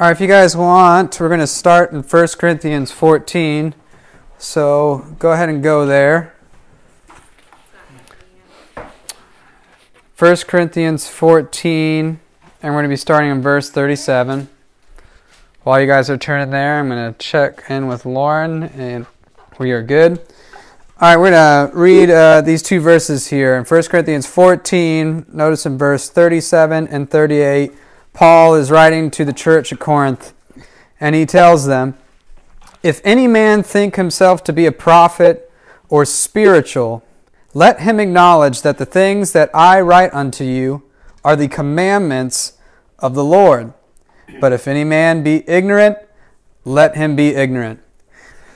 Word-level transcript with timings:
All 0.00 0.06
right, 0.06 0.12
if 0.12 0.20
you 0.22 0.28
guys 0.28 0.56
want, 0.56 1.20
we're 1.20 1.28
going 1.28 1.40
to 1.40 1.46
start 1.46 1.92
in 1.92 2.00
1 2.02 2.28
Corinthians 2.38 2.90
14. 2.90 3.74
So 4.38 5.04
go 5.18 5.32
ahead 5.32 5.50
and 5.50 5.62
go 5.62 5.84
there. 5.84 6.34
1 10.18 10.36
Corinthians 10.48 11.06
14, 11.06 12.06
and 12.06 12.18
we're 12.62 12.70
going 12.70 12.84
to 12.84 12.88
be 12.88 12.96
starting 12.96 13.30
in 13.30 13.42
verse 13.42 13.68
37. 13.68 14.48
While 15.64 15.78
you 15.78 15.86
guys 15.86 16.08
are 16.08 16.16
turning 16.16 16.48
there, 16.48 16.78
I'm 16.78 16.88
going 16.88 17.12
to 17.12 17.18
check 17.18 17.64
in 17.68 17.86
with 17.86 18.06
Lauren, 18.06 18.62
and 18.62 19.04
we 19.58 19.70
are 19.72 19.82
good. 19.82 20.18
All 20.98 21.10
right, 21.10 21.18
we're 21.18 21.30
going 21.30 21.68
to 21.68 21.76
read 21.76 22.08
uh, 22.08 22.40
these 22.40 22.62
two 22.62 22.80
verses 22.80 23.26
here. 23.26 23.54
In 23.54 23.66
1 23.66 23.82
Corinthians 23.82 24.26
14, 24.26 25.26
notice 25.30 25.66
in 25.66 25.76
verse 25.76 26.08
37 26.08 26.88
and 26.88 27.10
38. 27.10 27.72
Paul 28.12 28.54
is 28.54 28.70
writing 28.70 29.10
to 29.12 29.24
the 29.24 29.32
church 29.32 29.72
at 29.72 29.78
Corinth, 29.78 30.34
and 31.00 31.14
he 31.14 31.24
tells 31.26 31.66
them, 31.66 31.96
If 32.82 33.00
any 33.04 33.26
man 33.26 33.62
think 33.62 33.96
himself 33.96 34.42
to 34.44 34.52
be 34.52 34.66
a 34.66 34.72
prophet 34.72 35.50
or 35.88 36.04
spiritual, 36.04 37.04
let 37.54 37.80
him 37.80 37.98
acknowledge 37.98 38.62
that 38.62 38.78
the 38.78 38.86
things 38.86 39.32
that 39.32 39.50
I 39.54 39.80
write 39.80 40.12
unto 40.14 40.44
you 40.44 40.82
are 41.24 41.36
the 41.36 41.48
commandments 41.48 42.54
of 42.98 43.14
the 43.14 43.24
Lord. 43.24 43.72
But 44.40 44.52
if 44.52 44.68
any 44.68 44.84
man 44.84 45.22
be 45.22 45.48
ignorant, 45.48 45.98
let 46.64 46.96
him 46.96 47.16
be 47.16 47.34
ignorant. 47.34 47.80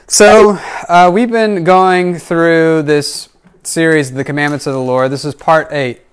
So, 0.07 0.59
uh, 0.89 1.11
we've 1.13 1.31
been 1.31 1.65
going 1.65 2.19
through 2.19 2.83
this 2.83 3.31
series, 3.63 4.13
The 4.13 4.23
Commandments 4.23 4.67
of 4.67 4.75
the 4.75 4.81
Lord. 4.81 5.11
This 5.11 5.25
is 5.25 5.35
part 5.35 5.73
eight 5.73 6.04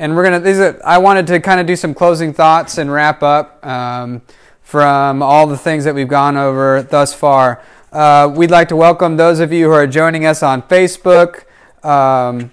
and 0.00 0.16
we're 0.16 0.24
gonna. 0.24 0.40
These 0.40 0.58
are, 0.58 0.80
I 0.82 0.96
wanted 0.96 1.26
to 1.26 1.40
kind 1.40 1.60
of 1.60 1.66
do 1.66 1.76
some 1.76 1.92
closing 1.92 2.32
thoughts 2.32 2.78
and 2.78 2.90
wrap 2.90 3.22
up 3.22 3.64
um, 3.64 4.22
from 4.62 5.22
all 5.22 5.46
the 5.46 5.58
things 5.58 5.84
that 5.84 5.94
we've 5.94 6.08
gone 6.08 6.38
over 6.38 6.82
thus 6.82 7.12
far. 7.12 7.62
Uh, 7.92 8.32
we'd 8.34 8.50
like 8.50 8.68
to 8.68 8.76
welcome 8.76 9.18
those 9.18 9.40
of 9.40 9.52
you 9.52 9.66
who 9.66 9.72
are 9.72 9.86
joining 9.86 10.24
us 10.24 10.42
on 10.42 10.62
Facebook, 10.62 11.44
um, 11.84 12.50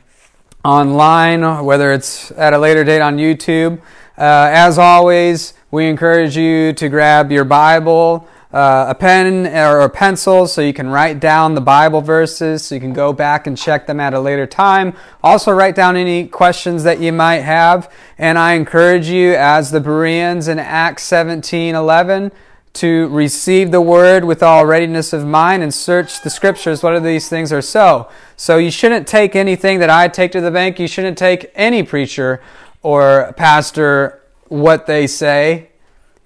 online, 0.65 1.63
whether 1.63 1.93
it's 1.93 2.31
at 2.31 2.51
a 2.51 2.57
later 2.57 2.83
date 2.83 2.99
on 2.99 3.15
YouTube. 3.15 3.79
Uh, 4.17 4.51
as 4.51 4.77
always, 4.77 5.53
we 5.71 5.87
encourage 5.87 6.35
you 6.35 6.73
to 6.73 6.89
grab 6.89 7.31
your 7.31 7.45
Bible 7.45 8.27
uh, 8.53 8.85
a 8.87 8.95
pen 8.95 9.45
or 9.47 9.81
a 9.81 9.89
pencil 9.89 10.47
so 10.47 10.61
you 10.61 10.73
can 10.73 10.87
write 10.87 11.19
down 11.19 11.53
the 11.53 11.61
Bible 11.61 12.01
verses 12.01 12.63
so 12.63 12.75
you 12.75 12.81
can 12.81 12.93
go 12.93 13.11
back 13.11 13.45
and 13.45 13.57
check 13.57 13.87
them 13.87 13.99
at 13.99 14.13
a 14.13 14.19
later 14.19 14.47
time. 14.47 14.93
Also, 15.21 15.51
write 15.51 15.75
down 15.75 15.97
any 15.97 16.27
questions 16.27 16.83
that 16.83 17.01
you 17.01 17.11
might 17.11 17.41
have. 17.41 17.91
And 18.17 18.37
I 18.37 18.53
encourage 18.53 19.09
you, 19.09 19.33
as 19.33 19.71
the 19.71 19.81
Bereans 19.81 20.47
in 20.47 20.59
Acts 20.59 21.03
17 21.03 21.75
11, 21.75 22.31
to 22.73 23.07
receive 23.07 23.71
the 23.71 23.81
word 23.81 24.23
with 24.23 24.41
all 24.41 24.65
readiness 24.65 25.11
of 25.11 25.25
mind 25.25 25.63
and 25.63 25.73
search 25.73 26.21
the 26.21 26.29
scriptures 26.29 26.83
What 26.83 26.93
whether 26.93 27.05
these 27.05 27.27
things 27.27 27.51
are 27.51 27.61
so. 27.61 28.07
So 28.37 28.57
you 28.57 28.71
shouldn't 28.71 29.07
take 29.07 29.35
anything 29.35 29.79
that 29.79 29.89
I 29.89 30.07
take 30.07 30.31
to 30.33 30.41
the 30.41 30.51
bank. 30.51 30.79
You 30.79 30.87
shouldn't 30.87 31.17
take 31.17 31.51
any 31.55 31.83
preacher 31.83 32.41
or 32.81 33.33
pastor 33.35 34.21
what 34.47 34.85
they 34.85 35.07
say 35.07 35.69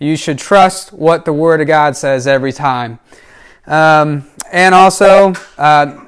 you 0.01 0.17
should 0.17 0.39
trust 0.39 0.91
what 0.91 1.25
the 1.25 1.33
Word 1.33 1.61
of 1.61 1.67
God 1.67 1.95
says 1.95 2.25
every 2.25 2.51
time. 2.51 2.97
Um, 3.67 4.27
and 4.51 4.73
also, 4.73 5.33
uh, 5.59 6.05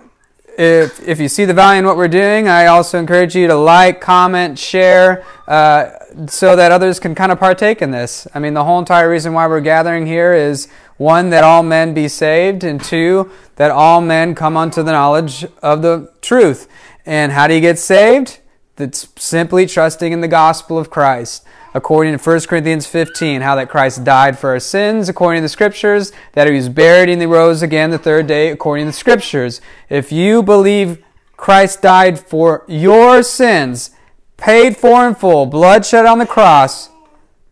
if, 0.58 1.00
if 1.08 1.20
you 1.20 1.28
see 1.28 1.46
the 1.46 1.54
value 1.54 1.78
in 1.78 1.86
what 1.86 1.96
we're 1.96 2.08
doing, 2.08 2.48
I 2.48 2.66
also 2.66 2.98
encourage 2.98 3.36
you 3.36 3.46
to 3.46 3.56
like, 3.56 4.02
comment, 4.02 4.58
share, 4.58 5.24
uh, 5.48 5.92
so 6.26 6.56
that 6.56 6.72
others 6.72 7.00
can 7.00 7.14
kind 7.14 7.32
of 7.32 7.40
partake 7.40 7.84
in 7.84 7.92
this. 7.92 8.28
I 8.34 8.40
mean, 8.40 8.56
the 8.56 8.64
whole 8.64 8.80
entire 8.80 9.08
reason 9.08 9.34
why 9.34 9.46
we're 9.46 9.62
gathering 9.62 10.08
here 10.08 10.34
is 10.34 10.68
one, 10.98 11.30
that 11.30 11.44
all 11.44 11.62
men 11.62 11.94
be 11.94 12.08
saved, 12.08 12.64
and 12.64 12.84
two, 12.84 13.30
that 13.58 13.70
all 13.70 14.02
men 14.02 14.34
come 14.34 14.58
unto 14.58 14.82
the 14.82 14.92
knowledge 14.92 15.46
of 15.62 15.84
the 15.84 16.12
truth. 16.22 16.68
And 17.06 17.32
how 17.32 17.46
do 17.46 17.54
you 17.54 17.62
get 17.62 17.78
saved? 17.78 18.40
That's 18.76 19.08
simply 19.18 19.68
trusting 19.68 20.12
in 20.12 20.22
the 20.22 20.28
gospel 20.28 20.80
of 20.80 20.90
Christ 20.90 21.46
according 21.74 22.18
to 22.18 22.30
1 22.30 22.42
Corinthians 22.42 22.86
15, 22.86 23.42
how 23.42 23.56
that 23.56 23.70
Christ 23.70 24.04
died 24.04 24.38
for 24.38 24.52
our 24.52 24.60
sins 24.60 25.10
according 25.10 25.40
to 25.40 25.46
the 25.46 25.50
Scriptures, 25.50 26.12
that 26.34 26.48
he 26.48 26.54
was 26.54 26.70
buried 26.70 27.10
and 27.10 27.22
he 27.22 27.26
rose 27.26 27.62
again 27.62 27.90
the 27.90 27.98
third 27.98 28.28
day 28.28 28.50
according 28.50 28.86
to 28.86 28.90
the 28.90 28.98
Scriptures. 28.98 29.62
If 29.90 30.12
you 30.12 30.44
believe 30.44 31.04
Christ 31.38 31.82
died 31.82 32.20
for 32.20 32.64
your 32.68 33.24
sins, 33.24 33.92
paid 34.38 34.78
for 34.78 35.08
in 35.08 35.16
full, 35.16 35.46
blood 35.46 35.86
shed 35.86 36.06
on 36.06 36.20
the 36.20 36.26
cross, 36.26 36.90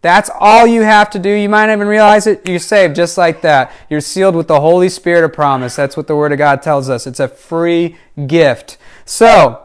that's 0.02 0.32
all 0.40 0.66
you 0.66 0.82
have 0.82 1.12
to 1.12 1.20
do. 1.20 1.30
You 1.30 1.48
might 1.48 1.68
not 1.68 1.74
even 1.74 1.88
realize 1.88 2.26
it. 2.26 2.48
You're 2.48 2.60
saved 2.60 2.96
just 2.96 3.18
like 3.18 3.42
that. 3.42 3.72
You're 3.90 4.02
sealed 4.02 4.36
with 4.36 4.48
the 4.48 4.60
Holy 4.60 4.90
Spirit 4.90 5.24
of 5.24 5.34
promise. 5.34 5.76
That's 5.76 5.96
what 5.96 6.08
the 6.08 6.16
Word 6.16 6.32
of 6.32 6.40
God 6.40 6.64
tells 6.64 6.90
us. 6.90 7.06
It's 7.06 7.20
a 7.20 7.28
free 7.28 7.98
gift. 8.26 8.78
So, 9.06 9.64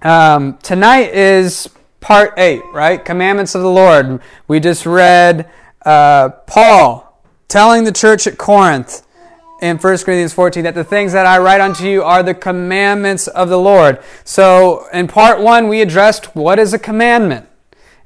um, 0.00 0.56
tonight 0.62 1.12
is 1.12 1.68
part 2.00 2.34
8, 2.36 2.62
right? 2.72 3.04
Commandments 3.04 3.54
of 3.54 3.62
the 3.62 3.70
Lord. 3.70 4.20
We 4.48 4.60
just 4.60 4.86
read 4.86 5.48
uh, 5.84 6.30
Paul 6.46 7.22
telling 7.48 7.84
the 7.84 7.92
church 7.92 8.26
at 8.26 8.38
Corinth 8.38 9.06
in 9.60 9.76
1 9.76 9.98
Corinthians 9.98 10.32
14 10.32 10.64
that 10.64 10.74
the 10.74 10.84
things 10.84 11.12
that 11.12 11.26
I 11.26 11.38
write 11.38 11.60
unto 11.60 11.84
you 11.84 12.02
are 12.02 12.22
the 12.22 12.34
commandments 12.34 13.28
of 13.28 13.48
the 13.48 13.58
Lord. 13.58 14.02
So 14.24 14.88
in 14.92 15.06
part 15.06 15.40
1, 15.40 15.68
we 15.68 15.82
addressed 15.82 16.34
what 16.34 16.58
is 16.58 16.72
a 16.72 16.78
commandment. 16.78 17.46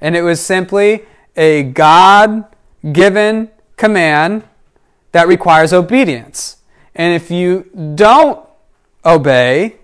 And 0.01 0.17
it 0.17 0.23
was 0.23 0.41
simply 0.41 1.05
a 1.37 1.63
God 1.63 2.45
given 2.93 3.51
command 3.77 4.45
that 5.13 5.29
requires 5.29 5.73
obedience. 5.73 6.59
And 6.95 7.15
if 7.15 7.31
you 7.31 7.71
don't 7.95 8.45
obey, 9.05 9.77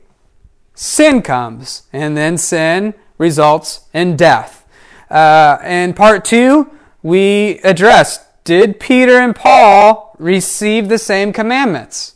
sin 0.75 1.23
comes. 1.23 1.85
And 1.93 2.17
then 2.17 2.37
sin 2.37 2.95
results 3.21 3.83
in 3.93 4.17
death. 4.17 4.67
Uh, 5.11 5.59
in 5.65 5.93
part 5.93 6.25
two, 6.25 6.71
we 7.03 7.59
addressed 7.63 8.23
did 8.45 8.81
Peter 8.81 9.19
and 9.19 9.37
Paul 9.37 10.17
receive 10.19 10.89
the 10.89 10.99
same 10.99 11.33
commandments? 11.33 12.15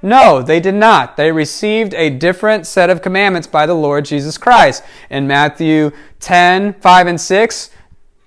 No, 0.00 0.40
they 0.42 0.58
did 0.58 0.74
not. 0.74 1.16
They 1.16 1.30
received 1.30 1.92
a 1.94 2.10
different 2.10 2.66
set 2.66 2.90
of 2.90 3.02
commandments 3.02 3.46
by 3.46 3.66
the 3.66 3.74
Lord 3.74 4.06
Jesus 4.06 4.38
Christ. 4.38 4.82
In 5.10 5.26
Matthew 5.26 5.92
10, 6.20 6.74
5, 6.74 7.06
and 7.06 7.20
6, 7.20 7.70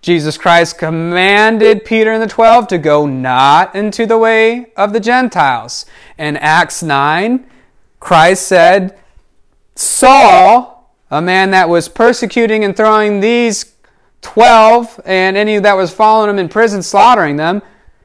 Jesus 0.01 0.37
Christ 0.37 0.77
commanded 0.77 1.83
Peter 1.83 2.11
and 2.13 2.21
the 2.21 2.27
twelve 2.27 2.67
to 2.67 2.77
go 2.77 3.05
not 3.05 3.75
into 3.75 4.05
the 4.05 4.17
way 4.17 4.71
of 4.77 4.93
the 4.93 4.99
Gentiles. 4.99 5.85
In 6.17 6.37
Acts 6.37 6.83
9, 6.83 7.45
Christ 7.99 8.47
said, 8.47 8.97
Saul 9.75 10.78
a 11.11 11.21
man 11.21 11.51
that 11.51 11.69
was 11.69 11.89
persecuting 11.89 12.63
and 12.63 12.75
throwing 12.75 13.19
these 13.19 13.73
12 14.21 15.01
and 15.05 15.37
any 15.37 15.57
that 15.59 15.73
was 15.73 15.93
following 15.93 16.29
him 16.29 16.39
in 16.39 16.49
prison, 16.49 16.83
slaughtering 16.83 17.37
them, 17.37 17.61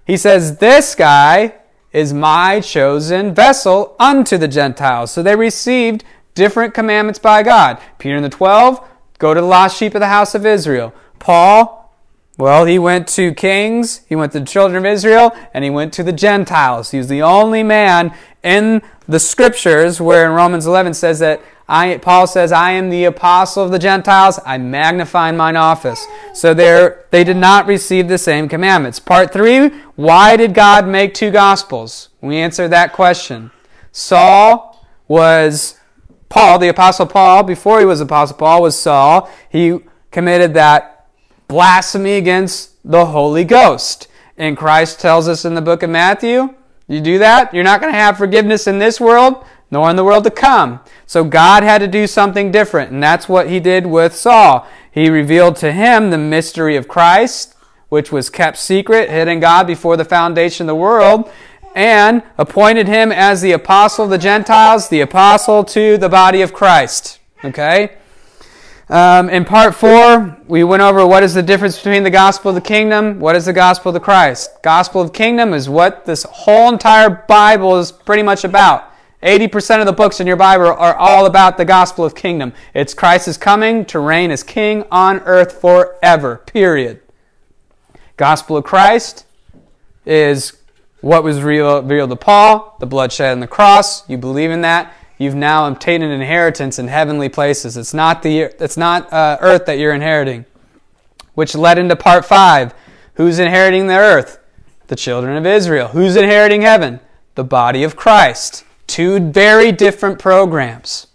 he 0.07 0.17
says, 0.17 0.59
This 0.59 0.95
guy 0.95 1.55
is 1.93 2.13
my 2.13 2.61
chosen 2.61 3.35
vessel 3.35 3.95
unto 3.99 4.37
the 4.37 4.49
Gentiles. 4.49 5.11
So 5.11 5.23
they 5.23 5.37
received 5.37 6.05
different 6.35 6.75
commandments 6.75 7.19
by 7.19 7.43
God. 7.43 7.81
Peter 7.99 8.17
and 8.17 8.25
the 8.25 8.29
12, 8.29 8.87
go 9.19 9.35
to 9.35 9.41
the 9.41 9.47
lost 9.47 9.79
sheep 9.79 9.95
of 9.95 10.01
the 10.01 10.09
house 10.09 10.35
of 10.35 10.45
Israel. 10.45 10.93
Paul, 11.19 11.93
well, 12.37 12.65
he 12.65 12.81
went 12.81 13.07
to 13.09 13.33
kings, 13.33 14.01
he 14.09 14.17
went 14.17 14.33
to 14.33 14.41
the 14.41 14.47
children 14.47 14.85
of 14.85 14.93
Israel, 14.93 15.35
and 15.55 15.63
he 15.63 15.71
went 15.71 15.93
to 15.95 16.03
the 16.03 16.13
Gentiles. 16.13 16.91
He 16.91 16.99
was 16.99 17.09
the 17.09 17.23
only 17.23 17.63
man 17.63 18.13
in 18.43 18.83
the 19.07 19.21
scriptures 19.21 20.01
where 20.01 20.27
in 20.27 20.33
Romans 20.33 20.67
11 20.67 20.95
says 20.95 21.21
that 21.21 21.41
I, 21.67 21.97
Paul 21.99 22.27
says, 22.27 22.53
I 22.53 22.73
am 22.73 22.91
the 22.91 23.05
apostle 23.05 23.65
of 23.65 23.71
the 23.71 23.79
Gentiles. 23.79 24.39
I 24.45 24.59
magnify 24.59 25.31
in 25.31 25.37
mine 25.37 25.57
office. 25.57 26.07
So 26.35 26.53
they 26.53 27.25
did 27.25 27.37
not 27.37 27.67
receive 27.67 28.09
the 28.09 28.19
same 28.19 28.49
commandments. 28.49 28.99
Part 29.01 29.33
three, 29.33 29.69
why 29.97 30.37
did 30.37 30.53
God 30.53 30.87
make 30.87 31.15
two 31.15 31.31
gospels? 31.31 32.11
We 32.21 32.37
answer 32.37 32.69
that 32.69 32.93
question. 32.93 33.51
Saul 33.93 34.87
was 35.09 35.79
Paul, 36.29 36.59
the 36.59 36.69
apostle 36.69 37.07
Paul, 37.07 37.45
before 37.45 37.81
he 37.81 37.87
was 37.87 38.01
apostle 38.01 38.37
Paul, 38.37 38.63
was 38.63 38.79
Saul. 38.79 39.31
He 39.49 39.79
committed 40.11 40.53
that 40.55 41.07
blasphemy 41.49 42.15
against 42.15 42.73
the 42.85 43.07
Holy 43.07 43.45
Ghost. 43.45 44.09
And 44.37 44.57
Christ 44.57 45.01
tells 45.01 45.29
us 45.29 45.45
in 45.45 45.55
the 45.55 45.63
book 45.63 45.83
of 45.83 45.91
Matthew, 45.91 46.55
you 46.89 47.01
do 47.01 47.19
that, 47.19 47.55
you're 47.55 47.65
not 47.65 47.81
going 47.81 47.93
to 47.93 47.99
have 47.99 48.19
forgiveness 48.19 48.67
in 48.67 48.79
this 48.79 49.01
world, 49.01 49.45
nor 49.71 49.91
in 49.91 49.97
the 49.97 50.05
world 50.05 50.25
to 50.25 50.31
come. 50.31 50.81
So 51.07 51.25
God 51.25 51.63
had 51.63 51.79
to 51.79 51.87
do 51.87 52.07
something 52.07 52.53
different, 52.53 52.91
and 52.91 53.03
that's 53.03 53.29
what 53.29 53.49
he 53.49 53.61
did 53.61 53.87
with 53.87 54.15
Saul. 54.15 54.67
He 54.91 55.09
revealed 55.09 55.57
to 55.57 55.73
him 55.73 56.11
the 56.11 56.19
mystery 56.19 56.77
of 56.77 56.89
Christ, 56.89 57.55
which 57.89 58.13
was 58.13 58.31
kept 58.31 58.59
secret, 58.59 59.11
hidden 59.11 59.41
God 59.41 59.67
before 59.67 59.97
the 59.97 60.05
foundation 60.05 60.65
of 60.65 60.69
the 60.69 60.81
world, 60.81 61.31
and 61.75 62.23
appointed 62.39 62.87
him 62.87 63.11
as 63.11 63.43
the 63.43 63.53
apostle 63.53 64.05
of 64.05 64.11
the 64.11 64.19
Gentiles, 64.19 64.89
the 64.89 65.01
apostle 65.01 65.65
to 65.65 65.99
the 65.99 66.09
body 66.09 66.41
of 66.41 66.53
Christ. 66.53 67.19
Okay? 67.45 67.97
Um, 68.89 69.31
in 69.31 69.45
part 69.45 69.75
four, 69.75 70.37
we 70.47 70.63
went 70.63 70.83
over 70.83 71.07
what 71.07 71.23
is 71.23 71.35
the 71.35 71.43
difference 71.43 71.77
between 71.77 72.05
the 72.05 72.11
gospel 72.11 72.51
of 72.51 72.55
the 72.55 72.61
kingdom, 72.61 73.19
what 73.19 73.35
is 73.35 73.47
the 73.47 73.53
gospel 73.53 73.91
of 73.91 73.95
the 73.95 74.01
Christ. 74.01 74.51
Gospel 74.63 75.01
of 75.01 75.13
kingdom 75.13 75.55
is 75.55 75.69
what 75.69 76.05
this 76.05 76.23
whole 76.25 76.71
entire 76.71 77.25
Bible 77.27 77.79
is 77.79 77.91
pretty 77.91 78.23
much 78.23 78.45
about. 78.45 78.93
80% 79.25 79.81
of 79.81 79.87
the 79.87 79.93
books 79.93 80.21
in 80.21 80.27
your 80.27 80.37
Bible 80.37 80.67
are 80.67 80.95
all 80.95 81.25
about 81.25 81.57
the 81.57 81.65
gospel 81.65 82.05
of 82.05 82.15
kingdom. 82.15 82.53
It's 82.75 82.93
Christ 82.93 83.27
is 83.27 83.39
coming 83.39 83.87
to 83.87 83.99
reign 83.99 84.31
as 84.31 84.43
king 84.43 84.85
on 84.91 85.21
earth 85.21 85.61
forever, 85.61 86.43
period. 86.47 87.01
Gospel 88.19 88.59
of 88.59 88.65
Christ 88.65 89.25
is 90.05 90.59
what 91.01 91.25
was 91.25 91.43
revealed 91.43 91.89
to 91.89 92.17
Paul, 92.17 92.77
the 92.81 92.87
bloodshed 92.87 93.33
on 93.33 93.41
the 93.41 93.47
cross. 93.47 94.09
You 94.09 94.19
believe 94.19 94.51
in 94.51 94.61
that 94.61 94.95
you've 95.19 95.35
now 95.35 95.67
obtained 95.69 96.03
an 96.03 96.11
inheritance 96.11 96.79
in 96.79 96.89
heavenly 96.89 97.29
places. 97.29 97.77
It's 97.77 97.95
not 97.95 98.23
the 98.23 98.41
it's 98.41 98.77
not 98.77 99.11
uh, 99.13 99.39
earth 99.41 99.67
that 99.67 99.79
you're 99.79 99.95
inheriting, 99.95 100.45
which 101.35 101.55
led 101.55 101.79
into 101.79 101.97
part 101.97 102.25
five. 102.25 102.75
Who's 103.15 103.39
inheriting 103.39 103.87
the 103.87 103.97
earth? 103.97 104.39
The 104.89 104.97
children 104.97 105.37
of 105.37 105.47
Israel. 105.47 105.89
Who's 105.89 106.17
inheriting 106.17 106.63
heaven? 106.63 107.01
The 107.37 107.45
body 107.45 107.85
of 107.85 107.97
Christ. 107.97 108.64
Two 108.95 109.19
very 109.19 109.73
different 109.73 110.21
programs. 110.21 111.09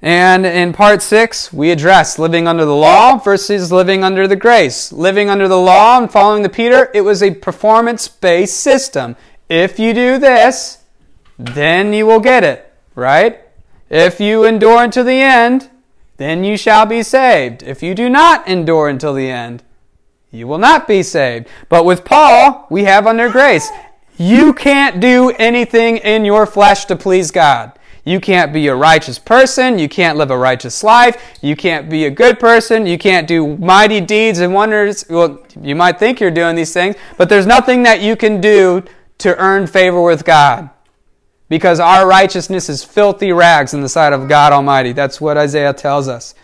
And 0.00 0.46
in 0.46 0.72
part 0.72 1.02
six, 1.02 1.52
we 1.52 1.72
address 1.72 2.16
living 2.16 2.46
under 2.46 2.64
the 2.64 2.76
law 2.76 3.16
versus 3.16 3.72
living 3.72 4.04
under 4.04 4.28
the 4.28 4.36
grace. 4.36 4.92
Living 4.92 5.28
under 5.28 5.48
the 5.48 5.58
law 5.58 5.98
and 5.98 6.08
following 6.08 6.44
the 6.44 6.48
Peter, 6.48 6.88
it 6.94 7.00
was 7.00 7.24
a 7.24 7.34
performance 7.34 8.06
based 8.06 8.60
system. 8.60 9.16
If 9.48 9.80
you 9.80 9.92
do 9.92 10.16
this, 10.20 10.84
then 11.36 11.92
you 11.92 12.06
will 12.06 12.20
get 12.20 12.44
it 12.44 12.70
right? 12.94 13.40
If 13.88 14.20
you 14.20 14.44
endure 14.44 14.84
until 14.84 15.02
the 15.02 15.20
end, 15.20 15.70
then 16.18 16.44
you 16.44 16.56
shall 16.56 16.86
be 16.86 17.02
saved. 17.02 17.64
If 17.64 17.82
you 17.82 17.96
do 17.96 18.08
not 18.08 18.46
endure 18.46 18.88
until 18.88 19.12
the 19.12 19.28
end, 19.28 19.64
you 20.30 20.46
will 20.46 20.58
not 20.58 20.86
be 20.86 21.02
saved. 21.02 21.48
But 21.68 21.84
with 21.84 22.04
Paul, 22.04 22.68
we 22.70 22.84
have 22.84 23.08
under 23.08 23.28
grace. 23.28 23.68
You 24.20 24.52
can't 24.52 25.00
do 25.00 25.30
anything 25.38 25.96
in 25.96 26.26
your 26.26 26.44
flesh 26.44 26.84
to 26.84 26.94
please 26.94 27.30
God. 27.30 27.72
You 28.04 28.20
can't 28.20 28.52
be 28.52 28.66
a 28.66 28.74
righteous 28.74 29.18
person. 29.18 29.78
You 29.78 29.88
can't 29.88 30.18
live 30.18 30.30
a 30.30 30.36
righteous 30.36 30.84
life. 30.84 31.38
You 31.40 31.56
can't 31.56 31.88
be 31.88 32.04
a 32.04 32.10
good 32.10 32.38
person. 32.38 32.84
You 32.84 32.98
can't 32.98 33.26
do 33.26 33.56
mighty 33.56 33.98
deeds 33.98 34.40
and 34.40 34.52
wonders. 34.52 35.06
Well, 35.08 35.42
you 35.62 35.74
might 35.74 35.98
think 35.98 36.20
you're 36.20 36.30
doing 36.30 36.54
these 36.54 36.74
things, 36.74 36.96
but 37.16 37.30
there's 37.30 37.46
nothing 37.46 37.82
that 37.84 38.02
you 38.02 38.14
can 38.14 38.42
do 38.42 38.84
to 39.20 39.34
earn 39.38 39.66
favor 39.66 40.02
with 40.02 40.26
God 40.26 40.68
because 41.48 41.80
our 41.80 42.06
righteousness 42.06 42.68
is 42.68 42.84
filthy 42.84 43.32
rags 43.32 43.72
in 43.72 43.80
the 43.80 43.88
sight 43.88 44.12
of 44.12 44.28
God 44.28 44.52
Almighty. 44.52 44.92
That's 44.92 45.18
what 45.18 45.38
Isaiah 45.38 45.72
tells 45.72 46.08
us. 46.08 46.34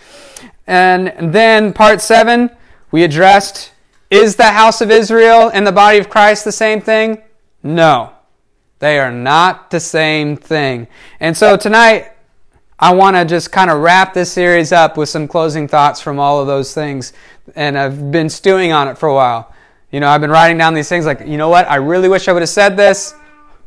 And 0.67 1.13
then 1.35 1.75
part 1.75 2.01
seven, 2.01 2.49
we 2.91 3.05
addressed 3.05 3.73
is 4.11 4.37
the 4.37 4.53
house 4.53 4.81
of 4.81 4.91
Israel 4.91 5.51
and 5.53 5.67
the 5.67 5.73
body 5.73 5.99
of 5.99 6.09
Christ 6.09 6.47
the 6.47 6.53
same 6.53 6.81
thing? 6.81 7.23
No. 7.67 8.13
They 8.79 8.99
are 8.99 9.11
not 9.11 9.71
the 9.71 9.81
same 9.81 10.37
thing. 10.37 10.87
And 11.19 11.37
so 11.37 11.57
tonight, 11.57 12.13
I 12.79 12.93
want 12.95 13.17
to 13.17 13.25
just 13.25 13.51
kind 13.51 13.71
of 13.71 13.81
wrap 13.81 14.13
this 14.13 14.31
series 14.31 14.71
up 14.71 14.97
with 14.97 15.09
some 15.09 15.27
closing 15.27 15.67
thoughts 15.67 16.01
from 16.01 16.19
all 16.19 16.41
of 16.41 16.47
those 16.47 16.75
things. 16.75 17.13
And 17.55 17.79
I've 17.79 18.11
been 18.11 18.29
stewing 18.29 18.73
on 18.73 18.87
it 18.89 18.99
for 18.99 19.09
a 19.09 19.15
while. 19.15 19.53
You 19.91 20.01
know, 20.01 20.09
I've 20.09 20.21
been 20.21 20.31
writing 20.31 20.59
down 20.59 20.75
these 20.75 20.89
things 20.89 21.07
like, 21.07 21.21
you 21.27 21.39
know 21.39 21.49
what? 21.49 21.69
I 21.71 21.77
really 21.77 22.09
wish 22.09 22.29
I 22.29 22.33
would 22.33 22.43
have 22.43 22.51
said 22.51 22.77
this. 22.77 23.15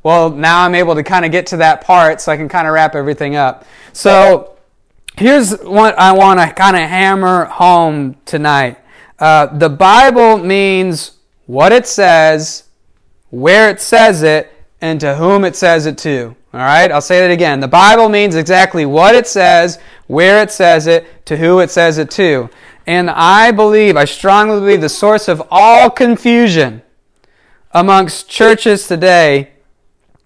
Well, 0.03 0.29
now 0.29 0.63
I'm 0.63 0.75
able 0.75 0.95
to 0.95 1.03
kind 1.03 1.25
of 1.25 1.31
get 1.31 1.47
to 1.47 1.57
that 1.57 1.81
part 1.81 2.21
so 2.21 2.31
I 2.31 2.37
can 2.37 2.47
kind 2.47 2.67
of 2.67 2.73
wrap 2.73 2.95
everything 2.95 3.35
up. 3.35 3.65
So 3.93 4.57
here's 5.17 5.57
what 5.59 5.97
I 5.97 6.13
want 6.13 6.39
to 6.39 6.53
kind 6.53 6.77
of 6.77 6.83
hammer 6.83 7.45
home 7.45 8.15
tonight. 8.25 8.77
Uh, 9.17 9.47
the 9.47 9.69
Bible 9.69 10.37
means 10.37 11.17
what 11.47 11.71
it 11.71 11.87
says, 11.87 12.68
where 13.29 13.69
it 13.69 13.81
says 13.81 14.23
it, 14.23 14.51
and 14.81 14.99
to 14.99 15.15
whom 15.15 15.43
it 15.43 15.55
says 15.55 15.85
it 15.85 15.97
to. 15.99 16.35
All 16.53 16.59
right, 16.61 16.91
I'll 16.91 17.01
say 17.01 17.19
that 17.19 17.31
again. 17.31 17.59
The 17.59 17.67
Bible 17.67 18.09
means 18.09 18.35
exactly 18.35 18.85
what 18.85 19.13
it 19.13 19.27
says, 19.27 19.77
where 20.07 20.41
it 20.41 20.51
says 20.51 20.87
it, 20.87 21.25
to 21.25 21.37
who 21.37 21.59
it 21.59 21.69
says 21.69 21.97
it 21.97 22.09
to. 22.11 22.49
And 22.87 23.09
I 23.09 23.51
believe, 23.51 23.95
I 23.95 24.05
strongly 24.05 24.59
believe, 24.59 24.81
the 24.81 24.89
source 24.89 25.27
of 25.27 25.43
all 25.51 25.91
confusion 25.91 26.81
amongst 27.71 28.27
churches 28.27 28.87
today 28.87 29.51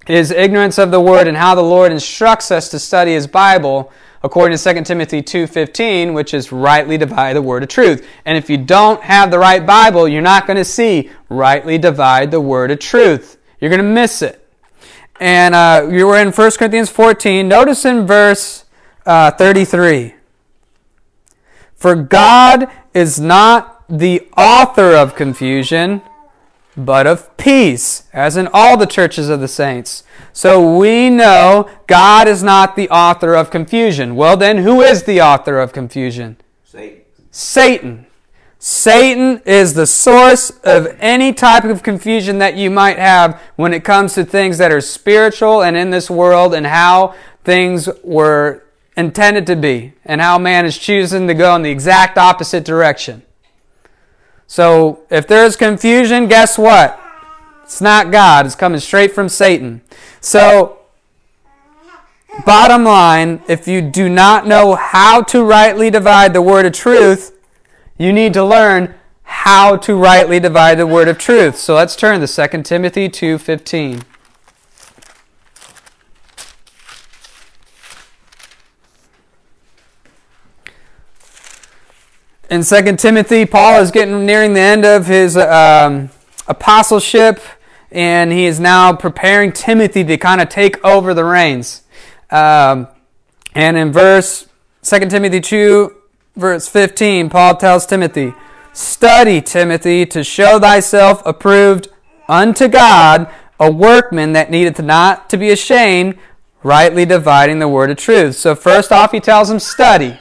is 0.07 0.31
ignorance 0.31 0.77
of 0.77 0.91
the 0.91 1.01
word 1.01 1.27
and 1.27 1.35
how 1.35 1.55
the 1.55 1.61
Lord 1.61 1.91
instructs 1.91 2.51
us 2.51 2.69
to 2.69 2.79
study 2.79 3.13
his 3.13 3.27
Bible 3.27 3.91
according 4.23 4.57
to 4.57 4.73
2 4.73 4.85
Timothy 4.85 5.21
2:15, 5.21 6.13
which 6.13 6.33
is 6.33 6.51
rightly 6.51 6.97
divide 6.97 7.35
the 7.35 7.41
word 7.41 7.63
of 7.63 7.69
truth. 7.69 8.07
And 8.25 8.37
if 8.37 8.49
you 8.49 8.57
don't 8.57 9.01
have 9.03 9.31
the 9.31 9.39
right 9.39 9.65
Bible, 9.65 10.07
you're 10.07 10.21
not 10.21 10.47
going 10.47 10.57
to 10.57 10.65
see 10.65 11.09
rightly 11.29 11.77
divide 11.77 12.31
the 12.31 12.41
word 12.41 12.71
of 12.71 12.79
truth. 12.79 13.37
You're 13.59 13.69
going 13.69 13.81
to 13.81 13.87
miss 13.87 14.21
it. 14.21 14.39
And 15.19 15.53
uh, 15.53 15.87
you 15.91 16.07
were 16.07 16.17
in 16.17 16.31
1 16.31 16.51
Corinthians 16.51 16.89
14. 16.89 17.47
Notice 17.47 17.85
in 17.85 18.07
verse 18.07 18.65
uh, 19.05 19.31
33. 19.31 20.15
For 21.75 21.95
God 21.95 22.69
is 22.93 23.19
not 23.19 23.83
the 23.89 24.27
author 24.37 24.95
of 24.95 25.15
confusion, 25.15 26.01
but 26.75 27.05
of 27.07 27.35
peace, 27.37 28.03
as 28.13 28.37
in 28.37 28.47
all 28.53 28.77
the 28.77 28.85
churches 28.85 29.29
of 29.29 29.39
the 29.39 29.47
saints. 29.47 30.03
So 30.31 30.77
we 30.77 31.09
know 31.09 31.69
God 31.87 32.27
is 32.27 32.41
not 32.41 32.75
the 32.75 32.89
author 32.89 33.35
of 33.35 33.51
confusion. 33.51 34.15
Well, 34.15 34.37
then, 34.37 34.59
who 34.59 34.81
is 34.81 35.03
the 35.03 35.21
author 35.21 35.59
of 35.59 35.73
confusion? 35.73 36.37
Satan. 36.63 37.01
Satan. 37.31 38.05
Satan 38.57 39.41
is 39.45 39.73
the 39.73 39.85
source 39.85 40.49
of 40.63 40.87
any 40.99 41.33
type 41.33 41.65
of 41.65 41.83
confusion 41.83 42.37
that 42.37 42.55
you 42.55 42.71
might 42.71 42.97
have 42.97 43.41
when 43.57 43.73
it 43.73 43.83
comes 43.83 44.13
to 44.13 44.23
things 44.23 44.57
that 44.57 44.71
are 44.71 44.79
spiritual 44.79 45.61
and 45.61 45.75
in 45.75 45.89
this 45.89 46.09
world 46.09 46.53
and 46.53 46.65
how 46.65 47.13
things 47.43 47.89
were 48.03 48.63
intended 48.95 49.45
to 49.47 49.57
be 49.57 49.91
and 50.05 50.21
how 50.21 50.39
man 50.39 50.65
is 50.65 50.77
choosing 50.77 51.27
to 51.27 51.33
go 51.33 51.53
in 51.55 51.61
the 51.61 51.69
exact 51.69 52.17
opposite 52.17 52.63
direction. 52.63 53.23
So 54.47 55.01
if 55.09 55.27
there's 55.27 55.55
confusion, 55.55 56.27
guess 56.27 56.57
what? 56.57 56.99
It's 57.63 57.81
not 57.81 58.11
God, 58.11 58.45
it's 58.45 58.55
coming 58.55 58.79
straight 58.79 59.13
from 59.13 59.29
Satan. 59.29 59.81
So, 60.19 60.79
bottom 62.45 62.83
line, 62.83 63.41
if 63.47 63.67
you 63.67 63.81
do 63.81 64.09
not 64.09 64.45
know 64.45 64.75
how 64.75 65.21
to 65.23 65.43
rightly 65.43 65.89
divide 65.89 66.33
the 66.33 66.41
word 66.41 66.65
of 66.65 66.73
truth, 66.73 67.37
you 67.97 68.11
need 68.11 68.33
to 68.33 68.43
learn 68.43 68.93
how 69.23 69.77
to 69.77 69.95
rightly 69.95 70.39
divide 70.39 70.77
the 70.77 70.87
word 70.87 71.07
of 71.07 71.17
truth. 71.17 71.57
So 71.57 71.75
let's 71.75 71.95
turn 71.95 72.19
to 72.19 72.27
2 72.27 72.63
Timothy 72.63 73.09
2:15. 73.09 74.03
In 82.49 82.63
2 82.63 82.97
Timothy, 82.97 83.45
Paul 83.45 83.81
is 83.81 83.91
getting 83.91 84.25
nearing 84.25 84.53
the 84.53 84.59
end 84.59 84.85
of 84.85 85.07
his 85.07 85.37
um, 85.37 86.09
apostleship, 86.47 87.39
and 87.91 88.31
he 88.31 88.45
is 88.45 88.59
now 88.59 88.93
preparing 88.93 89.51
Timothy 89.51 90.03
to 90.03 90.17
kind 90.17 90.41
of 90.41 90.49
take 90.49 90.83
over 90.83 91.13
the 91.13 91.23
reins. 91.23 91.83
Um, 92.29 92.87
and 93.55 93.77
in 93.77 93.91
verse 93.93 94.47
2 94.83 95.07
Timothy 95.07 95.39
2, 95.39 95.95
verse 96.35 96.67
15, 96.67 97.29
Paul 97.29 97.55
tells 97.55 97.85
Timothy, 97.85 98.33
Study, 98.73 99.39
Timothy, 99.39 100.05
to 100.07 100.23
show 100.23 100.59
thyself 100.59 101.21
approved 101.25 101.87
unto 102.27 102.67
God, 102.67 103.29
a 103.59 103.71
workman 103.71 104.33
that 104.33 104.49
needeth 104.49 104.81
not 104.81 105.29
to 105.29 105.37
be 105.37 105.51
ashamed, 105.51 106.17
rightly 106.63 107.05
dividing 107.05 107.59
the 107.59 107.67
word 107.67 107.91
of 107.91 107.97
truth. 107.97 108.35
So 108.35 108.55
first 108.55 108.91
off, 108.91 109.11
he 109.11 109.19
tells 109.19 109.49
him, 109.49 109.59
study. 109.59 110.19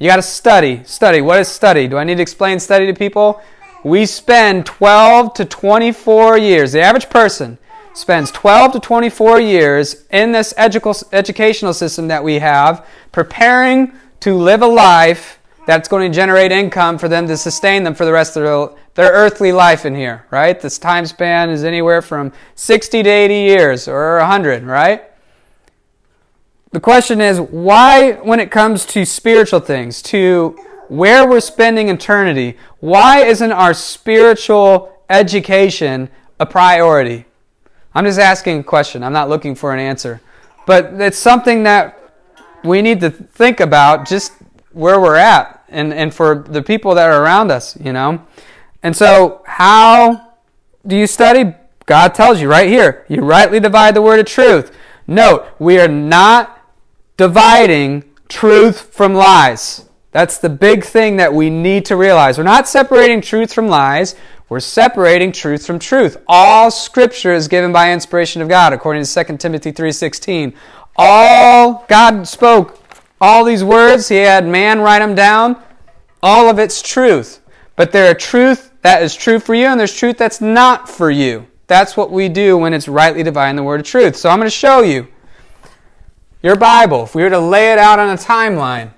You 0.00 0.06
got 0.08 0.16
to 0.16 0.22
study. 0.22 0.82
Study. 0.84 1.20
What 1.20 1.40
is 1.40 1.48
study? 1.48 1.86
Do 1.86 1.98
I 1.98 2.04
need 2.04 2.14
to 2.14 2.22
explain 2.22 2.58
study 2.58 2.86
to 2.86 2.94
people? 2.94 3.42
We 3.84 4.06
spend 4.06 4.64
12 4.64 5.34
to 5.34 5.44
24 5.44 6.38
years. 6.38 6.72
The 6.72 6.80
average 6.80 7.10
person 7.10 7.58
spends 7.92 8.30
12 8.30 8.72
to 8.72 8.80
24 8.80 9.40
years 9.40 10.06
in 10.10 10.32
this 10.32 10.54
edu- 10.54 11.04
educational 11.12 11.74
system 11.74 12.08
that 12.08 12.24
we 12.24 12.38
have 12.38 12.86
preparing 13.12 13.92
to 14.20 14.38
live 14.38 14.62
a 14.62 14.66
life 14.66 15.38
that's 15.66 15.86
going 15.86 16.10
to 16.10 16.14
generate 16.14 16.50
income 16.50 16.96
for 16.96 17.08
them 17.08 17.26
to 17.26 17.36
sustain 17.36 17.84
them 17.84 17.94
for 17.94 18.06
the 18.06 18.12
rest 18.12 18.38
of 18.38 18.42
their, 18.42 18.68
their 18.94 19.12
earthly 19.12 19.52
life 19.52 19.84
in 19.84 19.94
here, 19.94 20.24
right? 20.30 20.58
This 20.58 20.78
time 20.78 21.04
span 21.04 21.50
is 21.50 21.62
anywhere 21.62 22.00
from 22.00 22.32
60 22.54 23.02
to 23.02 23.10
80 23.10 23.34
years 23.34 23.86
or 23.86 24.16
100, 24.16 24.62
right? 24.62 25.09
The 26.72 26.80
question 26.80 27.20
is 27.20 27.40
why, 27.40 28.12
when 28.12 28.38
it 28.38 28.50
comes 28.52 28.86
to 28.86 29.04
spiritual 29.04 29.58
things, 29.60 30.00
to 30.02 30.56
where 30.88 31.28
we're 31.28 31.40
spending 31.40 31.88
eternity, 31.88 32.56
why 32.78 33.24
isn't 33.24 33.50
our 33.50 33.74
spiritual 33.74 34.92
education 35.08 36.08
a 36.38 36.46
priority? 36.46 37.24
I'm 37.92 38.04
just 38.04 38.20
asking 38.20 38.60
a 38.60 38.62
question. 38.62 39.02
I'm 39.02 39.12
not 39.12 39.28
looking 39.28 39.56
for 39.56 39.74
an 39.74 39.80
answer. 39.80 40.20
But 40.64 40.94
it's 41.00 41.18
something 41.18 41.64
that 41.64 41.98
we 42.62 42.82
need 42.82 43.00
to 43.00 43.10
think 43.10 43.58
about 43.58 44.06
just 44.06 44.32
where 44.72 45.00
we're 45.00 45.16
at 45.16 45.64
and, 45.68 45.92
and 45.92 46.14
for 46.14 46.44
the 46.48 46.62
people 46.62 46.94
that 46.94 47.10
are 47.10 47.22
around 47.22 47.50
us, 47.50 47.76
you 47.80 47.92
know. 47.92 48.24
And 48.82 48.96
so, 48.96 49.42
how 49.44 50.34
do 50.86 50.96
you 50.96 51.08
study? 51.08 51.52
God 51.86 52.14
tells 52.14 52.40
you 52.40 52.48
right 52.48 52.68
here. 52.68 53.04
You 53.08 53.22
rightly 53.22 53.58
divide 53.58 53.96
the 53.96 54.02
word 54.02 54.20
of 54.20 54.26
truth. 54.26 54.72
Note, 55.08 55.46
we 55.58 55.80
are 55.80 55.88
not 55.88 56.59
dividing 57.20 58.02
truth 58.30 58.94
from 58.94 59.12
lies. 59.12 59.84
That's 60.10 60.38
the 60.38 60.48
big 60.48 60.84
thing 60.84 61.18
that 61.18 61.34
we 61.34 61.50
need 61.50 61.84
to 61.84 61.96
realize. 61.96 62.38
We're 62.38 62.44
not 62.44 62.66
separating 62.66 63.20
truth 63.20 63.52
from 63.52 63.68
lies. 63.68 64.14
We're 64.48 64.60
separating 64.60 65.30
truth 65.32 65.66
from 65.66 65.78
truth. 65.78 66.16
All 66.26 66.70
scripture 66.70 67.34
is 67.34 67.46
given 67.46 67.74
by 67.74 67.92
inspiration 67.92 68.40
of 68.40 68.48
God, 68.48 68.72
according 68.72 69.04
to 69.04 69.24
2 69.24 69.36
Timothy 69.36 69.70
3.16. 69.70 70.54
All 70.96 71.84
God 71.90 72.26
spoke, 72.26 72.82
all 73.20 73.44
these 73.44 73.62
words, 73.62 74.08
he 74.08 74.16
had 74.16 74.46
man 74.46 74.80
write 74.80 75.00
them 75.00 75.14
down. 75.14 75.62
All 76.22 76.48
of 76.48 76.58
it's 76.58 76.80
truth. 76.80 77.42
But 77.76 77.92
there 77.92 78.10
are 78.10 78.14
truth 78.14 78.72
that 78.80 79.02
is 79.02 79.14
true 79.14 79.38
for 79.38 79.54
you, 79.54 79.66
and 79.66 79.78
there's 79.78 79.94
truth 79.94 80.16
that's 80.16 80.40
not 80.40 80.88
for 80.88 81.10
you. 81.10 81.46
That's 81.66 81.98
what 81.98 82.10
we 82.10 82.30
do 82.30 82.56
when 82.56 82.72
it's 82.72 82.88
rightly 82.88 83.22
dividing 83.22 83.56
the 83.56 83.62
word 83.62 83.80
of 83.80 83.86
truth. 83.86 84.16
So 84.16 84.30
I'm 84.30 84.38
going 84.38 84.46
to 84.46 84.50
show 84.50 84.80
you 84.80 85.06
your 86.42 86.56
Bible. 86.56 87.04
If 87.04 87.14
we 87.14 87.22
were 87.22 87.30
to 87.30 87.38
lay 87.38 87.72
it 87.72 87.78
out 87.78 87.98
on 87.98 88.10
a 88.10 88.16
timeline, 88.16 88.92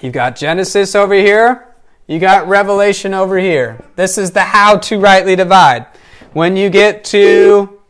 you've 0.00 0.12
got 0.12 0.36
Genesis 0.36 0.94
over 0.94 1.14
here, 1.14 1.66
you 2.06 2.18
got 2.18 2.48
Revelation 2.48 3.14
over 3.14 3.38
here. 3.38 3.84
This 3.96 4.18
is 4.18 4.32
the 4.32 4.40
how 4.40 4.78
to 4.78 4.98
rightly 4.98 5.36
divide. 5.36 5.86
When 6.32 6.56
you 6.56 6.70
get 6.70 7.04
to 7.04 7.80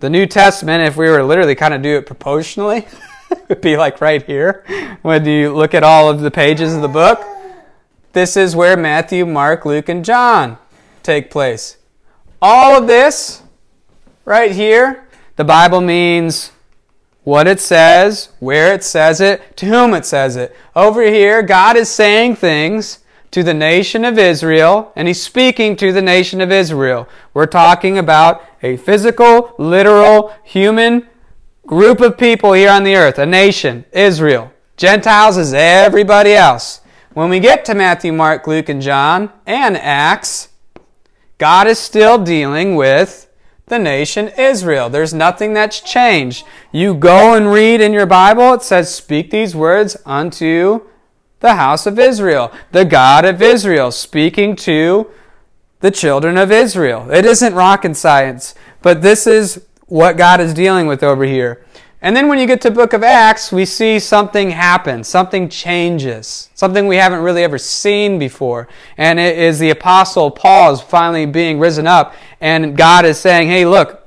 the 0.00 0.10
New 0.10 0.26
Testament, 0.26 0.82
if 0.82 0.96
we 0.96 1.08
were 1.08 1.18
to 1.18 1.24
literally 1.24 1.54
kind 1.54 1.74
of 1.74 1.82
do 1.82 1.96
it 1.96 2.06
proportionally, 2.06 2.86
it 3.30 3.48
would 3.48 3.60
be 3.60 3.76
like 3.76 4.00
right 4.00 4.22
here. 4.24 4.64
When 5.02 5.24
you 5.24 5.52
look 5.54 5.74
at 5.74 5.82
all 5.82 6.08
of 6.08 6.20
the 6.20 6.30
pages 6.30 6.74
of 6.74 6.82
the 6.82 6.88
book, 6.88 7.24
this 8.12 8.36
is 8.36 8.54
where 8.54 8.76
Matthew, 8.76 9.26
Mark, 9.26 9.64
Luke, 9.64 9.88
and 9.88 10.04
John 10.04 10.56
take 11.02 11.30
place. 11.30 11.78
All 12.40 12.78
of 12.78 12.86
this 12.86 13.42
right 14.24 14.52
here, 14.52 15.08
the 15.36 15.44
Bible 15.44 15.80
means 15.80 16.52
what 17.24 17.46
it 17.46 17.58
says, 17.58 18.28
where 18.38 18.72
it 18.72 18.84
says 18.84 19.20
it, 19.20 19.56
to 19.56 19.66
whom 19.66 19.94
it 19.94 20.06
says 20.06 20.36
it. 20.36 20.54
Over 20.76 21.02
here, 21.02 21.42
God 21.42 21.76
is 21.76 21.88
saying 21.88 22.36
things 22.36 23.00
to 23.30 23.42
the 23.42 23.54
nation 23.54 24.04
of 24.04 24.18
Israel, 24.18 24.92
and 24.94 25.08
He's 25.08 25.20
speaking 25.20 25.74
to 25.76 25.92
the 25.92 26.02
nation 26.02 26.40
of 26.40 26.52
Israel. 26.52 27.08
We're 27.32 27.46
talking 27.46 27.98
about 27.98 28.44
a 28.62 28.76
physical, 28.76 29.54
literal, 29.58 30.32
human 30.44 31.08
group 31.66 32.00
of 32.00 32.18
people 32.18 32.52
here 32.52 32.70
on 32.70 32.84
the 32.84 32.94
earth, 32.94 33.18
a 33.18 33.26
nation, 33.26 33.86
Israel. 33.90 34.52
Gentiles 34.76 35.36
is 35.36 35.52
everybody 35.54 36.32
else. 36.32 36.80
When 37.14 37.30
we 37.30 37.40
get 37.40 37.64
to 37.64 37.74
Matthew, 37.74 38.12
Mark, 38.12 38.46
Luke, 38.46 38.68
and 38.68 38.82
John, 38.82 39.32
and 39.46 39.76
Acts, 39.76 40.48
God 41.38 41.66
is 41.66 41.78
still 41.78 42.18
dealing 42.18 42.74
with 42.74 43.28
the 43.66 43.78
nation 43.78 44.28
Israel. 44.36 44.90
There's 44.90 45.14
nothing 45.14 45.54
that's 45.54 45.80
changed. 45.80 46.44
You 46.72 46.94
go 46.94 47.34
and 47.34 47.50
read 47.50 47.80
in 47.80 47.92
your 47.92 48.06
Bible, 48.06 48.54
it 48.54 48.62
says, 48.62 48.94
Speak 48.94 49.30
these 49.30 49.54
words 49.56 49.96
unto 50.04 50.82
the 51.40 51.54
house 51.54 51.86
of 51.86 51.98
Israel, 51.98 52.52
the 52.72 52.84
God 52.84 53.24
of 53.24 53.42
Israel, 53.42 53.90
speaking 53.90 54.56
to 54.56 55.10
the 55.80 55.90
children 55.90 56.38
of 56.38 56.50
Israel. 56.50 57.10
It 57.10 57.24
isn't 57.24 57.54
rocket 57.54 57.96
science, 57.96 58.54
but 58.80 59.02
this 59.02 59.26
is 59.26 59.66
what 59.86 60.16
God 60.16 60.40
is 60.40 60.54
dealing 60.54 60.86
with 60.86 61.02
over 61.02 61.24
here. 61.24 61.64
And 62.04 62.14
then 62.14 62.28
when 62.28 62.38
you 62.38 62.46
get 62.46 62.60
to 62.60 62.70
book 62.70 62.92
of 62.92 63.02
Acts, 63.02 63.50
we 63.50 63.64
see 63.64 63.98
something 63.98 64.50
happen, 64.50 65.04
something 65.04 65.48
changes, 65.48 66.50
something 66.54 66.86
we 66.86 66.96
haven't 66.96 67.20
really 67.20 67.42
ever 67.42 67.56
seen 67.56 68.18
before. 68.18 68.68
And 68.98 69.18
it 69.18 69.38
is 69.38 69.58
the 69.58 69.70
apostle 69.70 70.30
Paul 70.30 70.74
is 70.74 70.82
finally 70.82 71.24
being 71.24 71.58
risen 71.58 71.86
up 71.86 72.14
and 72.42 72.76
God 72.76 73.06
is 73.06 73.18
saying, 73.18 73.48
"Hey, 73.48 73.64
look, 73.64 74.06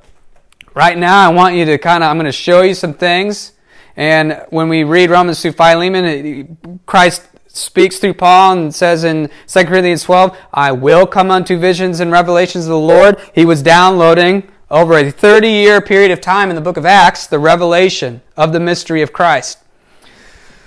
right 0.76 0.96
now 0.96 1.28
I 1.28 1.34
want 1.34 1.56
you 1.56 1.66
to 1.66 1.80
kind 1.80 2.04
of 2.04 2.12
I'm 2.12 2.18
going 2.18 2.28
to 2.28 2.32
show 2.32 2.62
you 2.62 2.76
some 2.76 2.94
things." 2.94 3.54
And 3.96 4.44
when 4.52 4.70
we 4.70 4.84
read 4.84 5.10
Romans 5.10 5.42
through 5.42 5.54
Philemon, 5.54 6.60
Christ 6.86 7.24
speaks 7.48 7.98
through 7.98 8.14
Paul 8.14 8.60
and 8.60 8.76
says 8.76 9.06
in 9.06 9.32
2 9.48 9.66
Corinthians 9.66 10.04
12, 10.04 10.38
I 10.54 10.72
will 10.72 11.08
come 11.08 11.32
unto 11.32 11.58
visions 11.58 12.00
and 12.00 12.12
revelations 12.12 12.66
of 12.66 12.70
the 12.70 12.78
Lord. 12.78 13.20
He 13.34 13.44
was 13.44 13.64
downloading 13.64 14.44
over 14.70 14.94
a 14.98 15.12
30 15.12 15.48
year 15.48 15.82
period 15.82 16.12
of 16.12 16.22
time 16.22 16.50
in 16.50 16.56
the 16.56 16.62
book 16.62 16.78
of 16.78 16.86
Acts, 16.86 17.28
the 17.28 17.40
revelation 17.40 18.22
of 18.36 18.54
the 18.54 18.60
mystery 18.60 19.02
of 19.02 19.14
Christ. 19.14 19.60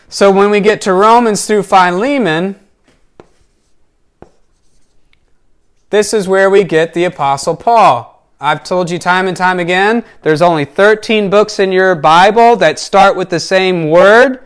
So 0.09 0.31
when 0.31 0.51
we 0.51 0.61
get 0.61 0.81
to 0.83 0.93
Romans 0.93 1.47
through 1.47 1.63
Philemon, 1.63 2.57
this 5.91 6.15
is 6.15 6.27
where 6.27 6.51
we 6.51 6.65
get 6.65 6.95
the 6.95 7.05
Apostle 7.05 7.57
Paul. 7.57 8.11
I've 8.41 8.65
told 8.65 8.91
you 8.91 8.99
time 8.99 9.29
and 9.29 9.37
time 9.37 9.61
again, 9.61 10.03
there's 10.23 10.41
only 10.41 10.65
13 10.65 11.29
books 11.29 11.59
in 11.59 11.73
your 11.73 11.95
Bible 11.95 12.57
that 12.57 12.79
start 12.79 13.15
with 13.15 13.29
the 13.29 13.41
same 13.41 13.91
word 13.91 14.41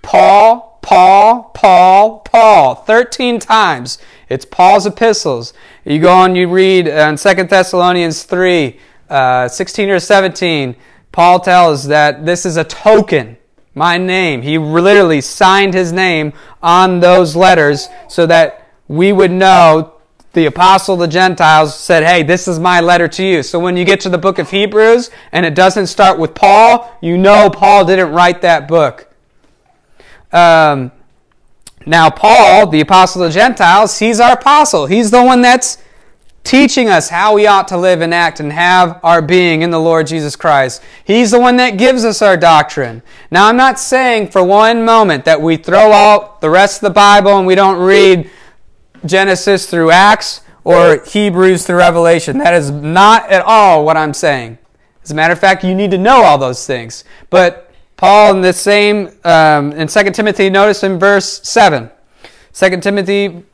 Paul, 0.00 0.78
Paul, 0.82 1.50
Paul, 1.54 2.20
Paul. 2.20 2.74
13 2.74 3.38
times. 3.38 3.98
It's 4.28 4.44
Paul's 4.44 4.86
epistles. 4.86 5.52
You 5.84 5.98
go 6.00 6.12
on, 6.12 6.36
you 6.36 6.48
read 6.48 6.88
uh, 6.88 7.08
in 7.10 7.16
2 7.16 7.44
Thessalonians 7.44 8.22
3, 8.22 8.78
uh, 9.08 9.48
16 9.48 9.90
or 9.90 10.00
17, 10.00 10.76
Paul 11.12 11.40
tells 11.40 11.86
that 11.86 12.26
this 12.26 12.44
is 12.44 12.56
a 12.56 12.64
token, 12.64 13.36
my 13.74 13.98
name. 13.98 14.42
He 14.42 14.58
literally 14.58 15.20
signed 15.20 15.74
his 15.74 15.92
name 15.92 16.32
on 16.62 17.00
those 17.00 17.36
letters 17.36 17.88
so 18.08 18.26
that 18.26 18.68
we 18.88 19.12
would 19.12 19.30
know 19.30 19.94
the 20.32 20.46
apostle 20.46 20.96
the 20.96 21.06
Gentiles 21.06 21.78
said, 21.78 22.02
Hey, 22.02 22.24
this 22.24 22.48
is 22.48 22.58
my 22.58 22.80
letter 22.80 23.06
to 23.08 23.24
you. 23.24 23.42
So 23.42 23.60
when 23.60 23.76
you 23.76 23.84
get 23.84 24.00
to 24.00 24.08
the 24.08 24.18
book 24.18 24.38
of 24.38 24.50
Hebrews 24.50 25.10
and 25.30 25.46
it 25.46 25.54
doesn't 25.54 25.86
start 25.86 26.18
with 26.18 26.34
Paul, 26.34 26.96
you 27.00 27.16
know 27.16 27.48
Paul 27.48 27.84
didn't 27.84 28.10
write 28.10 28.42
that 28.42 28.66
book. 28.66 29.08
Um, 30.32 30.90
now, 31.86 32.10
Paul, 32.10 32.66
the 32.66 32.80
apostle 32.80 33.22
of 33.22 33.32
the 33.32 33.38
Gentiles, 33.38 33.98
he's 33.98 34.18
our 34.18 34.32
apostle. 34.32 34.86
He's 34.86 35.10
the 35.10 35.22
one 35.22 35.42
that's 35.42 35.78
teaching 36.44 36.90
us 36.90 37.08
how 37.08 37.34
we 37.34 37.46
ought 37.46 37.66
to 37.68 37.76
live 37.76 38.02
and 38.02 38.12
act 38.12 38.38
and 38.38 38.52
have 38.52 39.00
our 39.02 39.22
being 39.22 39.62
in 39.62 39.70
the 39.70 39.80
Lord 39.80 40.06
Jesus 40.06 40.36
Christ. 40.36 40.82
He's 41.04 41.30
the 41.30 41.40
one 41.40 41.56
that 41.56 41.78
gives 41.78 42.04
us 42.04 42.20
our 42.20 42.36
doctrine. 42.36 43.02
Now, 43.30 43.48
I'm 43.48 43.56
not 43.56 43.80
saying 43.80 44.28
for 44.28 44.44
one 44.44 44.84
moment 44.84 45.24
that 45.24 45.40
we 45.40 45.56
throw 45.56 45.90
out 45.90 46.42
the 46.42 46.50
rest 46.50 46.76
of 46.76 46.82
the 46.82 46.94
Bible 46.94 47.38
and 47.38 47.46
we 47.46 47.54
don't 47.54 47.78
read 47.78 48.30
Genesis 49.06 49.68
through 49.68 49.90
Acts 49.90 50.42
or 50.64 51.02
Hebrews 51.06 51.66
through 51.66 51.78
Revelation. 51.78 52.38
That 52.38 52.54
is 52.54 52.70
not 52.70 53.30
at 53.30 53.42
all 53.42 53.84
what 53.84 53.96
I'm 53.96 54.14
saying. 54.14 54.58
As 55.02 55.10
a 55.10 55.14
matter 55.14 55.32
of 55.32 55.38
fact, 55.38 55.64
you 55.64 55.74
need 55.74 55.90
to 55.90 55.98
know 55.98 56.22
all 56.22 56.38
those 56.38 56.66
things. 56.66 57.04
But 57.30 57.70
Paul, 57.96 58.34
in 58.34 58.42
the 58.42 58.52
same, 58.52 59.10
um, 59.24 59.72
in 59.72 59.88
2 59.88 60.10
Timothy, 60.10 60.50
notice 60.50 60.82
in 60.82 60.98
verse 60.98 61.40
7. 61.48 61.90
2 62.52 62.80
Timothy 62.80 63.44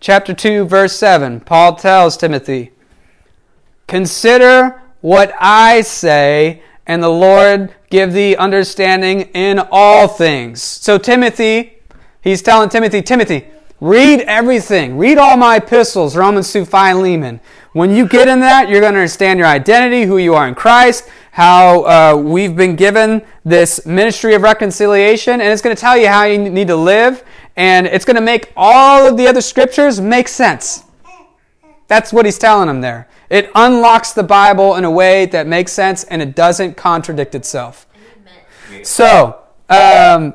chapter 0.00 0.34
2, 0.34 0.64
verse 0.64 0.96
7, 0.96 1.40
Paul 1.40 1.76
tells 1.76 2.16
Timothy, 2.16 2.72
Consider 3.86 4.82
what 5.00 5.32
I 5.38 5.82
say, 5.82 6.62
and 6.86 7.02
the 7.02 7.08
Lord 7.08 7.74
give 7.90 8.12
thee 8.12 8.36
understanding 8.36 9.22
in 9.34 9.60
all 9.70 10.08
things. 10.08 10.62
So, 10.62 10.98
Timothy, 10.98 11.78
he's 12.20 12.42
telling 12.42 12.68
Timothy, 12.68 13.02
Timothy, 13.02 13.46
read 13.80 14.20
everything. 14.22 14.98
Read 14.98 15.18
all 15.18 15.36
my 15.36 15.56
epistles, 15.56 16.16
Romans 16.16 16.50
through 16.50 16.66
Philemon. 16.66 17.40
When 17.72 17.94
you 17.94 18.08
get 18.08 18.26
in 18.26 18.40
that, 18.40 18.68
you're 18.68 18.80
going 18.80 18.94
to 18.94 19.00
understand 19.00 19.38
your 19.38 19.48
identity, 19.48 20.04
who 20.04 20.16
you 20.18 20.34
are 20.34 20.48
in 20.48 20.54
Christ, 20.54 21.08
how 21.32 21.84
uh, 21.84 22.16
we've 22.16 22.56
been 22.56 22.74
given 22.74 23.22
this 23.44 23.84
ministry 23.84 24.34
of 24.34 24.42
reconciliation, 24.42 25.40
and 25.40 25.52
it's 25.52 25.62
going 25.62 25.76
to 25.76 25.80
tell 25.80 25.96
you 25.96 26.08
how 26.08 26.24
you 26.24 26.38
need 26.38 26.68
to 26.68 26.76
live 26.76 27.22
and 27.56 27.86
it's 27.86 28.04
going 28.04 28.16
to 28.16 28.20
make 28.20 28.52
all 28.56 29.06
of 29.06 29.16
the 29.16 29.26
other 29.26 29.40
scriptures 29.40 30.00
make 30.00 30.28
sense. 30.28 30.84
That's 31.88 32.12
what 32.12 32.26
he's 32.26 32.38
telling 32.38 32.66
them 32.66 32.80
there. 32.80 33.08
It 33.30 33.50
unlocks 33.54 34.12
the 34.12 34.22
Bible 34.22 34.76
in 34.76 34.84
a 34.84 34.90
way 34.90 35.26
that 35.26 35.46
makes 35.46 35.72
sense 35.72 36.04
and 36.04 36.20
it 36.20 36.34
doesn't 36.34 36.76
contradict 36.76 37.34
itself. 37.34 37.86
So, 38.82 39.40
um, 39.68 40.34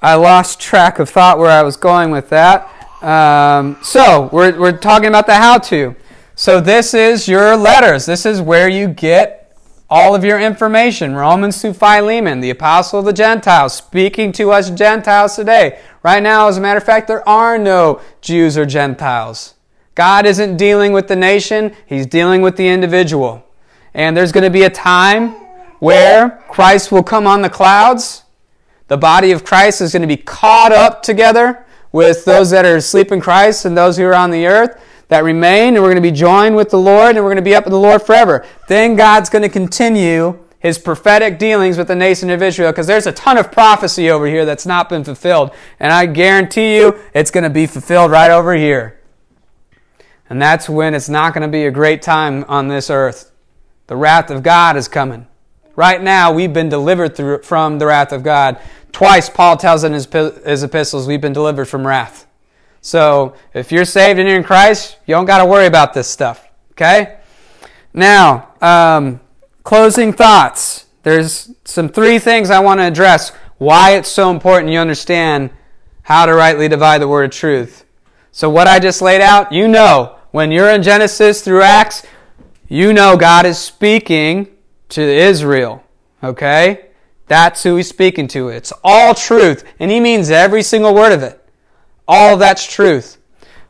I 0.00 0.14
lost 0.14 0.60
track 0.60 0.98
of 0.98 1.08
thought 1.08 1.38
where 1.38 1.50
I 1.50 1.62
was 1.62 1.76
going 1.76 2.10
with 2.10 2.28
that. 2.30 2.70
Um, 3.02 3.78
so, 3.82 4.28
we're, 4.32 4.58
we're 4.58 4.76
talking 4.76 5.08
about 5.08 5.26
the 5.26 5.34
how 5.34 5.58
to. 5.58 5.96
So, 6.34 6.60
this 6.60 6.94
is 6.94 7.26
your 7.26 7.56
letters. 7.56 8.06
This 8.06 8.24
is 8.26 8.40
where 8.40 8.68
you 8.68 8.88
get 8.88 9.43
all 9.90 10.14
of 10.14 10.24
your 10.24 10.40
information. 10.40 11.14
Romans 11.14 11.60
to 11.62 11.74
Philemon, 11.74 12.40
the 12.40 12.50
apostle 12.50 13.00
of 13.00 13.04
the 13.04 13.12
Gentiles, 13.12 13.74
speaking 13.74 14.32
to 14.32 14.50
us 14.50 14.70
Gentiles 14.70 15.36
today. 15.36 15.78
Right 16.02 16.22
now, 16.22 16.48
as 16.48 16.56
a 16.56 16.60
matter 16.60 16.78
of 16.78 16.84
fact, 16.84 17.08
there 17.08 17.26
are 17.28 17.58
no 17.58 18.00
Jews 18.20 18.56
or 18.56 18.66
Gentiles. 18.66 19.54
God 19.94 20.26
isn't 20.26 20.56
dealing 20.56 20.92
with 20.92 21.08
the 21.08 21.16
nation, 21.16 21.74
He's 21.86 22.06
dealing 22.06 22.42
with 22.42 22.56
the 22.56 22.68
individual. 22.68 23.46
And 23.92 24.16
there's 24.16 24.32
going 24.32 24.44
to 24.44 24.50
be 24.50 24.64
a 24.64 24.70
time 24.70 25.30
where 25.78 26.42
Christ 26.48 26.90
will 26.90 27.04
come 27.04 27.26
on 27.26 27.42
the 27.42 27.50
clouds. 27.50 28.24
The 28.88 28.96
body 28.96 29.30
of 29.30 29.44
Christ 29.44 29.80
is 29.80 29.92
going 29.92 30.02
to 30.02 30.08
be 30.08 30.16
caught 30.16 30.72
up 30.72 31.02
together 31.02 31.64
with 31.92 32.24
those 32.24 32.50
that 32.50 32.64
are 32.64 32.76
asleep 32.76 33.12
in 33.12 33.20
Christ 33.20 33.64
and 33.64 33.76
those 33.76 33.96
who 33.96 34.04
are 34.04 34.14
on 34.14 34.30
the 34.30 34.46
earth 34.46 34.82
that 35.08 35.24
remain, 35.24 35.74
and 35.74 35.82
we're 35.82 35.90
going 35.90 35.96
to 35.96 36.00
be 36.00 36.10
joined 36.10 36.56
with 36.56 36.70
the 36.70 36.78
Lord, 36.78 37.16
and 37.16 37.24
we're 37.24 37.30
going 37.30 37.36
to 37.36 37.42
be 37.42 37.54
up 37.54 37.64
with 37.64 37.72
the 37.72 37.78
Lord 37.78 38.02
forever. 38.02 38.44
Then 38.68 38.96
God's 38.96 39.28
going 39.30 39.42
to 39.42 39.48
continue 39.48 40.38
his 40.64 40.78
prophetic 40.78 41.38
dealings 41.38 41.76
with 41.76 41.88
the 41.88 41.94
nation 41.94 42.30
of 42.30 42.42
Israel 42.42 42.72
because 42.72 42.86
there's 42.86 43.06
a 43.06 43.12
ton 43.12 43.36
of 43.36 43.52
prophecy 43.52 44.08
over 44.08 44.26
here 44.26 44.46
that's 44.46 44.64
not 44.64 44.88
been 44.88 45.04
fulfilled. 45.04 45.50
And 45.78 45.92
I 45.92 46.06
guarantee 46.06 46.76
you 46.76 46.98
it's 47.12 47.30
going 47.30 47.44
to 47.44 47.50
be 47.50 47.66
fulfilled 47.66 48.10
right 48.10 48.30
over 48.30 48.54
here. 48.54 48.98
And 50.30 50.40
that's 50.40 50.66
when 50.66 50.94
it's 50.94 51.10
not 51.10 51.34
going 51.34 51.42
to 51.42 51.52
be 51.52 51.66
a 51.66 51.70
great 51.70 52.00
time 52.00 52.44
on 52.48 52.68
this 52.68 52.88
earth. 52.88 53.30
The 53.88 53.96
wrath 53.96 54.30
of 54.30 54.42
God 54.42 54.78
is 54.78 54.88
coming. 54.88 55.26
Right 55.76 56.00
now, 56.02 56.32
we've 56.32 56.54
been 56.54 56.70
delivered 56.70 57.14
through, 57.14 57.42
from 57.42 57.78
the 57.78 57.84
wrath 57.84 58.12
of 58.12 58.22
God. 58.22 58.58
Twice, 58.90 59.28
Paul 59.28 59.58
tells 59.58 59.84
in 59.84 59.92
his, 59.92 60.06
his 60.06 60.62
epistles, 60.62 61.06
we've 61.06 61.20
been 61.20 61.34
delivered 61.34 61.66
from 61.66 61.86
wrath. 61.86 62.26
So, 62.84 63.32
if 63.54 63.72
you're 63.72 63.86
saved 63.86 64.18
and 64.20 64.28
you're 64.28 64.36
in 64.36 64.44
Christ, 64.44 64.98
you 65.06 65.14
don't 65.14 65.24
got 65.24 65.38
to 65.38 65.46
worry 65.46 65.64
about 65.64 65.94
this 65.94 66.06
stuff. 66.06 66.46
Okay? 66.72 67.16
Now, 67.94 68.50
um, 68.60 69.20
closing 69.62 70.12
thoughts. 70.12 70.84
There's 71.02 71.50
some 71.64 71.88
three 71.88 72.18
things 72.18 72.50
I 72.50 72.60
want 72.60 72.80
to 72.80 72.84
address 72.84 73.32
why 73.56 73.92
it's 73.92 74.10
so 74.10 74.30
important 74.30 74.70
you 74.70 74.78
understand 74.78 75.48
how 76.02 76.26
to 76.26 76.34
rightly 76.34 76.68
divide 76.68 77.00
the 77.00 77.08
word 77.08 77.24
of 77.24 77.30
truth. 77.30 77.86
So, 78.32 78.50
what 78.50 78.66
I 78.66 78.78
just 78.80 79.00
laid 79.00 79.22
out, 79.22 79.50
you 79.50 79.66
know, 79.66 80.16
when 80.32 80.52
you're 80.52 80.68
in 80.68 80.82
Genesis 80.82 81.40
through 81.40 81.62
Acts, 81.62 82.02
you 82.68 82.92
know 82.92 83.16
God 83.16 83.46
is 83.46 83.56
speaking 83.56 84.48
to 84.90 85.00
Israel. 85.00 85.82
Okay? 86.22 86.90
That's 87.28 87.62
who 87.62 87.76
he's 87.76 87.88
speaking 87.88 88.28
to. 88.28 88.50
It's 88.50 88.74
all 88.84 89.14
truth, 89.14 89.64
and 89.80 89.90
he 89.90 90.00
means 90.00 90.28
every 90.28 90.62
single 90.62 90.94
word 90.94 91.12
of 91.12 91.22
it. 91.22 91.40
All 92.06 92.36
that's 92.36 92.66
truth. 92.66 93.18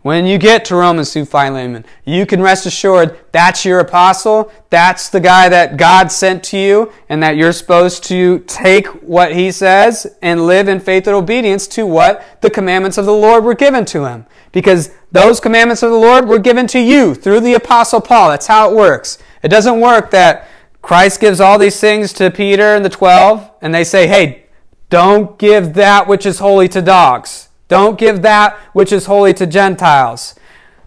When 0.03 0.26
you 0.26 0.37
get 0.37 0.67
to 0.67 0.76
Romans 0.76 1.14
through 1.14 1.25
Philemon, 1.25 1.87
you 2.05 2.26
can 2.26 2.43
rest 2.43 2.67
assured 2.67 3.19
that's 3.33 3.64
your 3.64 3.79
apostle. 3.79 4.53
That's 4.69 5.09
the 5.09 5.21
guy 5.21 5.49
that 5.49 5.79
God 5.79 6.12
sent 6.12 6.45
to 6.45 6.59
you, 6.59 6.93
and 7.09 7.23
that 7.23 7.37
you're 7.37 7.53
supposed 7.53 8.05
to 8.05 8.41
take 8.41 8.87
what 8.87 9.35
he 9.35 9.50
says 9.50 10.14
and 10.21 10.47
live 10.47 10.69
in 10.69 10.79
faith 10.79 11.07
and 11.07 11.17
obedience 11.17 11.67
to 11.69 11.87
what 11.87 12.23
the 12.43 12.50
commandments 12.50 12.99
of 12.99 13.07
the 13.07 13.14
Lord 13.14 13.45
were 13.45 13.55
given 13.55 13.87
to 13.87 14.05
him. 14.05 14.26
Because 14.53 14.91
those 15.11 15.41
commandments 15.41 15.83
of 15.83 15.91
the 15.91 15.97
Lord 15.97 16.29
were 16.29 16.38
given 16.38 16.67
to 16.67 16.79
you 16.79 17.14
through 17.14 17.41
the 17.41 17.55
apostle 17.55 18.03
Paul. 18.03 18.29
That's 18.29 18.47
how 18.47 18.71
it 18.71 18.76
works. 18.76 19.17
It 19.43 19.49
doesn't 19.49 19.81
work 19.81 20.11
that 20.11 20.49
Christ 20.83 21.19
gives 21.19 21.41
all 21.41 21.59
these 21.59 21.81
things 21.81 22.12
to 22.12 22.31
Peter 22.31 22.75
and 22.75 22.85
the 22.85 22.91
12, 22.91 23.50
and 23.62 23.75
they 23.75 23.85
say, 23.85 24.07
hey, 24.07 24.45
don't 24.91 25.38
give 25.38 25.73
that 25.75 26.07
which 26.07 26.26
is 26.26 26.41
holy 26.41 26.69
to 26.69 26.83
dogs. 26.83 27.49
Don't 27.68 27.99
give 27.99 28.23
that 28.23 28.56
which 28.73 28.92
is 28.92 29.06
holy 29.06 29.35
to 29.35 29.47
Gentiles. 29.47 30.35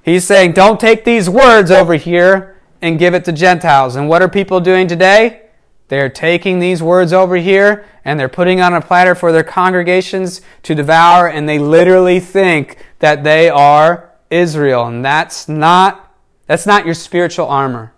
He's 0.03 0.25
saying, 0.25 0.53
don't 0.53 0.79
take 0.79 1.03
these 1.03 1.29
words 1.29 1.69
over 1.71 1.95
here 1.95 2.55
and 2.81 2.99
give 2.99 3.13
it 3.13 3.25
to 3.25 3.31
Gentiles. 3.31 3.95
And 3.95 4.07
what 4.07 4.21
are 4.21 4.29
people 4.29 4.59
doing 4.59 4.87
today? 4.87 5.41
They're 5.89 6.09
taking 6.09 6.59
these 6.59 6.83
words 6.83 7.13
over 7.13 7.35
here 7.37 7.85
and 8.05 8.19
they're 8.19 8.29
putting 8.29 8.61
on 8.61 8.73
a 8.73 8.81
platter 8.81 9.15
for 9.15 9.31
their 9.31 9.43
congregations 9.43 10.41
to 10.63 10.73
devour, 10.73 11.27
and 11.27 11.47
they 11.47 11.59
literally 11.59 12.21
think 12.21 12.77
that 12.99 13.25
they 13.25 13.49
are 13.49 14.11
Israel. 14.29 14.85
And 14.85 15.03
that's 15.03 15.49
not, 15.49 16.15
that's 16.45 16.65
not 16.65 16.85
your 16.85 16.95
spiritual 16.95 17.47
armor. 17.47 17.93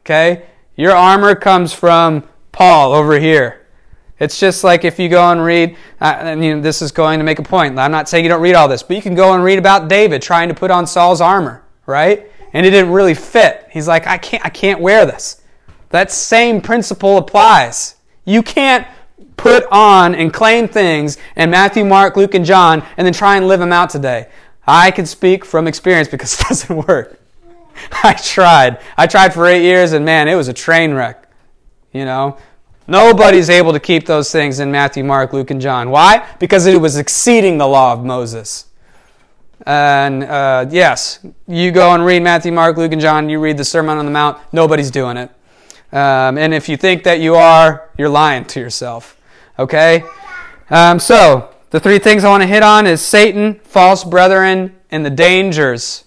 Okay? 0.00 0.46
Your 0.74 0.90
armor 0.96 1.36
comes 1.36 1.72
from 1.72 2.28
Paul 2.50 2.92
over 2.92 3.20
here. 3.20 3.61
It's 4.22 4.38
just 4.38 4.62
like 4.62 4.84
if 4.84 5.00
you 5.00 5.08
go 5.08 5.32
and 5.32 5.42
read, 5.42 5.76
I 6.00 6.36
mean, 6.36 6.62
this 6.62 6.80
is 6.80 6.92
going 6.92 7.18
to 7.18 7.24
make 7.24 7.40
a 7.40 7.42
point. 7.42 7.76
I'm 7.76 7.90
not 7.90 8.08
saying 8.08 8.24
you 8.24 8.28
don't 8.28 8.40
read 8.40 8.54
all 8.54 8.68
this, 8.68 8.80
but 8.84 8.94
you 8.94 9.02
can 9.02 9.16
go 9.16 9.34
and 9.34 9.42
read 9.42 9.58
about 9.58 9.88
David 9.88 10.22
trying 10.22 10.48
to 10.48 10.54
put 10.54 10.70
on 10.70 10.86
Saul's 10.86 11.20
armor, 11.20 11.64
right? 11.86 12.30
And 12.52 12.64
it 12.64 12.70
didn't 12.70 12.92
really 12.92 13.14
fit. 13.14 13.66
He's 13.72 13.88
like, 13.88 14.06
I 14.06 14.18
can't, 14.18 14.46
I 14.46 14.48
can't 14.48 14.80
wear 14.80 15.04
this. 15.06 15.42
That 15.88 16.12
same 16.12 16.60
principle 16.60 17.18
applies. 17.18 17.96
You 18.24 18.44
can't 18.44 18.86
put 19.36 19.64
on 19.72 20.14
and 20.14 20.32
claim 20.32 20.68
things 20.68 21.18
in 21.34 21.50
Matthew, 21.50 21.84
Mark, 21.84 22.16
Luke, 22.16 22.34
and 22.34 22.44
John 22.44 22.86
and 22.96 23.04
then 23.04 23.12
try 23.12 23.36
and 23.36 23.48
live 23.48 23.58
them 23.58 23.72
out 23.72 23.90
today. 23.90 24.28
I 24.64 24.92
can 24.92 25.04
speak 25.04 25.44
from 25.44 25.66
experience 25.66 26.06
because 26.06 26.32
it 26.40 26.46
doesn't 26.46 26.86
work. 26.86 27.18
I 28.04 28.12
tried. 28.12 28.78
I 28.96 29.08
tried 29.08 29.34
for 29.34 29.46
eight 29.46 29.64
years 29.64 29.92
and 29.92 30.04
man, 30.04 30.28
it 30.28 30.36
was 30.36 30.46
a 30.46 30.52
train 30.52 30.94
wreck. 30.94 31.28
You 31.92 32.04
know, 32.04 32.38
Nobody's 32.86 33.48
able 33.48 33.72
to 33.72 33.80
keep 33.80 34.06
those 34.06 34.32
things 34.32 34.60
in 34.60 34.70
Matthew, 34.70 35.04
Mark, 35.04 35.32
Luke, 35.32 35.50
and 35.50 35.60
John. 35.60 35.90
Why? 35.90 36.26
Because 36.40 36.66
it 36.66 36.80
was 36.80 36.96
exceeding 36.96 37.58
the 37.58 37.66
law 37.66 37.92
of 37.92 38.04
Moses. 38.04 38.66
And 39.64 40.24
uh, 40.24 40.66
yes, 40.70 41.24
you 41.46 41.70
go 41.70 41.94
and 41.94 42.04
read 42.04 42.22
Matthew, 42.22 42.50
Mark, 42.50 42.76
Luke, 42.76 42.92
and 42.92 43.00
John, 43.00 43.28
you 43.28 43.38
read 43.38 43.56
the 43.56 43.64
Sermon 43.64 43.96
on 43.96 44.04
the 44.04 44.10
Mount, 44.10 44.38
nobody's 44.52 44.90
doing 44.90 45.16
it. 45.16 45.30
Um, 45.92 46.38
and 46.38 46.52
if 46.52 46.68
you 46.68 46.76
think 46.76 47.04
that 47.04 47.20
you 47.20 47.36
are, 47.36 47.90
you're 47.96 48.08
lying 48.08 48.44
to 48.46 48.60
yourself. 48.60 49.20
Okay? 49.58 50.02
Um, 50.70 50.98
so, 50.98 51.54
the 51.70 51.78
three 51.78 51.98
things 51.98 52.24
I 52.24 52.30
want 52.30 52.42
to 52.42 52.46
hit 52.46 52.62
on 52.62 52.86
is 52.86 53.00
Satan, 53.00 53.60
false 53.64 54.02
brethren, 54.02 54.74
and 54.90 55.06
the 55.06 55.10
dangers 55.10 56.04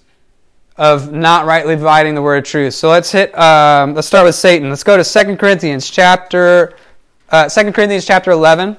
of 0.78 1.12
not 1.12 1.46
rightly 1.46 1.76
dividing 1.76 2.16
the 2.16 2.22
word 2.22 2.38
of 2.38 2.44
truth. 2.44 2.74
So 2.74 2.90
let's 2.90 3.12
hit. 3.12 3.38
Um, 3.38 3.94
let's 3.94 4.08
start 4.08 4.26
with 4.26 4.36
Satan. 4.36 4.70
Let's 4.70 4.84
go 4.84 4.98
to 4.98 5.04
Second 5.04 5.38
Corinthians 5.38 5.90
chapter 5.90 6.76
uh, 7.30 7.50
2 7.50 7.72
Corinthians 7.72 8.06
chapter 8.06 8.32
eleven. 8.32 8.78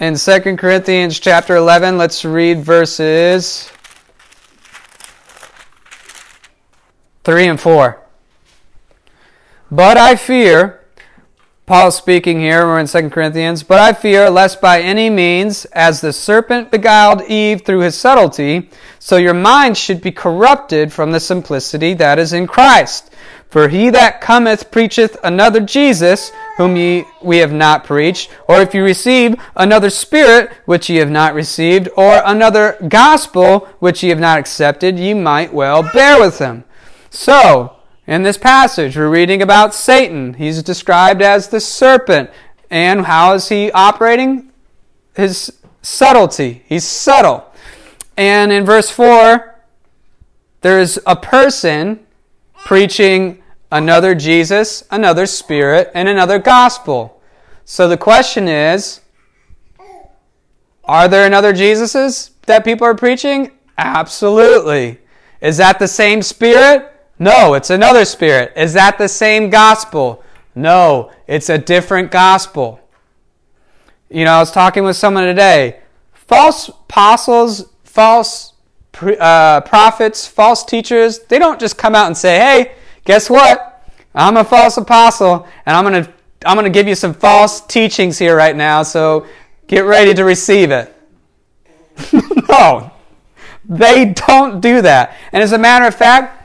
In 0.00 0.14
2 0.14 0.56
Corinthians 0.56 1.18
chapter 1.18 1.56
11, 1.56 1.98
let's 1.98 2.24
read 2.24 2.60
verses 2.60 3.68
3 7.24 7.48
and 7.48 7.60
4. 7.60 8.00
But 9.72 9.96
I 9.96 10.14
fear 10.14 10.84
Paul 11.68 11.90
speaking 11.90 12.40
here, 12.40 12.64
we're 12.64 12.78
in 12.78 12.86
2 12.86 13.10
Corinthians, 13.10 13.62
but 13.62 13.78
I 13.78 13.92
fear 13.92 14.30
lest 14.30 14.58
by 14.58 14.80
any 14.80 15.10
means, 15.10 15.66
as 15.66 16.00
the 16.00 16.14
serpent 16.14 16.70
beguiled 16.70 17.20
Eve 17.24 17.60
through 17.60 17.80
his 17.80 17.94
subtlety, 17.94 18.70
so 18.98 19.18
your 19.18 19.34
mind 19.34 19.76
should 19.76 20.00
be 20.00 20.10
corrupted 20.10 20.94
from 20.94 21.12
the 21.12 21.20
simplicity 21.20 21.92
that 21.92 22.18
is 22.18 22.32
in 22.32 22.46
Christ. 22.46 23.10
For 23.50 23.68
he 23.68 23.90
that 23.90 24.22
cometh 24.22 24.70
preacheth 24.70 25.18
another 25.22 25.60
Jesus, 25.60 26.32
whom 26.56 26.74
ye, 26.74 27.04
we 27.22 27.36
have 27.36 27.52
not 27.52 27.84
preached, 27.84 28.30
or 28.48 28.62
if 28.62 28.72
you 28.72 28.82
receive 28.82 29.36
another 29.54 29.90
spirit, 29.90 30.50
which 30.64 30.88
ye 30.88 30.96
have 30.96 31.10
not 31.10 31.34
received, 31.34 31.90
or 31.98 32.22
another 32.24 32.78
gospel, 32.88 33.68
which 33.78 34.02
ye 34.02 34.08
have 34.08 34.18
not 34.18 34.38
accepted, 34.38 34.98
ye 34.98 35.12
might 35.12 35.52
well 35.52 35.82
bear 35.92 36.18
with 36.18 36.38
him. 36.38 36.64
So, 37.10 37.77
in 38.08 38.22
this 38.22 38.38
passage, 38.38 38.96
we're 38.96 39.10
reading 39.10 39.42
about 39.42 39.74
Satan. 39.74 40.32
He's 40.32 40.62
described 40.62 41.20
as 41.20 41.50
the 41.50 41.60
serpent. 41.60 42.30
And 42.70 43.04
how 43.04 43.34
is 43.34 43.50
he 43.50 43.70
operating? 43.72 44.50
His 45.14 45.52
subtlety. 45.82 46.62
He's 46.66 46.84
subtle. 46.84 47.52
And 48.16 48.50
in 48.50 48.64
verse 48.64 48.88
4, 48.88 49.60
there's 50.62 50.98
a 51.04 51.16
person 51.16 52.00
preaching 52.64 53.42
another 53.70 54.14
Jesus, 54.14 54.84
another 54.90 55.26
spirit, 55.26 55.90
and 55.94 56.08
another 56.08 56.38
gospel. 56.38 57.20
So 57.66 57.88
the 57.88 57.98
question 57.98 58.48
is 58.48 59.02
are 60.84 61.08
there 61.08 61.26
another 61.26 61.52
Jesuses 61.52 62.30
that 62.46 62.64
people 62.64 62.86
are 62.86 62.94
preaching? 62.94 63.50
Absolutely. 63.76 64.98
Is 65.42 65.58
that 65.58 65.78
the 65.78 65.86
same 65.88 66.22
spirit? 66.22 66.94
No, 67.18 67.54
it's 67.54 67.70
another 67.70 68.04
spirit. 68.04 68.52
Is 68.56 68.72
that 68.74 68.98
the 68.98 69.08
same 69.08 69.50
gospel? 69.50 70.22
No, 70.54 71.10
it's 71.26 71.48
a 71.48 71.58
different 71.58 72.10
gospel. 72.10 72.80
You 74.08 74.24
know, 74.24 74.32
I 74.32 74.38
was 74.40 74.50
talking 74.50 74.84
with 74.84 74.96
someone 74.96 75.24
today. 75.24 75.80
False 76.14 76.68
apostles, 76.68 77.70
false 77.84 78.54
uh, 79.02 79.60
prophets, 79.62 80.26
false 80.26 80.64
teachers, 80.64 81.20
they 81.20 81.38
don't 81.38 81.60
just 81.60 81.76
come 81.76 81.94
out 81.94 82.06
and 82.06 82.16
say, 82.16 82.38
hey, 82.38 82.74
guess 83.04 83.28
what? 83.28 83.82
I'm 84.14 84.36
a 84.36 84.44
false 84.44 84.76
apostle, 84.76 85.46
and 85.66 85.76
I'm 85.76 85.84
going 85.84 86.04
to 86.04 86.12
I'm 86.46 86.54
going 86.54 86.64
to 86.64 86.70
give 86.70 86.86
you 86.86 86.94
some 86.94 87.14
false 87.14 87.60
teachings 87.60 88.16
here 88.18 88.36
right 88.36 88.54
now, 88.54 88.84
so 88.84 89.26
get 89.66 89.80
ready 89.80 90.14
to 90.14 90.24
receive 90.24 90.70
it. 90.70 90.94
no, 92.48 92.92
they 93.64 94.06
don't 94.06 94.60
do 94.60 94.80
that. 94.82 95.16
And 95.32 95.42
as 95.42 95.52
a 95.52 95.58
matter 95.58 95.84
of 95.84 95.94
fact, 95.96 96.37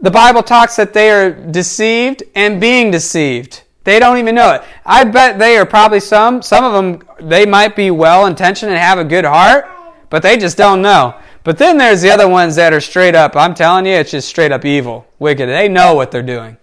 the 0.00 0.10
Bible 0.10 0.42
talks 0.42 0.76
that 0.76 0.92
they 0.92 1.10
are 1.10 1.30
deceived 1.30 2.22
and 2.34 2.60
being 2.60 2.90
deceived. 2.90 3.62
They 3.84 3.98
don't 3.98 4.18
even 4.18 4.34
know 4.34 4.54
it. 4.54 4.62
I 4.84 5.04
bet 5.04 5.38
they 5.38 5.56
are 5.56 5.64
probably 5.64 6.00
some, 6.00 6.42
some 6.42 6.64
of 6.64 6.72
them, 6.72 7.02
they 7.20 7.46
might 7.46 7.76
be 7.76 7.90
well 7.90 8.26
intentioned 8.26 8.72
and 8.72 8.80
have 8.80 8.98
a 8.98 9.04
good 9.04 9.24
heart, 9.24 9.66
but 10.10 10.22
they 10.22 10.36
just 10.36 10.56
don't 10.56 10.82
know. 10.82 11.14
But 11.44 11.58
then 11.58 11.78
there's 11.78 12.02
the 12.02 12.10
other 12.10 12.28
ones 12.28 12.56
that 12.56 12.72
are 12.72 12.80
straight 12.80 13.14
up, 13.14 13.36
I'm 13.36 13.54
telling 13.54 13.86
you, 13.86 13.92
it's 13.92 14.10
just 14.10 14.28
straight 14.28 14.50
up 14.50 14.64
evil, 14.64 15.06
wicked. 15.20 15.48
They 15.48 15.68
know 15.68 15.94
what 15.94 16.10
they're 16.10 16.22
doing. 16.22 16.56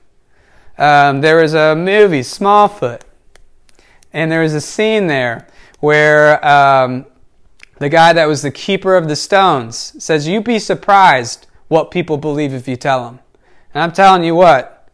Um, 0.77 1.21
there 1.21 1.37
was 1.37 1.53
a 1.53 1.75
movie, 1.75 2.19
Smallfoot, 2.19 3.01
and 4.11 4.29
there 4.29 4.41
was 4.41 4.53
a 4.53 4.61
scene 4.61 5.07
there 5.07 5.47
where 5.79 6.45
um, 6.45 7.05
the 7.79 7.89
guy 7.89 8.11
that 8.11 8.25
was 8.25 8.41
the 8.41 8.51
keeper 8.51 8.97
of 8.97 9.07
the 9.07 9.15
stones 9.15 9.95
says, 10.03 10.27
You'd 10.27 10.43
be 10.43 10.59
surprised 10.59 11.47
what 11.69 11.89
people 11.89 12.17
believe 12.17 12.53
if 12.53 12.67
you 12.67 12.75
tell 12.75 13.05
them. 13.05 13.19
And 13.73 13.83
I'm 13.83 13.91
telling 13.91 14.23
you 14.23 14.36
what, 14.36 14.89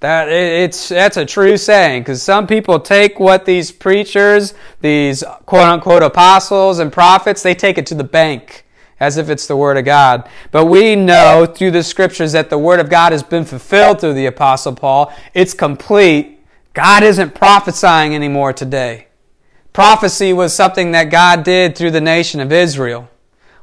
that 0.00 0.28
it's 0.28 0.88
that's 0.88 1.16
a 1.16 1.24
true 1.24 1.56
saying 1.56 2.02
because 2.02 2.22
some 2.22 2.46
people 2.46 2.80
take 2.80 3.18
what 3.18 3.44
these 3.44 3.72
preachers, 3.72 4.54
these 4.80 5.24
quote 5.46 5.62
unquote 5.62 6.02
apostles 6.02 6.78
and 6.78 6.92
prophets, 6.92 7.42
they 7.42 7.54
take 7.54 7.78
it 7.78 7.86
to 7.86 7.94
the 7.94 8.04
bank 8.04 8.64
as 8.98 9.16
if 9.16 9.28
it's 9.28 9.46
the 9.46 9.56
word 9.56 9.76
of 9.76 9.84
God. 9.84 10.28
But 10.50 10.66
we 10.66 10.96
know 10.96 11.46
through 11.46 11.70
the 11.70 11.82
scriptures 11.82 12.32
that 12.32 12.50
the 12.50 12.58
word 12.58 12.80
of 12.80 12.88
God 12.88 13.12
has 13.12 13.22
been 13.22 13.44
fulfilled 13.44 14.00
through 14.00 14.14
the 14.14 14.26
apostle 14.26 14.74
Paul. 14.74 15.12
It's 15.34 15.54
complete. 15.54 16.40
God 16.72 17.02
isn't 17.02 17.34
prophesying 17.34 18.14
anymore 18.14 18.52
today. 18.52 19.08
Prophecy 19.72 20.32
was 20.32 20.54
something 20.54 20.92
that 20.92 21.10
God 21.10 21.42
did 21.42 21.76
through 21.76 21.90
the 21.90 22.00
nation 22.00 22.40
of 22.40 22.52
Israel. 22.52 23.08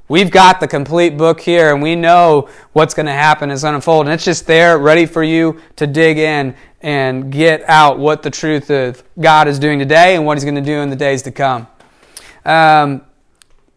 We've 0.08 0.30
got 0.30 0.60
the 0.60 0.68
complete 0.68 1.18
book 1.18 1.39
here 1.39 1.74
and 1.74 1.82
we 1.82 1.96
know 1.96 2.50
what's 2.74 2.94
going 2.94 3.06
to 3.06 3.13
happen 3.13 3.50
as 3.50 3.63
unfold. 3.63 4.06
And 4.06 4.13
it's 4.13 4.26
just 4.26 4.46
there 4.48 4.78
ready 4.78 5.06
for 5.06 5.24
you 5.24 5.60
to 5.78 5.88
dig 5.88 6.18
in 6.18 6.56
and 6.82 7.32
get 7.32 7.68
out 7.70 7.98
what 7.98 8.22
the 8.22 8.30
truth 8.30 8.70
of 8.70 9.04
God 9.20 9.48
is 9.48 9.60
doing 9.60 9.80
today 9.80 10.16
and 10.16 10.26
what 10.26 10.38
He's 10.38 10.44
going 10.44 10.56
to 10.56 10.62
do 10.62 10.80
in 10.80 10.89
the 10.89 10.96
days 10.96 11.22
to 11.24 11.32
come. 11.32 11.68
Um, 12.44 13.04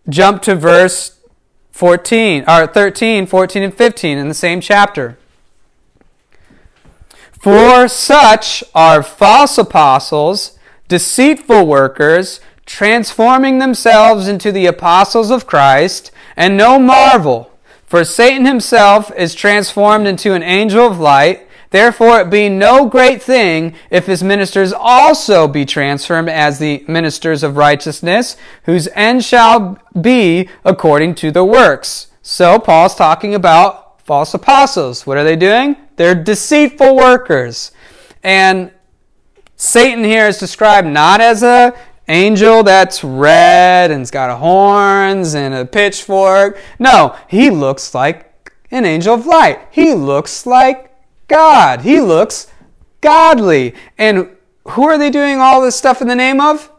jump 0.09 0.43
to 0.43 0.57
verse 0.57 1.19
14, 1.71 2.45
or 2.49 2.67
13, 2.67 3.27
14, 3.27 3.62
and 3.62 3.75
15 3.75 4.19
in 4.19 4.29
the 4.29 4.35
same 4.35 4.61
chapter. 4.61 5.19
For 7.31 7.87
such 7.87 8.65
are 8.75 9.03
false 9.03 9.57
apostles 9.59 10.57
deceitful 10.89 11.67
workers, 11.67 12.41
transforming 12.66 13.61
themselves 13.61 14.29
into 14.29 14.52
the 14.52 14.66
apostles 14.66 15.31
of 15.31 15.46
Christ, 15.46 16.11
and 16.37 16.57
no 16.57 16.79
marvel, 16.79 17.50
for 17.87 18.05
Satan 18.05 18.44
himself 18.44 19.11
is 19.16 19.35
transformed 19.35 20.07
into 20.07 20.35
an 20.35 20.42
angel 20.42 20.87
of 20.87 20.98
light. 20.98 21.46
Therefore, 21.70 22.20
it 22.20 22.31
be 22.31 22.48
no 22.48 22.87
great 22.87 23.22
thing 23.22 23.74
if 23.90 24.07
his 24.07 24.22
ministers 24.22 24.72
also 24.72 25.46
be 25.46 25.64
transformed 25.64 26.29
as 26.29 26.59
the 26.59 26.85
ministers 26.88 27.42
of 27.42 27.57
righteousness, 27.57 28.37
whose 28.64 28.88
end 28.88 29.24
shall 29.24 29.79
be 29.98 30.48
according 30.64 31.14
to 31.16 31.31
the 31.31 31.44
works. 31.44 32.09
So, 32.22 32.59
Paul's 32.59 32.94
talking 32.94 33.35
about 33.35 34.00
false 34.00 34.35
apostles. 34.35 35.07
What 35.07 35.18
are 35.18 35.24
they 35.24 35.37
doing? 35.37 35.76
They're 35.96 36.14
deceitful 36.14 36.96
workers. 36.96 37.72
And 38.22 38.72
Satan 39.57 40.05
here 40.05 40.26
is 40.26 40.38
described 40.38 40.87
not 40.87 41.20
as 41.20 41.42
a 41.42 41.74
angel 42.09 42.62
that's 42.62 43.03
red 43.03 43.90
and's 43.90 44.11
got 44.11 44.37
horns 44.38 45.35
and 45.35 45.55
a 45.55 45.64
pitchfork. 45.64 46.59
No, 46.79 47.16
he 47.29 47.51
looks 47.51 47.95
like 47.95 48.33
an 48.71 48.85
angel 48.85 49.14
of 49.14 49.27
light. 49.27 49.61
He 49.71 49.95
looks 49.95 50.47
like 50.47 50.95
God. 51.29 51.83
He 51.83 52.01
looks 52.01 52.49
godly. 53.01 53.75
And 53.99 54.37
who 54.69 54.85
are 54.85 54.99
they 54.99 55.11
doing 55.11 55.38
all 55.38 55.61
this 55.62 55.77
stuff 55.77 56.01
in 56.01 56.09
the 56.09 56.16
name 56.16 56.40
of? 56.40 56.71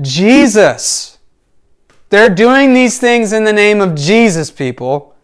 Jesus. 0.00 1.18
They're 2.10 2.34
doing 2.34 2.74
these 2.74 2.98
things 2.98 3.32
in 3.32 3.44
the 3.44 3.52
name 3.52 3.80
of 3.80 3.94
Jesus, 3.94 4.50
people. 4.50 5.14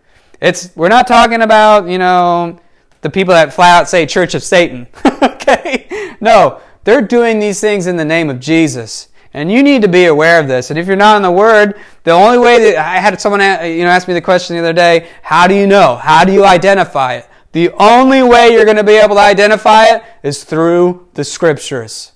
It's 0.41 0.71
we're 0.77 0.89
not 0.89 1.07
talking 1.07 1.43
about, 1.43 1.89
you 1.89 1.99
know, 1.99 2.59
the 3.01 3.11
people 3.11 3.35
that 3.35 3.53
flat 3.53 3.83
out 3.83 3.89
say 3.89 4.07
Church 4.07 4.35
of 4.35 4.43
Satan. 4.43 4.87
okay? 5.23 6.17
No, 6.21 6.61
they're 6.85 7.03
doing 7.03 7.39
these 7.39 7.61
things 7.61 7.87
in 7.87 7.97
the 7.97 8.05
name 8.05 8.31
of 8.31 8.39
Jesus. 8.41 9.09
And 9.37 9.53
you 9.53 9.63
need 9.63 9.83
to 9.83 9.89
be 9.89 10.07
aware 10.07 10.41
of 10.41 10.49
this. 10.49 10.71
And 10.71 10.79
if 10.79 10.87
you're 10.87 10.97
not 10.97 11.17
in 11.17 11.23
the 11.23 11.31
Word, 11.31 11.79
the 12.05 12.11
only 12.11 12.39
way 12.39 12.59
that 12.73 12.79
I 12.79 12.99
had 12.99 13.21
someone 13.21 13.41
you 13.41 13.85
know 13.85 13.91
ask 13.91 14.09
me 14.09 14.15
the 14.15 14.21
question 14.23 14.57
the 14.57 14.61
other 14.61 14.73
day, 14.73 15.11
how 15.23 15.47
do 15.47 15.55
you 15.55 15.67
know? 15.67 15.97
How 15.97 16.25
do 16.25 16.33
you 16.33 16.45
identify 16.45 17.17
it? 17.17 17.29
The 17.53 17.71
only 17.73 18.23
way 18.23 18.49
you're 18.53 18.65
going 18.65 18.79
to 18.79 18.83
be 18.83 18.95
able 18.95 19.17
to 19.17 19.21
identify 19.21 19.85
it 19.95 20.03
is 20.23 20.43
through 20.43 21.09
the 21.15 21.23
Scriptures, 21.23 22.13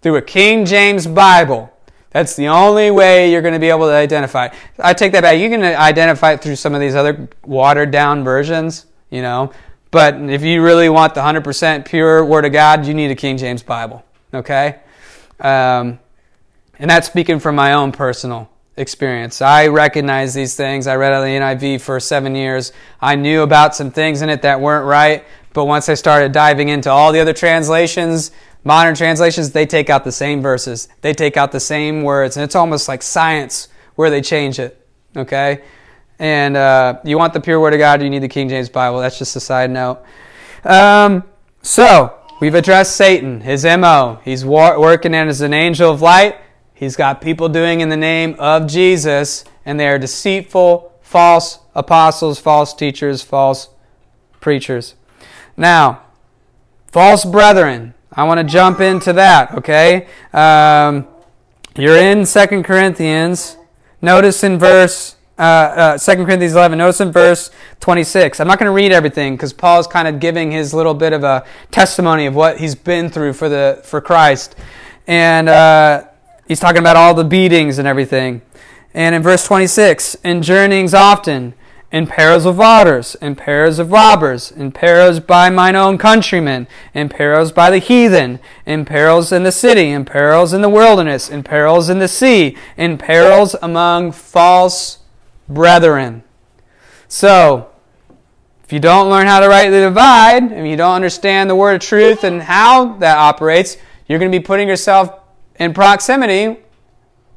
through 0.00 0.16
a 0.16 0.22
King 0.22 0.64
James 0.64 1.06
Bible. 1.06 1.72
That's 2.10 2.36
the 2.36 2.48
only 2.48 2.92
way 2.92 3.32
you're 3.32 3.42
going 3.42 3.54
to 3.54 3.60
be 3.60 3.68
able 3.68 3.86
to 3.86 3.92
identify 3.92 4.46
it. 4.46 4.52
I 4.78 4.94
take 4.94 5.10
that 5.12 5.22
back. 5.22 5.38
You 5.38 5.50
can 5.50 5.62
identify 5.62 6.34
it 6.34 6.40
through 6.40 6.56
some 6.56 6.72
of 6.72 6.80
these 6.80 6.94
other 6.94 7.28
watered 7.44 7.90
down 7.90 8.22
versions, 8.22 8.86
you 9.10 9.22
know. 9.22 9.52
But 9.90 10.14
if 10.20 10.42
you 10.42 10.62
really 10.62 10.88
want 10.88 11.14
the 11.14 11.20
100% 11.20 11.84
pure 11.84 12.24
Word 12.24 12.44
of 12.44 12.52
God, 12.52 12.86
you 12.86 12.94
need 12.94 13.10
a 13.10 13.16
King 13.16 13.36
James 13.36 13.62
Bible 13.62 14.04
okay? 14.32 14.80
Um, 15.38 15.98
and 16.80 16.90
that's 16.90 17.06
speaking 17.06 17.38
from 17.38 17.54
my 17.54 17.74
own 17.74 17.92
personal 17.92 18.50
experience. 18.76 19.42
I 19.42 19.68
recognize 19.68 20.34
these 20.34 20.56
things. 20.56 20.86
I 20.86 20.96
read 20.96 21.12
out 21.12 21.20
the 21.20 21.28
NIV 21.28 21.82
for 21.82 22.00
seven 22.00 22.34
years. 22.34 22.72
I 23.00 23.14
knew 23.14 23.42
about 23.42 23.76
some 23.76 23.90
things 23.90 24.22
in 24.22 24.30
it 24.30 24.42
that 24.42 24.60
weren't 24.60 24.86
right, 24.86 25.24
but 25.52 25.66
once 25.66 25.88
I 25.88 25.94
started 25.94 26.32
diving 26.32 26.70
into 26.70 26.90
all 26.90 27.12
the 27.12 27.20
other 27.20 27.34
translations, 27.34 28.32
modern 28.64 28.94
translations, 28.94 29.52
they 29.52 29.66
take 29.66 29.90
out 29.90 30.04
the 30.04 30.12
same 30.12 30.40
verses. 30.40 30.88
They 31.02 31.12
take 31.12 31.36
out 31.36 31.52
the 31.52 31.60
same 31.60 32.02
words, 32.02 32.36
and 32.36 32.44
it's 32.44 32.56
almost 32.56 32.88
like 32.88 33.02
science 33.02 33.68
where 33.94 34.08
they 34.08 34.22
change 34.22 34.58
it, 34.58 34.84
okay? 35.14 35.62
And 36.18 36.56
uh, 36.56 37.00
you 37.04 37.18
want 37.18 37.34
the 37.34 37.40
pure 37.40 37.60
Word 37.60 37.74
of 37.74 37.78
God, 37.78 38.02
you 38.02 38.10
need 38.10 38.22
the 38.22 38.28
King 38.28 38.48
James 38.48 38.70
Bible. 38.70 39.00
That's 39.00 39.18
just 39.18 39.36
a 39.36 39.40
side 39.40 39.70
note. 39.70 40.02
Um, 40.64 41.24
so, 41.62 42.16
We've 42.40 42.54
addressed 42.54 42.96
Satan, 42.96 43.42
his 43.42 43.66
MO. 43.66 44.18
He's 44.24 44.46
working 44.46 45.14
as 45.14 45.42
an 45.42 45.52
angel 45.52 45.90
of 45.90 46.00
light. 46.00 46.38
He's 46.80 46.96
got 46.96 47.20
people 47.20 47.50
doing 47.50 47.82
in 47.82 47.90
the 47.90 47.96
name 47.98 48.36
of 48.38 48.66
Jesus, 48.66 49.44
and 49.66 49.78
they 49.78 49.86
are 49.86 49.98
deceitful, 49.98 50.98
false 51.02 51.58
apostles, 51.74 52.38
false 52.38 52.72
teachers, 52.72 53.20
false 53.20 53.68
preachers. 54.40 54.94
Now, 55.58 56.04
false 56.86 57.26
brethren. 57.26 57.92
I 58.10 58.24
want 58.24 58.38
to 58.38 58.44
jump 58.44 58.80
into 58.80 59.12
that, 59.12 59.52
okay? 59.56 60.08
Um, 60.32 61.06
you're 61.76 61.98
in 61.98 62.24
Second 62.24 62.62
Corinthians. 62.62 63.58
Notice 64.00 64.42
in 64.42 64.58
verse 64.58 65.16
uh, 65.38 65.42
uh, 65.42 65.98
2 65.98 66.24
Corinthians 66.24 66.54
11. 66.54 66.78
Notice 66.78 67.02
in 67.02 67.12
verse 67.12 67.50
26. 67.80 68.40
I'm 68.40 68.48
not 68.48 68.58
going 68.58 68.70
to 68.70 68.72
read 68.72 68.90
everything 68.90 69.36
because 69.36 69.52
Paul's 69.52 69.86
kind 69.86 70.08
of 70.08 70.18
giving 70.18 70.50
his 70.50 70.72
little 70.72 70.94
bit 70.94 71.12
of 71.12 71.24
a 71.24 71.44
testimony 71.70 72.24
of 72.24 72.34
what 72.34 72.56
he's 72.56 72.74
been 72.74 73.10
through 73.10 73.34
for, 73.34 73.50
the, 73.50 73.82
for 73.84 74.00
Christ. 74.00 74.56
And 75.06 75.46
uh, 75.46 76.04
he's 76.50 76.58
talking 76.58 76.80
about 76.80 76.96
all 76.96 77.14
the 77.14 77.22
beatings 77.22 77.78
and 77.78 77.86
everything. 77.86 78.42
And 78.92 79.14
in 79.14 79.22
verse 79.22 79.46
26, 79.46 80.16
in 80.24 80.42
journeyings 80.42 80.92
often, 80.92 81.54
in 81.92 82.08
perils 82.08 82.44
of 82.44 82.58
waters, 82.58 83.14
in 83.14 83.36
perils 83.36 83.78
of 83.78 83.92
robbers, 83.92 84.50
in 84.50 84.72
perils 84.72 85.20
by 85.20 85.48
mine 85.48 85.76
own 85.76 85.96
countrymen, 85.96 86.66
in 86.92 87.08
perils 87.08 87.52
by 87.52 87.70
the 87.70 87.78
heathen, 87.78 88.40
in 88.66 88.84
perils 88.84 89.30
in 89.30 89.44
the 89.44 89.52
city, 89.52 89.90
in 89.90 90.04
perils 90.04 90.52
in 90.52 90.60
the 90.60 90.68
wilderness, 90.68 91.30
in 91.30 91.44
perils 91.44 91.88
in 91.88 92.00
the 92.00 92.08
sea, 92.08 92.56
in 92.76 92.98
perils 92.98 93.54
among 93.62 94.10
false 94.10 94.98
brethren. 95.48 96.24
So, 97.06 97.70
if 98.64 98.72
you 98.72 98.80
don't 98.80 99.08
learn 99.08 99.28
how 99.28 99.38
to 99.38 99.48
rightly 99.48 99.78
divide, 99.78 100.50
and 100.50 100.66
you 100.66 100.76
don't 100.76 100.96
understand 100.96 101.48
the 101.48 101.54
word 101.54 101.74
of 101.74 101.80
truth 101.80 102.24
and 102.24 102.42
how 102.42 102.96
that 102.98 103.18
operates, 103.18 103.76
you're 104.08 104.18
going 104.18 104.32
to 104.32 104.36
be 104.36 104.44
putting 104.44 104.66
yourself 104.66 105.19
in 105.60 105.74
proximity 105.74 106.56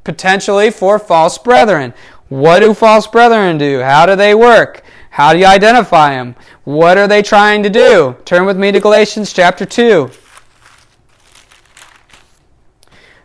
potentially 0.02 0.70
for 0.70 0.98
false 0.98 1.38
brethren. 1.38 1.94
What 2.28 2.60
do 2.60 2.74
false 2.74 3.06
brethren 3.06 3.58
do? 3.58 3.80
How 3.80 4.06
do 4.06 4.16
they 4.16 4.34
work? 4.34 4.82
How 5.10 5.32
do 5.32 5.38
you 5.38 5.46
identify 5.46 6.16
them? 6.16 6.34
What 6.64 6.98
are 6.98 7.06
they 7.06 7.22
trying 7.22 7.62
to 7.62 7.70
do? 7.70 8.16
Turn 8.24 8.46
with 8.46 8.56
me 8.56 8.72
to 8.72 8.80
Galatians 8.80 9.32
chapter 9.32 9.64
2. 9.64 10.10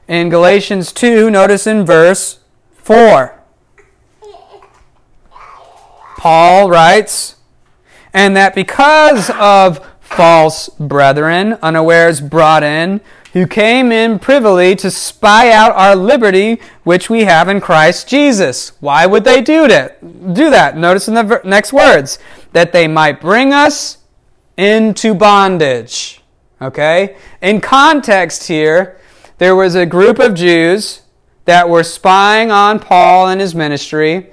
In 0.08 0.30
Galatians 0.30 0.92
2, 0.92 1.30
notice 1.30 1.66
in 1.66 1.86
verse 1.86 2.40
4. 2.74 3.40
Paul 6.18 6.70
writes, 6.70 7.38
and 8.14 8.36
that 8.36 8.54
because 8.54 9.30
of 9.32 9.86
false 10.00 10.68
brethren, 10.70 11.54
unawares 11.62 12.20
brought 12.22 12.64
in, 12.64 13.02
who 13.34 13.46
came 13.46 13.92
in 13.92 14.20
privily 14.20 14.76
to 14.76 14.90
spy 14.90 15.52
out 15.52 15.72
our 15.74 15.96
liberty 15.96 16.60
which 16.84 17.10
we 17.10 17.26
have 17.26 17.48
in 17.48 17.62
Christ 17.62 18.08
Jesus. 18.08 18.74
Why 18.80 19.06
would 19.06 19.24
they 19.24 19.42
do 19.42 19.68
that? 19.68 20.02
Do 20.34 20.50
that. 20.50 20.78
Notice 20.78 21.08
in 21.08 21.14
the 21.14 21.42
next 21.44 21.72
words 21.72 22.20
that 22.54 22.72
they 22.72 22.88
might 22.88 23.22
bring 23.22 23.54
us 23.54 24.00
into 24.58 25.14
bondage. 25.14 26.22
Okay? 26.62 27.16
In 27.42 27.62
context 27.62 28.48
here, 28.48 29.00
there 29.38 29.56
was 29.56 29.76
a 29.76 29.86
group 29.86 30.20
of 30.20 30.34
Jews 30.34 31.02
that 31.46 31.70
were 31.70 31.84
spying 31.84 32.52
on 32.52 32.80
Paul 32.80 33.28
and 33.28 33.40
his 33.40 33.56
ministry 33.56 34.32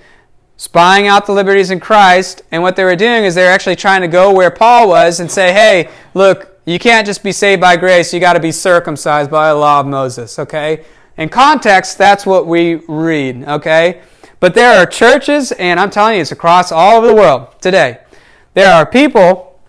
spying 0.57 1.07
out 1.07 1.27
the 1.27 1.33
liberties 1.33 1.71
in 1.71 1.81
Christ. 1.81 2.43
And 2.51 2.63
what 2.63 2.77
they 2.77 2.85
were 2.85 2.97
doing 2.97 3.25
is 3.25 3.35
they 3.35 3.45
were 3.45 3.51
actually 3.51 3.77
trying 3.77 4.01
to 4.01 4.09
go 4.09 4.33
where 4.33 4.51
Paul 4.51 4.89
was 4.89 5.21
and 5.21 5.31
say, 5.31 5.53
hey, 5.53 5.91
look, 6.15 6.56
You 6.67 6.81
can't 6.81 7.07
just 7.07 7.23
be 7.23 7.31
saved 7.31 7.61
by 7.61 7.77
grace, 7.77 8.13
you 8.13 8.19
got 8.19 8.33
to 8.33 8.41
be 8.41 8.51
circumcised 8.51 9.31
by 9.31 9.51
the 9.51 9.55
law 9.55 9.79
of 9.79 9.87
Moses, 9.87 10.37
okay? 10.41 10.85
In 11.17 11.29
context, 11.29 11.97
that's 11.97 12.27
what 12.27 12.49
we 12.49 12.83
read, 12.89 13.45
okay? 13.45 14.03
But 14.41 14.55
there 14.55 14.77
are 14.77 14.85
churches, 14.85 15.53
and 15.53 15.79
I'm 15.79 15.91
telling 15.91 16.17
you, 16.17 16.23
it's 16.23 16.33
across 16.33 16.73
all 16.73 16.97
over 16.97 17.07
the 17.07 17.15
world 17.15 17.49
today. 17.61 18.01
There 18.55 18.73
are 18.73 18.85
people 18.85 19.61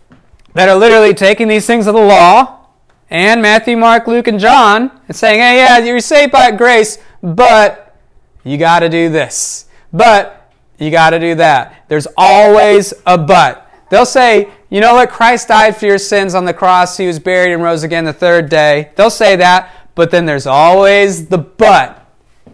that 0.55 0.69
are 0.69 0.75
literally 0.75 1.13
taking 1.13 1.47
these 1.47 1.67
things 1.67 1.85
of 1.85 1.93
the 1.93 2.01
law 2.01 2.65
and 3.11 3.43
Matthew, 3.43 3.77
Mark, 3.77 4.07
Luke, 4.07 4.27
and 4.27 4.39
John 4.39 4.89
and 5.07 5.15
saying, 5.15 5.39
hey, 5.39 5.57
yeah, 5.57 5.77
you're 5.77 5.99
saved 5.99 6.31
by 6.31 6.49
grace, 6.49 6.97
but 7.21 7.95
you 8.43 8.57
got 8.57 8.79
to 8.79 8.89
do 8.89 9.09
this. 9.09 9.67
But 9.93 10.51
you 10.79 10.89
got 10.89 11.11
to 11.11 11.19
do 11.19 11.35
that. 11.35 11.85
There's 11.89 12.07
always 12.17 12.93
a 13.05 13.17
but. 13.19 13.71
They'll 13.89 14.05
say, 14.05 14.49
you 14.69 14.81
know 14.81 14.95
what? 14.95 15.09
Christ 15.09 15.47
died 15.47 15.77
for 15.77 15.85
your 15.85 15.97
sins 15.97 16.35
on 16.35 16.45
the 16.45 16.53
cross. 16.53 16.97
He 16.97 17.07
was 17.07 17.19
buried 17.19 17.53
and 17.53 17.63
rose 17.63 17.83
again 17.83 18.05
the 18.05 18.13
third 18.13 18.49
day. 18.49 18.91
They'll 18.95 19.09
say 19.09 19.37
that, 19.37 19.89
but 19.95 20.11
then 20.11 20.25
there's 20.25 20.47
always 20.47 21.27
the 21.27 21.37
but. 21.37 22.05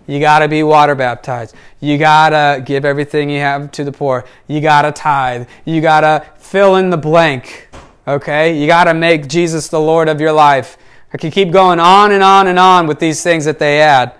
You 0.05 0.19
got 0.19 0.39
to 0.39 0.47
be 0.47 0.63
water 0.63 0.95
baptized. 0.95 1.55
You 1.79 1.97
got 1.97 2.29
to 2.29 2.61
give 2.61 2.85
everything 2.85 3.29
you 3.29 3.39
have 3.39 3.71
to 3.71 3.83
the 3.83 3.91
poor. 3.91 4.25
You 4.47 4.61
got 4.61 4.83
to 4.83 4.91
tithe. 4.91 5.47
You 5.65 5.81
got 5.81 6.01
to 6.01 6.25
fill 6.37 6.75
in 6.75 6.89
the 6.89 6.97
blank. 6.97 7.69
Okay? 8.07 8.59
You 8.59 8.67
got 8.67 8.83
to 8.85 8.93
make 8.93 9.27
Jesus 9.27 9.69
the 9.69 9.79
Lord 9.79 10.09
of 10.09 10.19
your 10.19 10.33
life. 10.33 10.77
I 11.13 11.17
can 11.17 11.31
keep 11.31 11.51
going 11.51 11.79
on 11.79 12.11
and 12.11 12.21
on 12.21 12.47
and 12.47 12.59
on 12.59 12.85
with 12.85 12.99
these 12.99 13.23
things 13.23 13.45
that 13.45 13.59
they 13.59 13.81
add. 13.81 14.13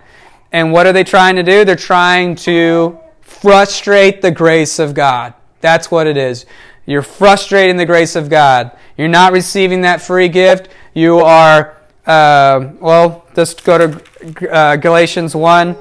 And 0.52 0.72
what 0.72 0.88
are 0.88 0.94
they 0.94 1.04
trying 1.04 1.36
to 1.36 1.44
do? 1.44 1.66
They're 1.66 1.76
trying 1.76 2.36
to 2.38 2.98
frustrate 3.22 4.22
the 4.22 4.32
grace 4.32 4.80
of 4.80 4.94
God. 4.94 5.34
That's 5.60 5.90
what 5.90 6.08
it 6.08 6.18
is. 6.18 6.46
You're 6.86 7.02
frustrating 7.02 7.78
the 7.78 7.86
grace 7.86 8.16
of 8.16 8.30
God. 8.30 8.72
You're 8.98 9.08
not 9.08 9.32
receiving 9.32 9.82
that 9.82 10.02
free 10.02 10.28
gift. 10.28 10.70
You 10.94 11.20
are, 11.20 11.78
uh, 12.06 12.72
well, 12.80 13.26
just 13.36 13.64
go 13.64 13.78
to 13.78 14.52
uh, 14.52 14.76
Galatians 14.76 15.36
1. 15.36 15.78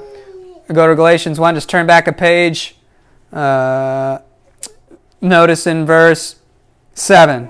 Go 0.71 0.87
to 0.87 0.95
Galatians 0.95 1.39
1. 1.39 1.55
Just 1.55 1.69
turn 1.69 1.85
back 1.85 2.07
a 2.07 2.13
page. 2.13 2.75
Uh, 3.31 4.19
notice 5.21 5.67
in 5.67 5.85
verse 5.85 6.37
7. 6.93 7.49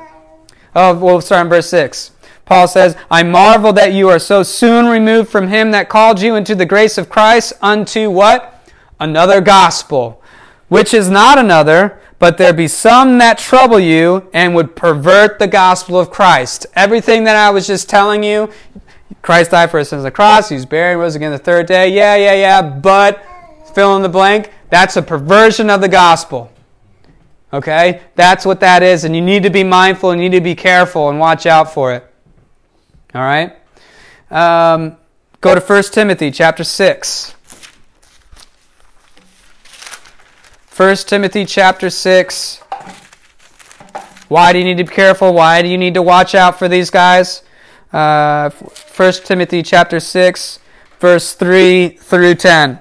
Oh, 0.75 0.97
we'll 0.97 1.21
start 1.21 1.45
in 1.45 1.49
verse 1.49 1.69
6. 1.69 2.11
Paul 2.45 2.67
says, 2.67 2.97
I 3.09 3.23
marvel 3.23 3.71
that 3.73 3.93
you 3.93 4.09
are 4.09 4.19
so 4.19 4.43
soon 4.43 4.87
removed 4.87 5.29
from 5.29 5.47
him 5.47 5.71
that 5.71 5.89
called 5.89 6.21
you 6.21 6.35
into 6.35 6.55
the 6.55 6.65
grace 6.65 6.97
of 6.97 7.09
Christ 7.09 7.53
unto 7.61 8.09
what? 8.09 8.67
Another 8.99 9.41
gospel, 9.41 10.21
which 10.67 10.93
is 10.93 11.09
not 11.09 11.37
another, 11.37 11.99
but 12.23 12.37
there 12.37 12.53
be 12.53 12.69
some 12.69 13.17
that 13.17 13.37
trouble 13.37 13.77
you 13.77 14.29
and 14.31 14.55
would 14.55 14.77
pervert 14.77 15.39
the 15.39 15.47
gospel 15.47 15.99
of 15.99 16.09
Christ. 16.09 16.65
Everything 16.73 17.25
that 17.25 17.35
I 17.35 17.49
was 17.49 17.67
just 17.67 17.89
telling 17.89 18.23
you, 18.23 18.49
Christ 19.21 19.51
died 19.51 19.69
for 19.69 19.77
us 19.81 19.89
sins 19.89 19.99
on 19.99 20.03
the 20.05 20.11
cross, 20.11 20.47
he 20.47 20.55
was 20.55 20.65
buried, 20.65 20.95
rose 20.95 21.15
again 21.15 21.33
the 21.33 21.37
third 21.37 21.65
day. 21.65 21.89
Yeah, 21.89 22.15
yeah, 22.15 22.33
yeah, 22.33 22.61
but 22.61 23.21
fill 23.75 23.97
in 23.97 24.03
the 24.03 24.07
blank, 24.07 24.53
that's 24.69 24.95
a 24.95 25.01
perversion 25.01 25.69
of 25.69 25.81
the 25.81 25.89
gospel. 25.89 26.49
Okay? 27.51 27.99
That's 28.15 28.45
what 28.45 28.61
that 28.61 28.83
is, 28.83 29.03
and 29.03 29.13
you 29.13 29.21
need 29.21 29.43
to 29.43 29.49
be 29.49 29.65
mindful 29.65 30.11
and 30.11 30.23
you 30.23 30.29
need 30.29 30.37
to 30.37 30.41
be 30.41 30.55
careful 30.55 31.09
and 31.09 31.19
watch 31.19 31.45
out 31.45 31.73
for 31.73 31.91
it. 31.91 32.09
All 33.13 33.21
right? 33.21 33.53
Um, 34.31 34.95
go 35.41 35.55
to 35.55 35.59
1 35.59 35.83
Timothy 35.91 36.31
chapter 36.31 36.63
6. 36.63 37.35
1 40.75 40.95
Timothy 40.95 41.45
chapter 41.45 41.87
6. 41.87 42.57
Why 44.27 44.51
do 44.51 44.57
you 44.57 44.65
need 44.65 44.77
to 44.77 44.83
be 44.83 44.91
careful? 44.91 45.31
Why 45.31 45.61
do 45.61 45.67
you 45.67 45.77
need 45.77 45.93
to 45.93 46.01
watch 46.01 46.33
out 46.33 46.57
for 46.57 46.67
these 46.67 46.89
guys? 46.89 47.43
Uh, 47.91 48.49
1 48.49 49.13
Timothy 49.23 49.61
chapter 49.61 49.99
6, 49.99 50.59
verse 50.99 51.33
3 51.33 51.89
through 51.89 52.33
10. 52.33 52.79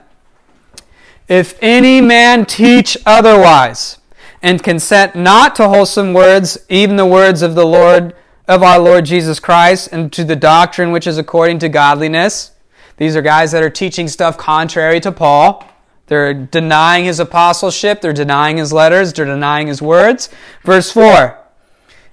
If 1.29 1.59
any 1.61 2.01
man 2.01 2.47
teach 2.47 2.97
otherwise, 3.05 3.99
and 4.41 4.63
consent 4.63 5.15
not 5.15 5.55
to 5.57 5.69
wholesome 5.69 6.15
words, 6.15 6.65
even 6.71 6.97
the 6.97 7.05
words 7.05 7.43
of 7.43 7.55
the 7.55 7.67
Lord 7.67 8.15
of 8.49 8.63
our 8.63 8.79
Lord 8.79 9.05
Jesus 9.05 9.39
Christ, 9.39 9.91
and 9.93 10.11
to 10.15 10.25
the 10.25 10.35
doctrine 10.35 10.93
which 10.93 11.07
is 11.07 11.19
according 11.19 11.59
to 11.59 11.69
godliness. 11.69 12.53
These 12.97 13.17
are 13.17 13.23
guys 13.23 13.53
that 13.53 13.63
are 13.63 13.69
teaching 13.69 14.09
stuff 14.09 14.39
contrary 14.39 14.99
to 15.01 15.13
Paul. 15.13 15.69
They're 16.13 16.35
denying 16.35 17.07
his 17.07 17.21
apostleship, 17.21 18.03
they're 18.03 18.13
denying 18.13 18.59
his 18.59 18.71
letters, 18.71 19.15
they're 19.15 19.25
denying 19.25 19.69
his 19.69 19.81
words. 19.81 20.29
Verse 20.63 20.93
4 20.93 21.39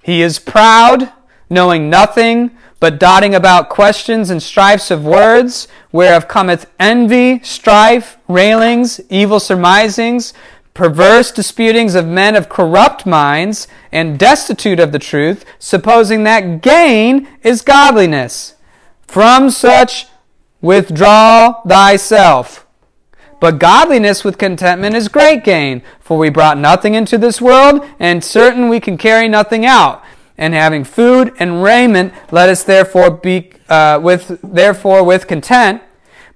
He 0.01 0.21
is 0.21 0.39
proud, 0.39 1.11
knowing 1.49 1.89
nothing, 1.89 2.51
but 2.79 2.97
dotting 2.97 3.35
about 3.35 3.67
questions 3.67 4.29
and 4.29 4.41
strifes 4.41 4.89
of 4.89 5.03
words, 5.03 5.67
whereof 5.91 6.29
cometh 6.29 6.71
envy, 6.79 7.41
strife, 7.43 8.17
railings, 8.29 9.01
evil 9.09 9.37
surmisings 9.37 10.33
perverse 10.73 11.33
disputings 11.33 11.93
of 11.93 12.07
men 12.07 12.37
of 12.37 12.47
corrupt 12.47 13.05
minds 13.05 13.67
and 13.91 14.17
destitute 14.17 14.79
of 14.79 14.93
the 14.93 14.99
truth, 14.99 15.43
supposing 15.59 16.23
that 16.23 16.61
gain 16.61 17.27
is 17.43 17.61
godliness. 17.61 18.55
From 19.05 19.49
such 19.49 20.07
withdraw 20.61 21.61
thyself. 21.63 22.65
But 23.39 23.59
godliness 23.59 24.23
with 24.23 24.37
contentment 24.37 24.95
is 24.95 25.07
great 25.07 25.43
gain, 25.43 25.81
for 25.99 26.17
we 26.17 26.29
brought 26.29 26.57
nothing 26.57 26.93
into 26.93 27.17
this 27.17 27.41
world, 27.41 27.85
and 27.99 28.23
certain 28.23 28.67
we 28.67 28.79
can 28.79 28.97
carry 28.97 29.27
nothing 29.27 29.65
out. 29.65 30.03
And 30.37 30.53
having 30.53 30.83
food 30.83 31.33
and 31.39 31.63
raiment, 31.63 32.13
let 32.31 32.49
us 32.49 32.63
therefore 32.63 33.11
be 33.11 33.51
uh, 33.69 33.99
with 34.01 34.39
therefore 34.41 35.03
with 35.03 35.27
content. 35.27 35.81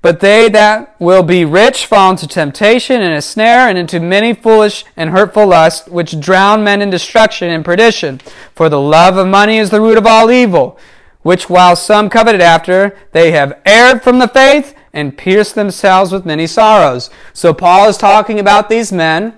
But 0.01 0.19
they 0.19 0.49
that 0.49 0.97
will 0.99 1.23
be 1.23 1.45
rich 1.45 1.85
fall 1.85 2.11
into 2.11 2.27
temptation 2.27 3.01
and 3.01 3.13
a 3.13 3.21
snare 3.21 3.69
and 3.69 3.77
into 3.77 4.01
many 4.01 4.33
foolish 4.33 4.83
and 4.97 5.11
hurtful 5.11 5.47
lusts, 5.47 5.87
which 5.87 6.19
drown 6.19 6.61
men 6.61 6.81
in 6.81 6.89
destruction 6.89 7.49
and 7.49 7.63
perdition. 7.63 8.19
For 8.53 8.67
the 8.67 8.81
love 8.81 9.15
of 9.15 9.27
money 9.27 9.57
is 9.57 9.69
the 9.69 9.79
root 9.79 9.97
of 9.97 10.05
all 10.05 10.29
evil, 10.29 10.77
which 11.21 11.49
while 11.49 11.77
some 11.77 12.09
coveted 12.09 12.41
after, 12.41 12.97
they 13.13 13.31
have 13.31 13.61
erred 13.65 14.03
from 14.03 14.19
the 14.19 14.27
faith 14.27 14.75
and 14.93 15.17
pierced 15.17 15.55
themselves 15.55 16.11
with 16.11 16.25
many 16.25 16.47
sorrows. 16.47 17.09
So 17.33 17.53
Paul 17.53 17.89
is 17.89 17.97
talking 17.97 18.39
about 18.39 18.69
these 18.69 18.91
men, 18.91 19.35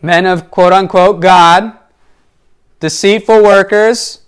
men 0.00 0.24
of 0.24 0.50
quote 0.50 0.72
unquote 0.72 1.20
God, 1.20 1.76
deceitful 2.80 3.42
workers. 3.42 4.20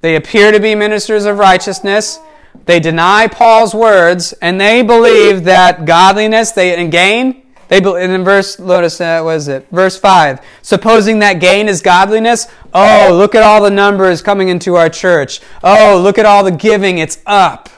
They 0.00 0.16
appear 0.16 0.50
to 0.50 0.58
be 0.58 0.74
ministers 0.74 1.26
of 1.26 1.38
righteousness 1.38 2.18
they 2.66 2.80
deny 2.80 3.26
Paul's 3.26 3.74
words 3.74 4.32
and 4.34 4.60
they 4.60 4.82
believe 4.82 5.44
that 5.44 5.84
godliness 5.84 6.52
they 6.52 6.86
gain. 6.88 7.42
They 7.68 7.78
in 7.78 8.24
verse 8.24 8.58
notice 8.58 9.00
uh, 9.00 9.22
what 9.22 9.36
is 9.36 9.48
it? 9.48 9.66
Verse 9.70 9.96
five. 9.96 10.40
Supposing 10.62 11.20
that 11.20 11.34
gain 11.34 11.68
is 11.68 11.82
godliness. 11.82 12.48
Oh, 12.74 13.14
look 13.16 13.34
at 13.34 13.42
all 13.42 13.62
the 13.62 13.70
numbers 13.70 14.22
coming 14.22 14.48
into 14.48 14.74
our 14.74 14.88
church. 14.88 15.40
Oh, 15.62 16.00
look 16.02 16.18
at 16.18 16.26
all 16.26 16.42
the 16.42 16.50
giving. 16.50 16.98
It's 16.98 17.18
up. 17.26 17.68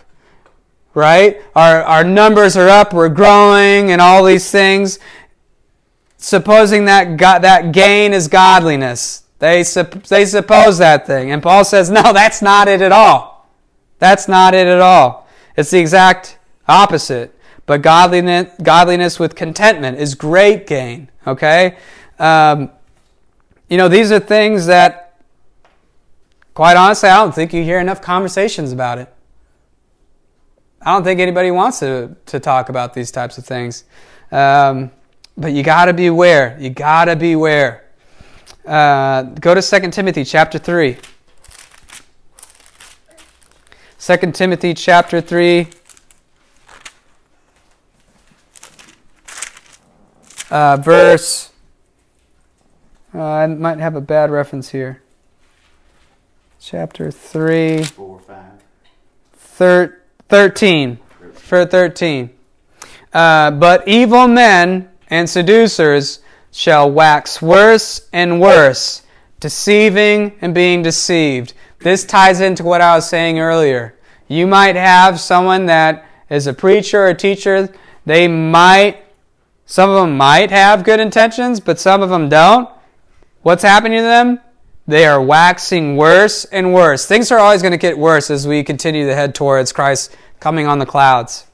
Right? 0.94 1.40
Our 1.54 1.82
our 1.82 2.04
numbers 2.04 2.56
are 2.56 2.68
up. 2.68 2.92
We're 2.92 3.08
growing, 3.08 3.90
and 3.90 4.00
all 4.00 4.24
these 4.24 4.50
things. 4.50 4.98
Supposing 6.18 6.84
that 6.84 7.18
that 7.18 7.72
gain 7.72 8.12
is 8.12 8.28
godliness. 8.28 9.24
They, 9.42 9.64
they 9.64 10.24
suppose 10.24 10.78
that 10.78 11.04
thing. 11.04 11.32
And 11.32 11.42
Paul 11.42 11.64
says, 11.64 11.90
no, 11.90 12.12
that's 12.12 12.42
not 12.42 12.68
it 12.68 12.80
at 12.80 12.92
all. 12.92 13.48
That's 13.98 14.28
not 14.28 14.54
it 14.54 14.68
at 14.68 14.80
all. 14.80 15.26
It's 15.56 15.72
the 15.72 15.80
exact 15.80 16.38
opposite. 16.68 17.36
But 17.66 17.82
godliness, 17.82 18.54
godliness 18.62 19.18
with 19.18 19.34
contentment 19.34 19.98
is 19.98 20.14
great 20.14 20.68
gain. 20.68 21.10
Okay? 21.26 21.76
Um, 22.20 22.70
you 23.68 23.76
know, 23.76 23.88
these 23.88 24.12
are 24.12 24.20
things 24.20 24.66
that, 24.66 25.20
quite 26.54 26.76
honestly, 26.76 27.08
I 27.08 27.16
don't 27.16 27.34
think 27.34 27.52
you 27.52 27.64
hear 27.64 27.80
enough 27.80 28.00
conversations 28.00 28.70
about 28.70 28.98
it. 28.98 29.11
I 30.84 30.92
don't 30.92 31.04
think 31.04 31.20
anybody 31.20 31.52
wants 31.52 31.78
to, 31.78 32.16
to 32.26 32.40
talk 32.40 32.68
about 32.68 32.92
these 32.92 33.12
types 33.12 33.38
of 33.38 33.44
things. 33.46 33.84
Um, 34.32 34.90
but 35.36 35.52
you 35.52 35.62
got 35.62 35.84
to 35.84 35.92
beware. 35.92 36.56
You 36.58 36.70
got 36.70 37.04
to 37.04 37.14
beware. 37.14 37.84
Uh, 38.66 39.22
go 39.22 39.54
to 39.54 39.62
2 39.62 39.90
Timothy 39.90 40.24
chapter 40.24 40.58
3. 40.58 40.98
2 43.98 44.16
Timothy 44.32 44.74
chapter 44.74 45.20
3. 45.20 45.68
Uh, 50.50 50.76
verse. 50.78 51.50
Uh, 53.14 53.22
I 53.22 53.46
might 53.46 53.78
have 53.78 53.94
a 53.94 54.00
bad 54.00 54.30
reference 54.30 54.70
here. 54.70 55.00
Chapter 56.60 57.10
3. 57.10 57.84
4, 57.84 58.20
5. 58.20 58.44
Thir- 59.32 60.01
13. 60.32 60.98
For 61.34 61.66
13. 61.66 62.30
Uh, 63.12 63.50
but 63.50 63.86
evil 63.86 64.26
men 64.26 64.88
and 65.08 65.28
seducers 65.28 66.20
shall 66.50 66.90
wax 66.90 67.42
worse 67.42 68.08
and 68.14 68.40
worse 68.40 69.02
deceiving 69.40 70.32
and 70.40 70.54
being 70.54 70.80
deceived. 70.80 71.52
This 71.80 72.06
ties 72.06 72.40
into 72.40 72.64
what 72.64 72.80
I 72.80 72.96
was 72.96 73.06
saying 73.06 73.40
earlier. 73.40 73.94
You 74.26 74.46
might 74.46 74.74
have 74.74 75.20
someone 75.20 75.66
that 75.66 76.06
is 76.30 76.46
a 76.46 76.54
preacher 76.54 77.02
or 77.02 77.08
a 77.08 77.14
teacher. 77.14 77.68
They 78.06 78.26
might, 78.26 79.04
some 79.66 79.90
of 79.90 79.96
them 79.96 80.16
might 80.16 80.50
have 80.50 80.82
good 80.82 80.98
intentions, 80.98 81.60
but 81.60 81.78
some 81.78 82.00
of 82.00 82.08
them 82.08 82.30
don't. 82.30 82.70
What's 83.42 83.64
happening 83.64 83.98
to 83.98 84.04
them? 84.04 84.40
They 84.86 85.06
are 85.06 85.22
waxing 85.22 85.96
worse 85.96 86.44
and 86.46 86.74
worse. 86.74 87.06
Things 87.06 87.30
are 87.30 87.38
always 87.38 87.62
going 87.62 87.72
to 87.72 87.78
get 87.78 87.96
worse 87.96 88.30
as 88.30 88.46
we 88.46 88.64
continue 88.64 89.06
to 89.06 89.14
head 89.14 89.34
towards 89.34 89.72
Christ 89.72 90.16
coming 90.40 90.66
on 90.66 90.78
the 90.78 90.86
clouds. 90.86 91.46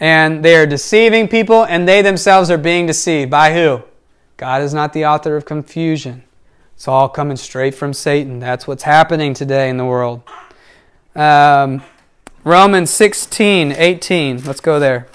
And 0.00 0.44
they 0.44 0.56
are 0.56 0.66
deceiving 0.66 1.28
people, 1.28 1.64
and 1.64 1.86
they 1.86 2.02
themselves 2.02 2.50
are 2.50 2.58
being 2.58 2.86
deceived. 2.86 3.30
By 3.30 3.52
who? 3.52 3.82
God 4.36 4.62
is 4.62 4.74
not 4.74 4.92
the 4.92 5.04
author 5.04 5.36
of 5.36 5.44
confusion. 5.44 6.24
It's 6.74 6.88
all 6.88 7.08
coming 7.08 7.36
straight 7.36 7.74
from 7.74 7.92
Satan. 7.92 8.40
That's 8.40 8.66
what's 8.66 8.82
happening 8.82 9.34
today 9.34 9.68
in 9.68 9.76
the 9.76 9.84
world. 9.84 10.22
Um, 11.14 11.82
Romans 12.42 12.90
16, 12.90 13.72
18. 13.72 14.44
Let's 14.44 14.60
go 14.60 14.80
there. 14.80 15.06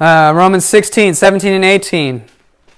Uh, 0.00 0.32
Romans 0.34 0.64
16, 0.64 1.14
17, 1.14 1.52
and 1.52 1.64
18. 1.64 2.24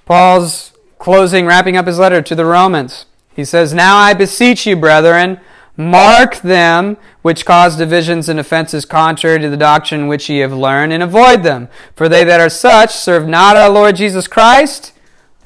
Paul's 0.06 0.72
closing, 0.98 1.44
wrapping 1.44 1.76
up 1.76 1.86
his 1.86 1.98
letter 1.98 2.22
to 2.22 2.34
the 2.34 2.46
Romans. 2.46 3.04
He 3.34 3.44
says, 3.44 3.74
Now 3.74 3.98
I 3.98 4.14
beseech 4.14 4.66
you, 4.66 4.74
brethren, 4.74 5.38
mark 5.76 6.36
them 6.36 6.96
which 7.20 7.44
cause 7.44 7.76
divisions 7.76 8.30
and 8.30 8.40
offenses 8.40 8.86
contrary 8.86 9.38
to 9.40 9.50
the 9.50 9.56
doctrine 9.58 10.08
which 10.08 10.30
ye 10.30 10.38
have 10.38 10.54
learned, 10.54 10.94
and 10.94 11.02
avoid 11.02 11.42
them. 11.42 11.68
For 11.94 12.08
they 12.08 12.24
that 12.24 12.40
are 12.40 12.48
such 12.48 12.94
serve 12.94 13.28
not 13.28 13.54
our 13.54 13.68
Lord 13.68 13.96
Jesus 13.96 14.26
Christ, 14.26 14.92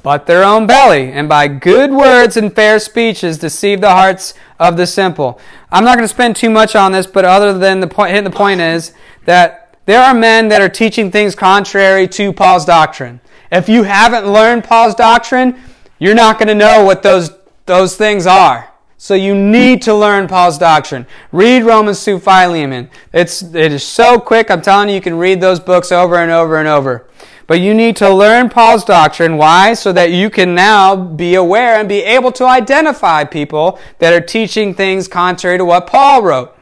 but 0.04 0.26
their 0.26 0.44
own 0.44 0.68
belly, 0.68 1.10
and 1.10 1.28
by 1.28 1.48
good 1.48 1.90
words 1.90 2.36
and 2.36 2.54
fair 2.54 2.78
speeches 2.78 3.38
deceive 3.38 3.80
the 3.80 3.90
hearts 3.90 4.34
of 4.60 4.76
the 4.76 4.86
simple. 4.86 5.40
I'm 5.72 5.82
not 5.82 5.96
going 5.96 6.04
to 6.04 6.14
spend 6.14 6.36
too 6.36 6.50
much 6.50 6.76
on 6.76 6.92
this, 6.92 7.08
but 7.08 7.24
other 7.24 7.56
than 7.56 7.80
the 7.80 7.88
point, 7.88 8.10
hitting 8.10 8.30
the 8.30 8.36
point 8.36 8.60
is 8.60 8.92
that 9.24 9.63
there 9.86 10.02
are 10.02 10.14
men 10.14 10.48
that 10.48 10.60
are 10.60 10.68
teaching 10.68 11.10
things 11.10 11.34
contrary 11.34 12.08
to 12.08 12.32
Paul's 12.32 12.64
doctrine. 12.64 13.20
If 13.52 13.68
you 13.68 13.82
haven't 13.82 14.30
learned 14.30 14.64
Paul's 14.64 14.94
doctrine, 14.94 15.60
you're 15.98 16.14
not 16.14 16.38
going 16.38 16.48
to 16.48 16.54
know 16.54 16.84
what 16.84 17.02
those, 17.02 17.30
those 17.66 17.96
things 17.96 18.26
are. 18.26 18.70
So 18.96 19.14
you 19.14 19.34
need 19.34 19.82
to 19.82 19.94
learn 19.94 20.28
Paul's 20.28 20.56
doctrine. 20.56 21.06
Read 21.30 21.64
Romans 21.64 22.02
2 22.04 22.18
Philemon. 22.18 22.88
It's, 23.12 23.42
it 23.42 23.72
is 23.72 23.82
so 23.82 24.18
quick. 24.18 24.50
I'm 24.50 24.62
telling 24.62 24.88
you, 24.88 24.94
you 24.94 25.00
can 25.00 25.18
read 25.18 25.40
those 25.40 25.60
books 25.60 25.92
over 25.92 26.16
and 26.16 26.30
over 26.30 26.56
and 26.56 26.66
over. 26.66 27.06
But 27.46 27.60
you 27.60 27.74
need 27.74 27.96
to 27.96 28.08
learn 28.08 28.48
Paul's 28.48 28.84
doctrine. 28.84 29.36
Why? 29.36 29.74
So 29.74 29.92
that 29.92 30.12
you 30.12 30.30
can 30.30 30.54
now 30.54 30.96
be 30.96 31.34
aware 31.34 31.78
and 31.78 31.88
be 31.88 32.02
able 32.02 32.32
to 32.32 32.46
identify 32.46 33.24
people 33.24 33.78
that 33.98 34.14
are 34.14 34.24
teaching 34.24 34.72
things 34.74 35.06
contrary 35.06 35.58
to 35.58 35.64
what 35.64 35.86
Paul 35.86 36.22
wrote. 36.22 36.56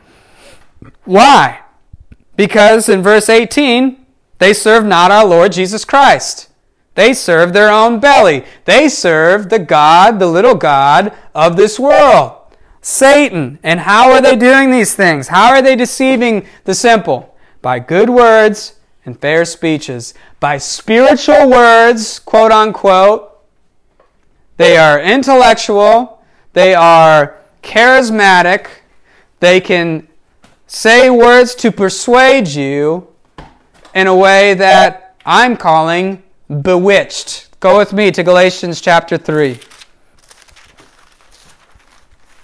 Why? 1.04 1.61
Because 2.42 2.88
in 2.88 3.04
verse 3.04 3.28
18, 3.28 4.04
they 4.40 4.52
serve 4.52 4.84
not 4.84 5.12
our 5.12 5.24
Lord 5.24 5.52
Jesus 5.52 5.84
Christ. 5.84 6.48
They 6.96 7.14
serve 7.14 7.52
their 7.52 7.70
own 7.70 8.00
belly. 8.00 8.44
They 8.64 8.88
serve 8.88 9.48
the 9.48 9.60
God, 9.60 10.18
the 10.18 10.26
little 10.26 10.56
God 10.56 11.12
of 11.36 11.56
this 11.56 11.78
world, 11.78 12.32
Satan. 12.80 13.60
And 13.62 13.78
how 13.78 14.10
are 14.10 14.20
they 14.20 14.34
doing 14.34 14.72
these 14.72 14.96
things? 14.96 15.28
How 15.28 15.50
are 15.50 15.62
they 15.62 15.76
deceiving 15.76 16.44
the 16.64 16.74
simple? 16.74 17.32
By 17.60 17.78
good 17.78 18.10
words 18.10 18.74
and 19.06 19.16
fair 19.16 19.44
speeches, 19.44 20.12
by 20.40 20.58
spiritual 20.58 21.48
words, 21.48 22.18
quote 22.18 22.50
unquote. 22.50 23.38
They 24.56 24.76
are 24.76 25.00
intellectual, 25.00 26.20
they 26.54 26.74
are 26.74 27.38
charismatic, 27.62 28.66
they 29.38 29.60
can 29.60 30.08
say 30.72 31.10
words 31.10 31.54
to 31.54 31.70
persuade 31.70 32.48
you 32.48 33.06
in 33.94 34.06
a 34.06 34.16
way 34.16 34.54
that 34.54 35.14
I'm 35.24 35.54
calling 35.54 36.22
bewitched. 36.62 37.48
Go 37.60 37.76
with 37.76 37.92
me 37.92 38.10
to 38.10 38.22
Galatians 38.22 38.80
chapter 38.80 39.18
3. 39.18 39.60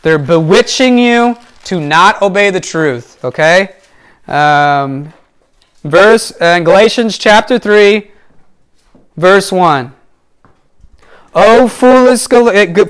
They're 0.02 0.18
bewitching 0.18 0.98
you 0.98 1.38
to 1.64 1.80
not 1.80 2.20
obey 2.20 2.50
the 2.50 2.60
truth, 2.60 3.24
okay? 3.24 3.76
Um, 4.26 5.10
verse 5.82 6.30
uh, 6.38 6.60
Galatians 6.60 7.16
chapter 7.16 7.58
3, 7.58 8.10
verse 9.16 9.50
1. 9.50 9.90
O 11.34 11.66
foolish, 11.66 12.26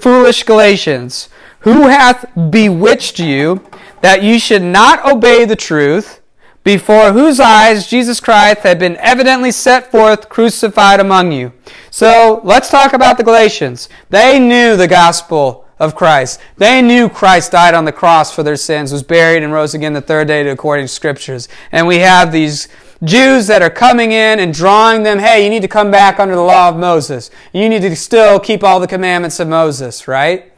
foolish 0.01 0.43
Galatians, 0.43 1.29
who 1.61 1.87
hath 1.87 2.29
bewitched 2.51 3.21
you 3.21 3.65
that 4.03 4.23
you 4.23 4.39
should 4.39 4.63
not 4.63 5.05
obey 5.05 5.45
the 5.45 5.57
truth, 5.57 6.21
before 6.65 7.13
whose 7.13 7.41
eyes 7.41 7.89
Jesus 7.89 8.21
Christ 8.21 8.59
had 8.59 8.79
been 8.79 8.97
evidently 8.97 9.51
set 9.51 9.91
forth 9.91 10.29
crucified 10.29 11.01
among 11.01 11.33
you. 11.33 11.53
So 11.91 12.43
let's 12.45 12.71
talk 12.71 12.93
about 12.93 13.17
the 13.17 13.25
Galatians. 13.25 13.89
They 14.11 14.39
knew 14.39 14.77
the 14.77 14.89
gospel 14.89 15.67
of 15.79 15.95
Christ. 15.95 16.41
They 16.59 16.83
knew 16.83 17.09
Christ 17.09 17.53
died 17.53 17.73
on 17.73 17.87
the 17.87 17.93
cross 17.93 18.35
for 18.35 18.43
their 18.43 18.57
sins, 18.57 18.93
was 18.93 19.03
buried, 19.03 19.43
and 19.43 19.53
rose 19.53 19.73
again 19.73 19.95
the 19.95 20.03
third 20.03 20.29
day 20.29 20.47
according 20.47 20.85
to 20.85 20.93
scriptures. 20.93 21.49
And 21.73 21.87
we 21.87 22.01
have 22.01 22.33
these 22.33 22.69
Jews 23.03 23.47
that 23.47 23.63
are 23.63 23.71
coming 23.71 24.13
in 24.13 24.41
and 24.41 24.53
drawing 24.53 25.05
them, 25.05 25.21
hey, 25.21 25.45
you 25.45 25.51
need 25.51 25.63
to 25.63 25.69
come 25.69 25.91
back 25.91 26.19
under 26.19 26.35
the 26.35 26.43
law 26.43 26.69
of 26.69 26.77
Moses. 26.77 27.31
You 27.53 27.69
need 27.69 27.83
to 27.83 27.97
still 27.97 28.41
keep 28.41 28.63
all 28.65 28.81
the 28.81 28.89
commandments 28.89 29.41
of 29.41 29.49
Moses, 29.49 30.07
right? 30.09 30.53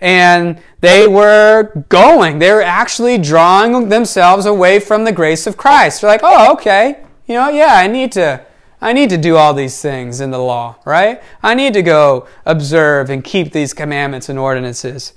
And 0.00 0.60
they 0.80 1.06
were 1.06 1.84
going. 1.88 2.38
They 2.38 2.52
were 2.52 2.62
actually 2.62 3.18
drawing 3.18 3.88
themselves 3.88 4.46
away 4.46 4.80
from 4.80 5.04
the 5.04 5.12
grace 5.12 5.46
of 5.46 5.56
Christ. 5.56 6.00
They're 6.00 6.10
like, 6.10 6.22
oh, 6.22 6.52
okay, 6.54 7.02
you 7.26 7.34
know, 7.34 7.48
yeah, 7.48 7.74
I 7.74 7.86
need 7.86 8.12
to. 8.12 8.44
I 8.82 8.94
need 8.94 9.10
to 9.10 9.18
do 9.18 9.36
all 9.36 9.52
these 9.52 9.82
things 9.82 10.22
in 10.22 10.30
the 10.30 10.38
law, 10.38 10.76
right? 10.86 11.22
I 11.42 11.54
need 11.54 11.74
to 11.74 11.82
go 11.82 12.26
observe 12.46 13.10
and 13.10 13.22
keep 13.22 13.52
these 13.52 13.74
commandments 13.74 14.30
and 14.30 14.38
ordinances. 14.38 15.12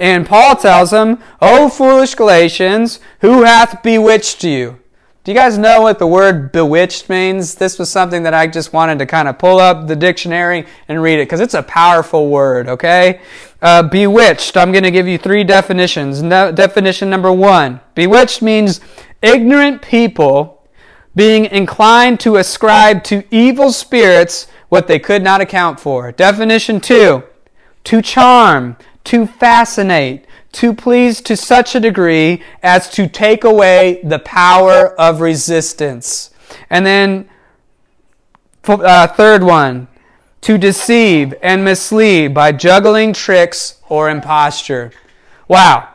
And 0.00 0.26
Paul 0.26 0.56
tells 0.56 0.90
them, 0.90 1.22
O 1.40 1.68
foolish 1.68 2.16
Galatians, 2.16 2.98
who 3.20 3.44
hath 3.44 3.84
bewitched 3.84 4.42
you? 4.42 4.80
Do 5.24 5.32
you 5.32 5.38
guys 5.38 5.56
know 5.56 5.80
what 5.80 5.98
the 5.98 6.06
word 6.06 6.52
bewitched 6.52 7.08
means? 7.08 7.54
This 7.54 7.78
was 7.78 7.88
something 7.88 8.24
that 8.24 8.34
I 8.34 8.46
just 8.46 8.74
wanted 8.74 8.98
to 8.98 9.06
kind 9.06 9.26
of 9.26 9.38
pull 9.38 9.58
up 9.58 9.86
the 9.86 9.96
dictionary 9.96 10.66
and 10.86 11.02
read 11.02 11.18
it 11.18 11.22
because 11.22 11.40
it's 11.40 11.54
a 11.54 11.62
powerful 11.62 12.28
word, 12.28 12.68
okay? 12.68 13.22
Uh, 13.62 13.84
bewitched, 13.84 14.54
I'm 14.58 14.70
going 14.70 14.84
to 14.84 14.90
give 14.90 15.08
you 15.08 15.16
three 15.16 15.42
definitions. 15.42 16.22
No, 16.22 16.52
definition 16.52 17.08
number 17.08 17.32
one 17.32 17.80
bewitched 17.94 18.42
means 18.42 18.82
ignorant 19.22 19.80
people 19.80 20.62
being 21.16 21.46
inclined 21.46 22.20
to 22.20 22.36
ascribe 22.36 23.02
to 23.04 23.24
evil 23.30 23.72
spirits 23.72 24.46
what 24.68 24.88
they 24.88 24.98
could 24.98 25.22
not 25.22 25.40
account 25.40 25.80
for. 25.80 26.12
Definition 26.12 26.82
two 26.82 27.22
to 27.84 28.02
charm, 28.02 28.76
to 29.04 29.26
fascinate, 29.26 30.26
to 30.54 30.72
please 30.72 31.20
to 31.22 31.36
such 31.36 31.74
a 31.74 31.80
degree 31.80 32.42
as 32.62 32.88
to 32.90 33.08
take 33.08 33.44
away 33.44 34.00
the 34.04 34.18
power 34.20 34.98
of 34.98 35.20
resistance. 35.20 36.30
And 36.70 36.86
then, 36.86 37.28
uh, 38.66 39.06
third 39.08 39.42
one, 39.42 39.88
to 40.42 40.58
deceive 40.58 41.34
and 41.42 41.64
mislead 41.64 42.34
by 42.34 42.52
juggling 42.52 43.12
tricks 43.12 43.80
or 43.88 44.10
imposture. 44.10 44.92
Wow. 45.48 45.88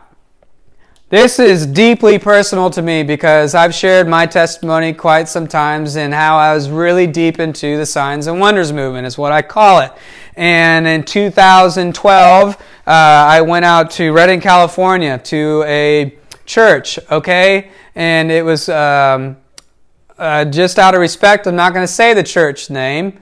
This 1.10 1.40
is 1.40 1.66
deeply 1.66 2.20
personal 2.20 2.70
to 2.70 2.84
me 2.84 3.02
because 3.02 3.56
I've 3.56 3.74
shared 3.74 4.08
my 4.08 4.28
testimony 4.28 4.94
quite 4.94 5.28
some 5.28 5.48
times 5.48 5.96
in 5.96 6.12
how 6.12 6.38
I 6.38 6.54
was 6.54 6.70
really 6.70 7.08
deep 7.08 7.40
into 7.40 7.78
the 7.78 7.86
signs 7.86 8.28
and 8.28 8.40
wonders 8.40 8.72
movement, 8.72 9.08
is 9.08 9.18
what 9.18 9.32
I 9.32 9.42
call 9.42 9.80
it. 9.80 9.92
And 10.36 10.86
in 10.86 11.04
2012, 11.04 12.58
uh, 12.88 12.92
I 12.92 13.42
went 13.42 13.66
out 13.66 13.92
to 13.92 14.12
Redding, 14.12 14.42
California 14.42 15.18
to 15.18 15.64
a 15.68 16.18
church, 16.46 17.00
okay? 17.12 17.72
And 17.96 18.32
it 18.32 18.44
was 18.44 18.70
um, 18.70 19.38
uh, 20.18 20.46
just 20.46 20.80
out 20.80 20.96
of 20.96 21.02
respect, 21.02 21.48
I'm 21.48 21.56
not 21.56 21.74
going 21.74 21.84
to 21.84 21.92
say 21.92 22.14
the 22.14 22.24
church 22.24 22.70
name. 22.70 23.20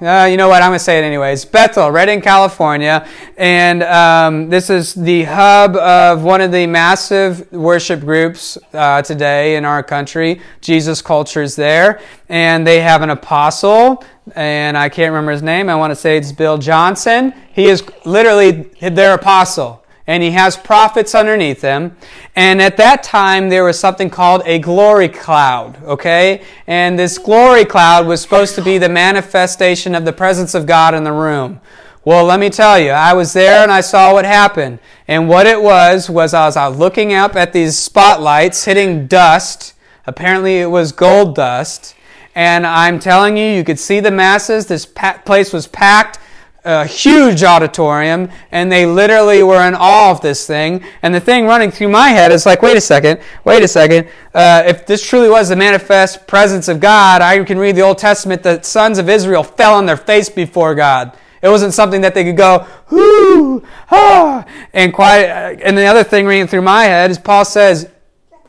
Uh, 0.00 0.26
you 0.28 0.36
know 0.36 0.48
what? 0.48 0.60
I'm 0.60 0.70
going 0.70 0.78
to 0.78 0.84
say 0.84 0.98
it 0.98 1.02
anyways. 1.02 1.44
Bethel, 1.44 1.90
Redding, 1.90 2.20
California. 2.20 3.06
And 3.36 3.82
um, 3.84 4.50
this 4.50 4.68
is 4.68 4.92
the 4.92 5.22
hub 5.22 5.76
of 5.76 6.22
one 6.22 6.40
of 6.40 6.50
the 6.50 6.66
massive 6.66 7.50
worship 7.52 8.00
groups 8.00 8.58
uh, 8.72 9.02
today 9.02 9.56
in 9.56 9.64
our 9.64 9.82
country. 9.82 10.40
Jesus 10.60 11.00
Culture's 11.00 11.54
there. 11.54 12.00
And 12.28 12.66
they 12.66 12.80
have 12.80 13.02
an 13.02 13.10
apostle, 13.10 14.04
and 14.34 14.76
I 14.76 14.88
can't 14.88 15.12
remember 15.12 15.32
his 15.32 15.42
name. 15.42 15.68
I 15.68 15.74
want 15.74 15.90
to 15.90 15.96
say 15.96 16.16
it's 16.16 16.32
Bill 16.32 16.58
Johnson. 16.58 17.34
He 17.52 17.66
is 17.66 17.84
literally 18.04 18.70
their 18.80 19.14
apostle. 19.14 19.84
and 20.06 20.22
he 20.22 20.32
has 20.32 20.56
prophets 20.56 21.14
underneath 21.14 21.62
him. 21.62 21.96
And 22.36 22.60
at 22.60 22.76
that 22.76 23.02
time, 23.02 23.48
there 23.48 23.64
was 23.64 23.78
something 23.78 24.10
called 24.10 24.42
a 24.44 24.58
glory 24.58 25.08
cloud, 25.08 25.82
okay? 25.84 26.42
And 26.66 26.98
this 26.98 27.16
glory 27.16 27.64
cloud 27.64 28.06
was 28.06 28.20
supposed 28.20 28.54
to 28.56 28.62
be 28.62 28.76
the 28.76 28.88
manifestation 28.88 29.94
of 29.94 30.04
the 30.04 30.12
presence 30.12 30.54
of 30.54 30.66
God 30.66 30.94
in 30.94 31.04
the 31.04 31.12
room. 31.12 31.60
Well, 32.04 32.24
let 32.26 32.38
me 32.38 32.50
tell 32.50 32.78
you, 32.78 32.90
I 32.90 33.14
was 33.14 33.32
there 33.32 33.62
and 33.62 33.72
I 33.72 33.80
saw 33.80 34.12
what 34.12 34.26
happened. 34.26 34.78
And 35.08 35.26
what 35.26 35.46
it 35.46 35.62
was, 35.62 36.10
was 36.10 36.34
I 36.34 36.46
was 36.46 36.76
looking 36.76 37.14
up 37.14 37.34
at 37.34 37.54
these 37.54 37.78
spotlights 37.78 38.66
hitting 38.66 39.06
dust. 39.06 39.72
Apparently 40.06 40.58
it 40.58 40.66
was 40.66 40.92
gold 40.92 41.34
dust. 41.34 41.93
And 42.34 42.66
I'm 42.66 42.98
telling 42.98 43.36
you, 43.36 43.46
you 43.46 43.64
could 43.64 43.78
see 43.78 44.00
the 44.00 44.10
masses. 44.10 44.66
This 44.66 44.86
place 44.86 45.52
was 45.52 45.66
packed 45.66 46.18
a 46.64 46.86
huge 46.86 47.42
auditorium, 47.42 48.30
and 48.50 48.72
they 48.72 48.86
literally 48.86 49.42
were 49.42 49.66
in 49.68 49.74
awe 49.74 50.10
of 50.10 50.22
this 50.22 50.46
thing. 50.46 50.82
And 51.02 51.14
the 51.14 51.20
thing 51.20 51.44
running 51.44 51.70
through 51.70 51.90
my 51.90 52.08
head 52.08 52.32
is 52.32 52.46
like, 52.46 52.62
wait 52.62 52.76
a 52.76 52.80
second, 52.80 53.20
wait 53.44 53.62
a 53.62 53.68
second. 53.68 54.08
Uh, 54.32 54.62
if 54.66 54.86
this 54.86 55.06
truly 55.06 55.28
was 55.28 55.50
the 55.50 55.56
manifest 55.56 56.26
presence 56.26 56.68
of 56.68 56.80
God, 56.80 57.20
I 57.20 57.42
can 57.44 57.58
read 57.58 57.76
the 57.76 57.82
Old 57.82 57.98
Testament. 57.98 58.42
The 58.42 58.62
sons 58.62 58.98
of 58.98 59.10
Israel 59.10 59.42
fell 59.42 59.74
on 59.74 59.84
their 59.84 59.98
face 59.98 60.30
before 60.30 60.74
God. 60.74 61.14
It 61.42 61.48
wasn't 61.48 61.74
something 61.74 62.00
that 62.00 62.14
they 62.14 62.24
could 62.24 62.38
go, 62.38 62.66
whoo, 62.90 63.62
ah, 63.90 64.46
and 64.72 64.94
quiet. 64.94 65.28
Uh, 65.28 65.62
and 65.62 65.76
the 65.76 65.84
other 65.84 66.02
thing 66.02 66.24
reading 66.24 66.46
through 66.46 66.62
my 66.62 66.84
head 66.84 67.10
is 67.10 67.18
Paul 67.18 67.44
says, 67.44 67.90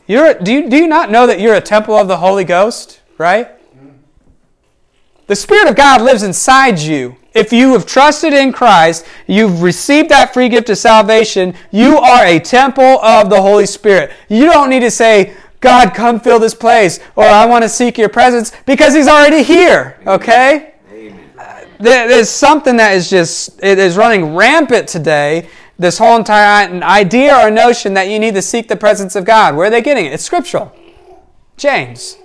you're, 0.07 0.35
do, 0.35 0.53
you, 0.53 0.69
do 0.69 0.77
you 0.77 0.87
not 0.87 1.11
know 1.11 1.27
that 1.27 1.41
you're 1.41 1.55
a 1.55 1.61
temple 1.61 1.95
of 1.95 2.07
the 2.07 2.17
Holy 2.17 2.45
Ghost? 2.45 3.01
Right? 3.17 3.49
The 5.27 5.35
Spirit 5.35 5.69
of 5.69 5.75
God 5.75 6.01
lives 6.01 6.23
inside 6.23 6.79
you. 6.79 7.15
If 7.33 7.51
you 7.51 7.73
have 7.73 7.85
trusted 7.85 8.31
in 8.31 8.53
Christ, 8.53 9.05
you've 9.27 9.61
received 9.61 10.09
that 10.09 10.33
free 10.33 10.49
gift 10.49 10.69
of 10.69 10.77
salvation, 10.77 11.53
you 11.71 11.97
are 11.97 12.25
a 12.25 12.39
temple 12.39 12.83
of 12.83 13.29
the 13.29 13.41
Holy 13.41 13.65
Spirit. 13.65 14.11
You 14.29 14.45
don't 14.45 14.69
need 14.69 14.81
to 14.81 14.91
say, 14.91 15.35
God, 15.59 15.93
come 15.93 16.19
fill 16.19 16.39
this 16.39 16.53
place, 16.53 16.99
or 17.15 17.25
I 17.25 17.45
want 17.45 17.63
to 17.63 17.69
seek 17.69 17.97
your 17.97 18.09
presence, 18.09 18.51
because 18.65 18.93
He's 18.93 19.07
already 19.07 19.43
here, 19.43 19.99
okay? 20.05 20.75
There's 21.79 22.29
something 22.29 22.77
that 22.77 22.93
is 22.93 23.09
just, 23.09 23.61
it 23.61 23.79
is 23.79 23.97
running 23.97 24.35
rampant 24.35 24.87
today. 24.87 25.49
This 25.77 25.97
whole 25.97 26.15
entire 26.15 26.69
idea 26.83 27.35
or 27.35 27.51
notion 27.51 27.95
that 27.95 28.07
you 28.07 28.17
need 28.17 28.35
to 28.35 28.41
seek 28.41 28.69
the 28.69 28.77
presence 28.77 29.13
of 29.17 29.25
God. 29.25 29.57
Where 29.57 29.67
are 29.67 29.69
they 29.69 29.81
getting 29.81 30.05
it? 30.05 30.13
It's 30.13 30.23
scriptural. 30.23 30.73
James. 31.57 32.17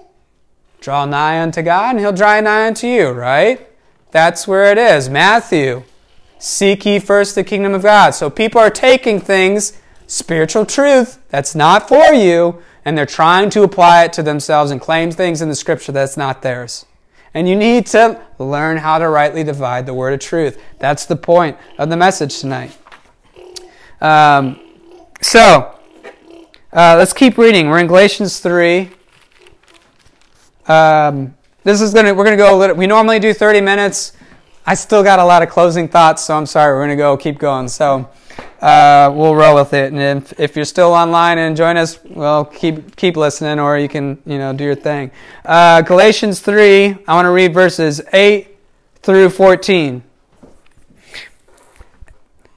Draw 0.80 1.04
nigh 1.06 1.42
unto 1.42 1.62
God, 1.62 1.90
and 1.90 2.00
He'll 2.00 2.12
draw 2.12 2.40
nigh 2.40 2.66
unto 2.66 2.86
you, 2.86 3.10
right? 3.10 3.66
That's 4.10 4.48
where 4.48 4.70
it 4.72 4.78
is. 4.78 5.08
Matthew, 5.08 5.84
seek 6.38 6.86
ye 6.86 6.98
first 6.98 7.34
the 7.34 7.44
kingdom 7.44 7.74
of 7.74 7.82
God. 7.82 8.10
So 8.10 8.30
people 8.30 8.60
are 8.60 8.70
taking 8.70 9.20
things, 9.20 9.78
spiritual 10.06 10.66
truth, 10.66 11.18
that's 11.28 11.54
not 11.54 11.88
for 11.88 12.12
you, 12.12 12.62
and 12.84 12.96
they're 12.96 13.06
trying 13.06 13.50
to 13.50 13.62
apply 13.62 14.04
it 14.04 14.12
to 14.14 14.22
themselves 14.22 14.70
and 14.70 14.80
claim 14.80 15.10
things 15.10 15.42
in 15.42 15.48
the 15.48 15.54
scripture 15.54 15.92
that's 15.92 16.16
not 16.16 16.42
theirs. 16.42 16.86
And 17.34 17.48
you 17.48 17.54
need 17.54 17.86
to 17.88 18.20
learn 18.38 18.78
how 18.78 18.98
to 18.98 19.08
rightly 19.08 19.44
divide 19.44 19.86
the 19.86 19.94
word 19.94 20.14
of 20.14 20.20
truth. 20.20 20.60
That's 20.78 21.04
the 21.04 21.14
point 21.14 21.56
of 21.78 21.90
the 21.90 21.96
message 21.96 22.40
tonight. 22.40 22.76
Um, 24.00 24.58
so, 25.20 25.78
uh, 26.72 26.96
let's 26.96 27.12
keep 27.12 27.36
reading. 27.36 27.68
We're 27.68 27.78
in 27.78 27.86
Galatians 27.86 28.40
3. 28.40 28.90
Um, 30.70 31.34
this 31.64 31.80
is 31.80 31.92
gonna 31.92 32.14
we're 32.14 32.22
gonna 32.22 32.36
go 32.36 32.54
a 32.54 32.56
little. 32.56 32.76
We 32.76 32.86
normally 32.86 33.18
do 33.18 33.34
30 33.34 33.60
minutes. 33.60 34.12
I 34.64 34.74
still 34.74 35.02
got 35.02 35.18
a 35.18 35.24
lot 35.24 35.42
of 35.42 35.48
closing 35.48 35.88
thoughts, 35.88 36.22
so 36.22 36.36
I'm 36.36 36.46
sorry. 36.46 36.76
We're 36.76 36.84
gonna 36.84 36.96
go 36.96 37.16
keep 37.16 37.38
going. 37.40 37.66
So 37.66 38.08
uh, 38.60 39.12
we'll 39.12 39.34
roll 39.34 39.56
with 39.56 39.74
it. 39.74 39.92
And 39.92 40.22
if, 40.22 40.38
if 40.38 40.54
you're 40.54 40.64
still 40.64 40.92
online 40.92 41.38
and 41.38 41.56
join 41.56 41.76
us, 41.76 41.98
well, 42.04 42.44
keep 42.44 42.94
keep 42.94 43.16
listening, 43.16 43.58
or 43.58 43.78
you 43.78 43.88
can 43.88 44.22
you 44.24 44.38
know 44.38 44.52
do 44.52 44.62
your 44.62 44.76
thing. 44.76 45.10
Uh, 45.44 45.82
Galatians 45.82 46.38
three. 46.38 46.96
I 47.08 47.14
want 47.14 47.26
to 47.26 47.30
read 47.30 47.52
verses 47.52 48.00
eight 48.12 48.56
through 49.02 49.30
14. 49.30 50.04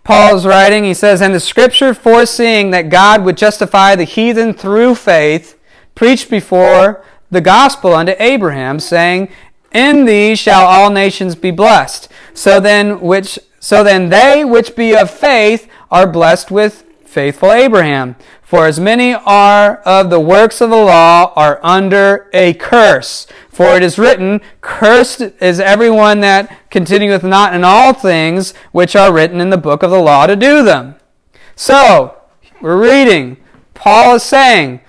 Paul's 0.04 0.46
writing. 0.46 0.84
He 0.84 0.94
says, 0.94 1.20
"And 1.20 1.34
the 1.34 1.40
Scripture, 1.40 1.96
foreseeing 1.96 2.70
that 2.72 2.90
God 2.90 3.26
would 3.26 3.38
justify 3.38 3.96
the 3.96 4.04
heathen 4.04 4.54
through 4.54 4.94
faith, 4.94 5.58
preached 5.96 6.30
before." 6.30 7.04
The 7.34 7.42
gospel 7.42 7.94
unto 7.94 8.14
Abraham, 8.20 8.80
saying, 8.80 9.30
In 9.72 10.06
thee 10.06 10.36
shall 10.36 10.66
all 10.66 10.90
nations 10.90 11.36
be 11.36 11.52
blessed. 11.52 12.10
So 12.34 12.60
then 12.60 13.02
which 13.02 13.40
so 13.60 13.84
then 13.84 14.10
they 14.10 14.44
which 14.44 14.76
be 14.76 14.94
of 14.94 15.10
faith 15.10 15.70
are 15.90 16.06
blessed 16.06 16.52
with 16.52 16.84
faithful 17.06 17.52
Abraham. 17.52 18.18
For 18.42 18.68
as 18.68 18.80
many 18.80 19.14
are 19.14 19.78
of 19.78 20.10
the 20.10 20.20
works 20.20 20.62
of 20.62 20.70
the 20.70 20.76
law 20.76 21.32
are 21.36 21.60
under 21.64 22.30
a 22.34 22.54
curse. 22.56 23.26
For 23.50 23.78
it 23.78 23.82
is 23.82 23.98
written, 23.98 24.42
Cursed 24.62 25.22
is 25.42 25.60
everyone 25.60 26.20
that 26.20 26.70
continueth 26.70 27.24
not 27.24 27.56
in 27.56 27.64
all 27.64 27.94
things 27.94 28.54
which 28.72 28.96
are 28.96 29.14
written 29.14 29.40
in 29.40 29.50
the 29.50 29.58
book 29.58 29.82
of 29.82 29.92
the 29.92 30.02
law 30.02 30.28
to 30.28 30.36
do 30.36 30.64
them. 30.64 30.96
So, 31.56 32.18
we're 32.62 32.82
reading. 32.82 33.38
Paul 33.74 34.16
is 34.16 34.24
saying, 34.24 34.82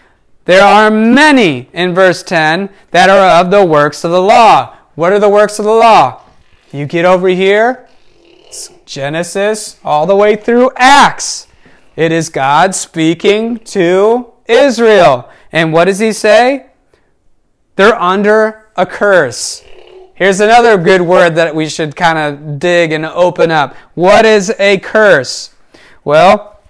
there 0.45 0.63
are 0.63 0.91
many 0.91 1.69
in 1.73 1.95
verse 1.95 2.23
10 2.23 2.69
that 2.91 3.09
are 3.09 3.41
of 3.41 3.51
the 3.51 3.65
works 3.65 4.05
of 4.05 4.11
the 4.11 4.21
law. 4.21 4.77
What 4.95 5.13
are 5.13 5.19
the 5.19 5.29
works 5.29 5.59
of 5.59 5.65
the 5.65 5.71
law? 5.71 6.23
You 6.73 6.87
get 6.87 7.05
over 7.05 7.29
here, 7.29 7.89
Genesis 8.85 9.79
all 9.85 10.07
the 10.07 10.17
way 10.17 10.37
through 10.37 10.71
Acts. 10.77 11.47
It 11.97 12.13
is 12.13 12.29
God 12.29 12.75
speaking 12.75 13.59
to 13.59 14.33
Israel. 14.47 15.31
And 15.53 15.73
what 15.73 15.85
does 15.85 16.01
he 16.01 16.13
say? 16.13 16.67
They're 17.77 18.01
under 18.01 18.69
a 18.77 18.87
curse. 18.87 19.65
Here's 20.15 20.41
another 20.41 20.77
good 20.77 21.03
word 21.03 21.35
that 21.37 21.55
we 21.55 21.69
should 21.69 21.97
kind 21.97 22.19
of 22.19 22.59
dig 22.59 22.93
and 22.93 23.05
open 23.05 23.51
up. 23.51 23.75
What 23.95 24.25
is 24.25 24.55
a 24.59 24.79
curse? 24.79 25.55
Well, 26.05 26.61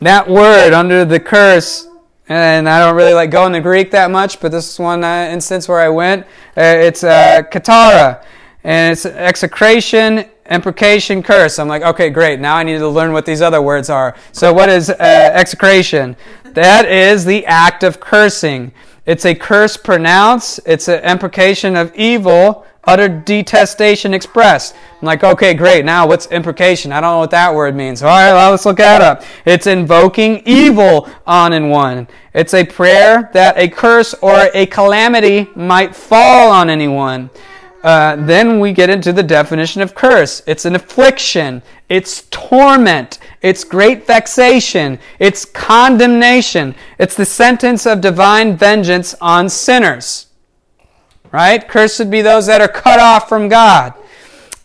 that 0.00 0.28
word 0.28 0.72
under 0.72 1.04
the 1.04 1.20
curse 1.20 1.85
and 2.28 2.68
I 2.68 2.80
don't 2.80 2.96
really 2.96 3.14
like 3.14 3.30
going 3.30 3.52
to 3.52 3.60
Greek 3.60 3.90
that 3.92 4.10
much, 4.10 4.40
but 4.40 4.50
this 4.50 4.72
is 4.72 4.78
one 4.78 5.04
uh, 5.04 5.28
instance 5.30 5.68
where 5.68 5.80
I 5.80 5.88
went. 5.88 6.26
Uh, 6.56 6.62
it's 6.62 7.04
uh, 7.04 7.42
katara, 7.52 8.24
and 8.64 8.92
it's 8.92 9.06
execration, 9.06 10.24
imprecation, 10.50 11.22
curse. 11.22 11.58
I'm 11.58 11.68
like, 11.68 11.82
okay, 11.82 12.10
great. 12.10 12.40
Now 12.40 12.56
I 12.56 12.64
need 12.64 12.78
to 12.78 12.88
learn 12.88 13.12
what 13.12 13.26
these 13.26 13.42
other 13.42 13.62
words 13.62 13.90
are. 13.90 14.16
So, 14.32 14.52
what 14.52 14.68
is 14.68 14.90
uh, 14.90 14.94
execration? 14.98 16.16
That 16.44 16.90
is 16.90 17.24
the 17.24 17.46
act 17.46 17.84
of 17.84 18.00
cursing. 18.00 18.72
It's 19.04 19.24
a 19.24 19.34
curse 19.34 19.76
pronounced. 19.76 20.58
It's 20.66 20.88
an 20.88 21.04
imprecation 21.04 21.76
of 21.76 21.94
evil 21.94 22.66
utter 22.86 23.08
detestation 23.08 24.14
expressed. 24.14 24.74
I'm 25.00 25.06
like, 25.06 25.24
okay, 25.24 25.54
great. 25.54 25.84
Now 25.84 26.06
what's 26.06 26.26
imprecation? 26.28 26.92
I 26.92 27.00
don't 27.00 27.12
know 27.12 27.18
what 27.18 27.30
that 27.30 27.54
word 27.54 27.74
means. 27.74 28.02
All 28.02 28.08
right, 28.08 28.32
well, 28.32 28.50
let's 28.50 28.64
look 28.64 28.78
that 28.78 29.02
up. 29.02 29.22
It's 29.44 29.66
invoking 29.66 30.42
evil 30.46 31.08
on 31.26 31.52
in 31.52 31.68
one. 31.68 32.08
It's 32.34 32.54
a 32.54 32.64
prayer 32.64 33.30
that 33.32 33.56
a 33.58 33.68
curse 33.68 34.14
or 34.14 34.48
a 34.54 34.66
calamity 34.66 35.50
might 35.54 35.94
fall 35.94 36.50
on 36.50 36.70
anyone. 36.70 37.30
Uh, 37.82 38.16
then 38.16 38.58
we 38.58 38.72
get 38.72 38.90
into 38.90 39.12
the 39.12 39.22
definition 39.22 39.80
of 39.80 39.94
curse. 39.94 40.42
It's 40.46 40.64
an 40.64 40.74
affliction. 40.74 41.62
It's 41.88 42.22
torment. 42.30 43.20
It's 43.42 43.62
great 43.62 44.06
vexation. 44.06 44.98
It's 45.20 45.44
condemnation. 45.44 46.74
It's 46.98 47.14
the 47.14 47.24
sentence 47.24 47.86
of 47.86 48.00
divine 48.00 48.56
vengeance 48.56 49.14
on 49.20 49.48
sinners. 49.48 50.25
Right? 51.36 51.68
Cursed 51.68 52.10
be 52.10 52.22
those 52.22 52.46
that 52.46 52.62
are 52.62 52.66
cut 52.66 52.98
off 52.98 53.28
from 53.28 53.50
God. 53.50 53.92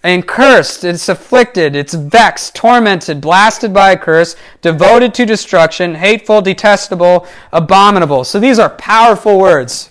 And 0.04 0.26
cursed, 0.26 0.86
it's 0.86 1.10
afflicted, 1.10 1.76
it's 1.76 1.94
vexed, 1.94 2.56
tormented, 2.56 3.20
blasted 3.20 3.74
by 3.74 3.92
a 3.92 3.98
curse, 3.98 4.38
devoted 4.62 5.14
to 5.16 5.26
destruction, 5.26 5.96
hateful, 5.96 6.42
detestable, 6.42 7.28
abominable. 7.52 8.24
So 8.24 8.40
these 8.40 8.58
are 8.58 8.70
powerful 8.70 9.38
words 9.38 9.90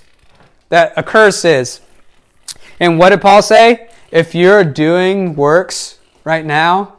that 0.70 0.94
a 0.96 1.02
curse 1.02 1.44
is. 1.44 1.82
And 2.80 2.98
what 2.98 3.10
did 3.10 3.20
Paul 3.20 3.42
say? 3.42 3.90
If 4.10 4.34
you're 4.34 4.64
doing 4.64 5.36
works 5.36 5.98
right 6.24 6.46
now 6.46 6.96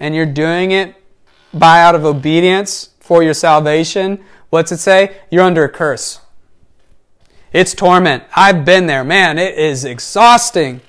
and 0.00 0.14
you're 0.14 0.26
doing 0.26 0.72
it 0.72 0.96
by 1.54 1.80
out 1.80 1.94
of 1.94 2.04
obedience 2.04 2.90
for 3.00 3.22
your 3.22 3.32
salvation, 3.32 4.22
what's 4.50 4.70
it 4.70 4.80
say? 4.80 5.16
You're 5.30 5.44
under 5.44 5.64
a 5.64 5.70
curse. 5.70 6.20
It's 7.54 7.72
torment. 7.72 8.24
I've 8.34 8.64
been 8.64 8.88
there. 8.88 9.04
Man, 9.04 9.38
it 9.38 9.56
is 9.56 9.84
exhausting. 9.84 10.80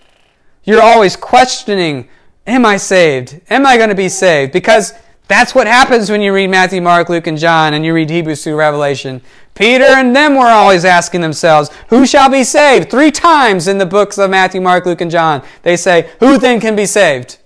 You're 0.64 0.82
always 0.82 1.16
questioning, 1.16 2.10
am 2.48 2.66
I 2.66 2.78
saved? 2.78 3.40
Am 3.52 3.68
I 3.68 3.78
going 3.78 3.90
to 3.90 3.96
be 3.96 4.10
saved? 4.10 4.52
Because 4.52 4.94
that's 5.28 5.54
what 5.54 5.68
happens 5.68 6.10
when 6.10 6.22
you 6.22 6.34
read 6.34 6.50
Matthew, 6.50 6.82
Mark, 6.82 7.08
Luke, 7.08 7.28
and 7.28 7.38
John, 7.38 7.76
and 7.76 7.86
you 7.86 7.94
read 7.94 8.10
Hebrews 8.10 8.44
through 8.44 8.56
Revelation. 8.56 9.22
Peter 9.54 9.86
and 9.86 10.16
them 10.16 10.34
were 10.34 10.48
always 10.48 10.86
asking 10.86 11.22
themselves, 11.22 11.70
Who 11.90 12.04
shall 12.04 12.32
be 12.32 12.44
saved? 12.44 12.90
Three 12.90 13.12
times 13.12 13.68
in 13.68 13.78
the 13.78 13.86
books 13.86 14.18
of 14.18 14.32
Matthew, 14.32 14.60
Mark, 14.60 14.88
Luke, 14.88 15.02
and 15.02 15.12
John, 15.12 15.44
they 15.62 15.78
say, 15.78 16.10
Who 16.20 16.40
then 16.40 16.60
can 16.60 16.76
be 16.76 16.88
saved? 16.88 17.38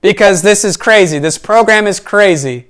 Because 0.00 0.40
this 0.40 0.64
is 0.64 0.78
crazy. 0.78 1.18
This 1.18 1.36
program 1.36 1.86
is 1.86 2.00
crazy. 2.00 2.68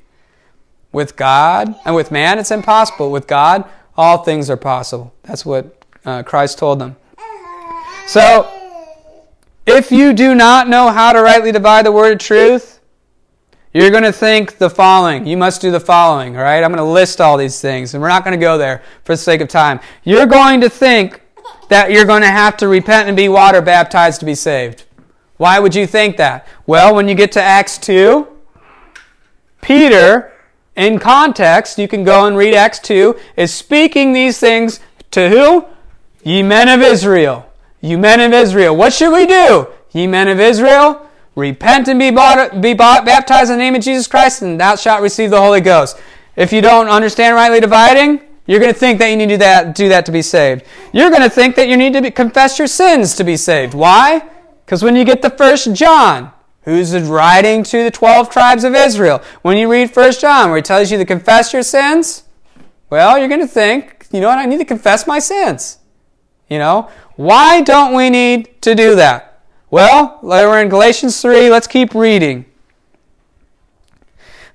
With 0.91 1.15
God 1.15 1.77
and 1.85 1.95
with 1.95 2.11
man, 2.11 2.41
it's 2.41 2.51
impossible. 2.51 3.13
With 3.13 3.29
God, 3.29 3.71
all 4.01 4.25
things 4.25 4.49
are 4.49 4.57
possible. 4.57 5.13
That's 5.25 5.45
what 5.45 5.85
uh, 6.07 6.23
Christ 6.23 6.57
told 6.57 6.79
them. 6.79 6.97
So, 8.07 8.51
if 9.67 9.93
you 9.93 10.15
do 10.15 10.35
not 10.35 10.69
know 10.69 10.89
how 10.89 11.13
to 11.13 11.21
rightly 11.21 11.53
divide 11.53 11.85
the 11.85 11.93
word 11.93 12.15
of 12.15 12.19
truth, 12.19 12.81
you're 13.75 13.91
going 13.91 14.05
to 14.05 14.13
think 14.13 14.57
the 14.57 14.71
following. 14.71 15.27
You 15.27 15.37
must 15.37 15.61
do 15.61 15.71
the 15.71 15.79
following, 15.79 16.35
all 16.35 16.43
right? 16.43 16.65
I'm 16.65 16.71
going 16.71 16.79
to 16.79 16.93
list 16.93 17.21
all 17.21 17.37
these 17.37 17.61
things, 17.61 17.93
and 17.93 18.03
we're 18.03 18.09
not 18.09 18.25
going 18.25 18.33
to 18.33 18.43
go 18.43 18.57
there 18.57 18.83
for 19.05 19.13
the 19.13 19.19
sake 19.19 19.43
of 19.43 19.49
time. 19.49 19.81
You're 20.03 20.27
going 20.27 20.63
to 20.63 20.71
think 20.71 21.21
that 21.69 21.93
you're 21.93 22.07
going 22.07 22.23
to 22.23 22.31
have 22.31 22.57
to 22.57 22.69
repent 22.69 23.07
and 23.07 23.17
be 23.17 23.29
water 23.29 23.61
baptized 23.61 24.19
to 24.21 24.27
be 24.27 24.35
saved. 24.35 24.85
Why 25.37 25.59
would 25.59 25.75
you 25.75 25.87
think 25.87 26.17
that? 26.17 26.47
Well, 26.67 26.95
when 26.95 27.07
you 27.07 27.15
get 27.15 27.33
to 27.33 27.43
Acts 27.43 27.77
2, 27.77 28.27
Peter, 29.61 30.33
in 30.77 30.99
context, 30.99 31.79
you 31.79 31.89
can 31.89 32.05
go 32.05 32.27
and 32.27 32.37
read 32.37 32.55
Acts 32.55 32.79
2, 32.81 33.19
is 33.37 33.53
speaking 33.53 34.13
these 34.13 34.39
things 34.39 34.81
to 35.11 35.29
who? 35.29 35.67
Ye 36.23 36.43
men 36.43 36.69
of 36.69 36.81
Israel. 36.81 37.47
Ye 37.81 37.97
men 37.97 38.21
of 38.21 38.33
Israel, 38.33 38.77
what 38.77 38.93
should 38.93 39.13
we 39.13 39.27
do? 39.27 39.69
Ye 39.93 40.07
men 40.07 40.29
of 40.29 40.39
Israel, 40.39 41.07
repent 41.35 41.89
and 41.89 41.99
be, 41.99 42.11
bought, 42.11 42.61
be 42.61 42.75
bought, 42.75 43.05
baptized 43.05 43.51
in 43.51 43.59
the 43.59 43.65
name 43.65 43.75
of 43.75 43.83
Jesus 43.83 44.07
Christ, 44.07 44.43
and 44.43 44.61
thou 44.61 44.77
shalt 44.77 45.03
receive 45.03 45.31
the 45.31 45.41
Holy 45.41 45.61
Ghost. 45.61 45.99
If 46.37 46.53
you 46.53 46.61
don't 46.61 46.89
understand 46.89 47.35
rightly 47.35 47.61
dividing, 47.61 48.21
you're 48.47 48.61
going 48.61 48.73
to 48.73 48.79
think 48.79 48.99
that 48.99 49.09
you 49.09 49.17
need 49.17 49.29
to 49.29 49.35
do 49.35 49.39
that, 49.39 49.75
do 49.75 49.89
that 49.89 50.07
to 50.07 50.13
be 50.13 50.23
saved. 50.23 50.65
You're 50.93 51.11
going 51.11 51.23
to 51.23 51.31
think 51.31 51.57
that 51.57 51.69
you 51.69 51.77
need 51.77 51.93
to 51.95 52.03
be, 52.03 52.11
confess 52.11 52.59
your 52.59 52.69
sins 52.69 53.15
to 53.17 53.25
be 53.25 53.37
saved. 53.37 53.75
Why? 53.75 54.23
Because 54.65 54.83
when 54.83 54.97
you 54.97 55.05
get 55.05 55.23
the 55.23 55.31
first 55.31 55.73
John, 55.73 56.33
who's 56.63 56.95
writing 56.95 57.63
to 57.65 57.85
the 57.85 57.91
12 57.91 58.31
tribes 58.31 58.65
of 58.65 58.75
Israel, 58.75 59.23
when 59.43 59.57
you 59.57 59.71
read 59.71 59.91
First 59.91 60.21
John, 60.21 60.49
where 60.51 60.57
he 60.57 60.63
tells 60.63 60.91
you 60.91 60.99
to 60.99 61.05
confess 61.05 61.53
your 61.53 61.63
sins, 61.63 62.25
well, 62.91 63.19
you're 63.19 63.29
going 63.29 63.41
to 63.41 63.47
think, 63.47 64.07
you 64.11 64.21
know 64.21 64.29
what, 64.29 64.39
I 64.39 64.47
need 64.47 64.59
to 64.59 64.65
confess 64.65 65.07
my 65.07 65.19
sins. 65.19 65.79
You 66.49 66.59
know, 66.59 66.91
why 67.17 67.61
don't 67.61 67.95
we 67.95 68.11
need 68.11 68.61
to 68.63 68.75
do 68.75 68.97
that? 68.97 69.41
Well, 69.71 70.19
we're 70.23 70.61
in 70.61 70.69
Galatians 70.69 71.21
3. 71.23 71.49
Let's 71.49 71.69
keep 71.69 71.95
reading. 71.95 72.45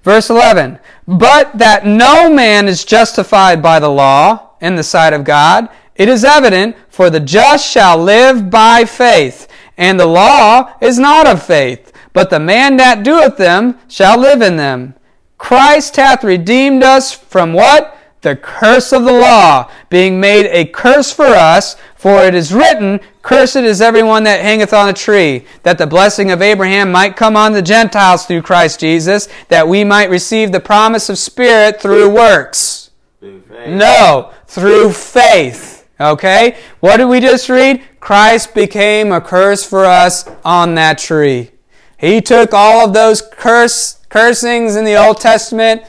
Verse 0.04 0.30
11. 0.30 0.80
But 1.08 1.58
that 1.58 1.86
no 1.86 2.30
man 2.30 2.68
is 2.68 2.84
justified 2.84 3.62
by 3.62 3.80
the 3.80 3.90
law 3.90 4.52
in 4.60 4.76
the 4.76 4.84
sight 4.84 5.14
of 5.14 5.24
God, 5.24 5.70
it 5.96 6.10
is 6.10 6.26
evident, 6.26 6.76
for 6.90 7.10
the 7.10 7.20
just 7.20 7.66
shall 7.66 7.98
live 7.98 8.50
by 8.50 8.84
faith. 8.84 9.48
And 9.78 10.00
the 10.00 10.06
law 10.06 10.74
is 10.82 11.00
not 11.00 11.28
of 11.28 11.44
faith, 11.44 11.94
but 12.16 12.32
the 12.32 12.40
man 12.40 12.78
that 12.78 13.04
doeth 13.04 13.38
them 13.38 13.78
shall 13.88 14.20
live 14.20 14.42
in 14.42 14.56
them. 14.58 14.96
Christ 15.38 15.98
hath 15.98 16.24
redeemed 16.24 16.82
us 16.82 17.12
from 17.12 17.54
what? 17.54 17.96
the 18.26 18.36
curse 18.36 18.92
of 18.92 19.06
the 19.06 19.14
law, 19.14 19.70
being 19.90 20.20
made 20.20 20.48
a 20.48 20.66
curse 20.66 21.14
for 21.14 21.28
us, 21.28 21.76
for 21.96 22.24
it 22.24 22.34
is 22.34 22.52
written, 22.52 23.00
Cursed 23.22 23.58
is 23.58 23.82
everyone 23.82 24.24
that 24.24 24.42
hangeth 24.42 24.74
on 24.74 24.90
a 24.90 24.94
tree, 24.94 25.46
that 25.62 25.78
the 25.78 25.86
blessing 25.86 26.32
of 26.32 26.42
Abraham 26.42 26.92
might 26.92 27.16
come 27.16 27.38
on 27.38 27.54
the 27.54 27.62
Gentiles 27.62 28.26
through 28.26 28.42
Christ 28.42 28.80
Jesus, 28.80 29.30
that 29.50 29.68
we 29.68 29.84
might 29.84 30.10
receive 30.10 30.52
the 30.52 30.60
promise 30.60 31.08
of 31.08 31.20
Spirit 31.20 31.80
through 31.80 32.10
works. 32.10 32.90
Through 33.20 33.44
no, 33.68 34.34
through 34.48 34.92
faith. 34.92 35.88
Okay? 36.00 36.58
What 36.80 36.98
did 36.98 37.06
we 37.06 37.20
just 37.20 37.48
read? 37.48 37.84
Christ 38.00 38.56
became 38.56 39.12
a 39.12 39.22
curse 39.22 39.64
for 39.64 39.86
us 39.86 40.28
on 40.44 40.74
that 40.76 40.98
tree. 40.98 41.52
He 41.98 42.22
took 42.22 42.54
all 42.54 42.86
of 42.86 42.94
those 42.94 43.22
curse, 43.22 44.00
cursings 44.10 44.76
in 44.76 44.86
the 44.86 44.96
Old 44.96 45.20
Testament 45.20 45.84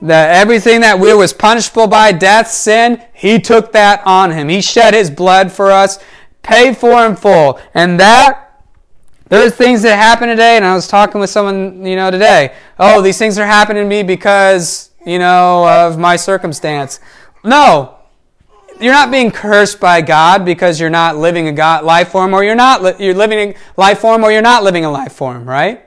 that 0.00 0.30
everything 0.30 0.80
that 0.82 0.98
we 0.98 1.12
was 1.14 1.32
punishable 1.32 1.88
by 1.88 2.12
death, 2.12 2.48
sin, 2.48 3.02
he 3.12 3.40
took 3.40 3.72
that 3.72 4.00
on 4.06 4.30
him. 4.30 4.48
He 4.48 4.60
shed 4.60 4.94
his 4.94 5.10
blood 5.10 5.50
for 5.50 5.70
us, 5.70 5.98
paid 6.42 6.76
for 6.76 7.04
in 7.04 7.16
full. 7.16 7.58
And 7.74 7.98
that, 7.98 8.62
there's 9.28 9.54
things 9.54 9.82
that 9.82 9.96
happen 9.96 10.28
today, 10.28 10.56
and 10.56 10.64
I 10.64 10.74
was 10.74 10.86
talking 10.86 11.20
with 11.20 11.30
someone, 11.30 11.84
you 11.84 11.96
know, 11.96 12.10
today. 12.10 12.54
Oh, 12.78 13.02
these 13.02 13.18
things 13.18 13.38
are 13.38 13.46
happening 13.46 13.82
to 13.82 13.88
me 13.88 14.02
because, 14.02 14.90
you 15.04 15.18
know, 15.18 15.68
of 15.68 15.98
my 15.98 16.16
circumstance. 16.16 17.00
No. 17.44 17.97
You're 18.80 18.92
not 18.92 19.10
being 19.10 19.30
cursed 19.30 19.80
by 19.80 20.00
God 20.02 20.44
because 20.44 20.78
you're 20.78 20.90
not 20.90 21.16
living 21.16 21.48
a 21.48 21.52
God 21.52 21.84
life 21.84 22.08
form, 22.10 22.32
or 22.32 22.44
you're 22.44 22.54
not 22.54 22.82
li- 22.82 22.94
you're 22.98 23.14
living 23.14 23.38
a 23.38 23.54
life 23.76 23.98
form, 23.98 24.22
or 24.22 24.30
you're 24.30 24.42
not 24.42 24.62
living 24.62 24.84
a 24.84 24.90
life 24.90 25.12
form, 25.12 25.48
right? 25.48 25.84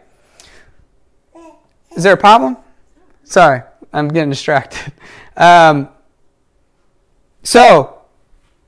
Is 1.96 2.04
there 2.04 2.14
a 2.14 2.18
problem? 2.18 2.58
Sorry. 3.24 3.62
I'm 3.94 4.08
getting 4.08 4.30
distracted. 4.30 4.94
Um, 5.38 5.88
so, 7.42 8.02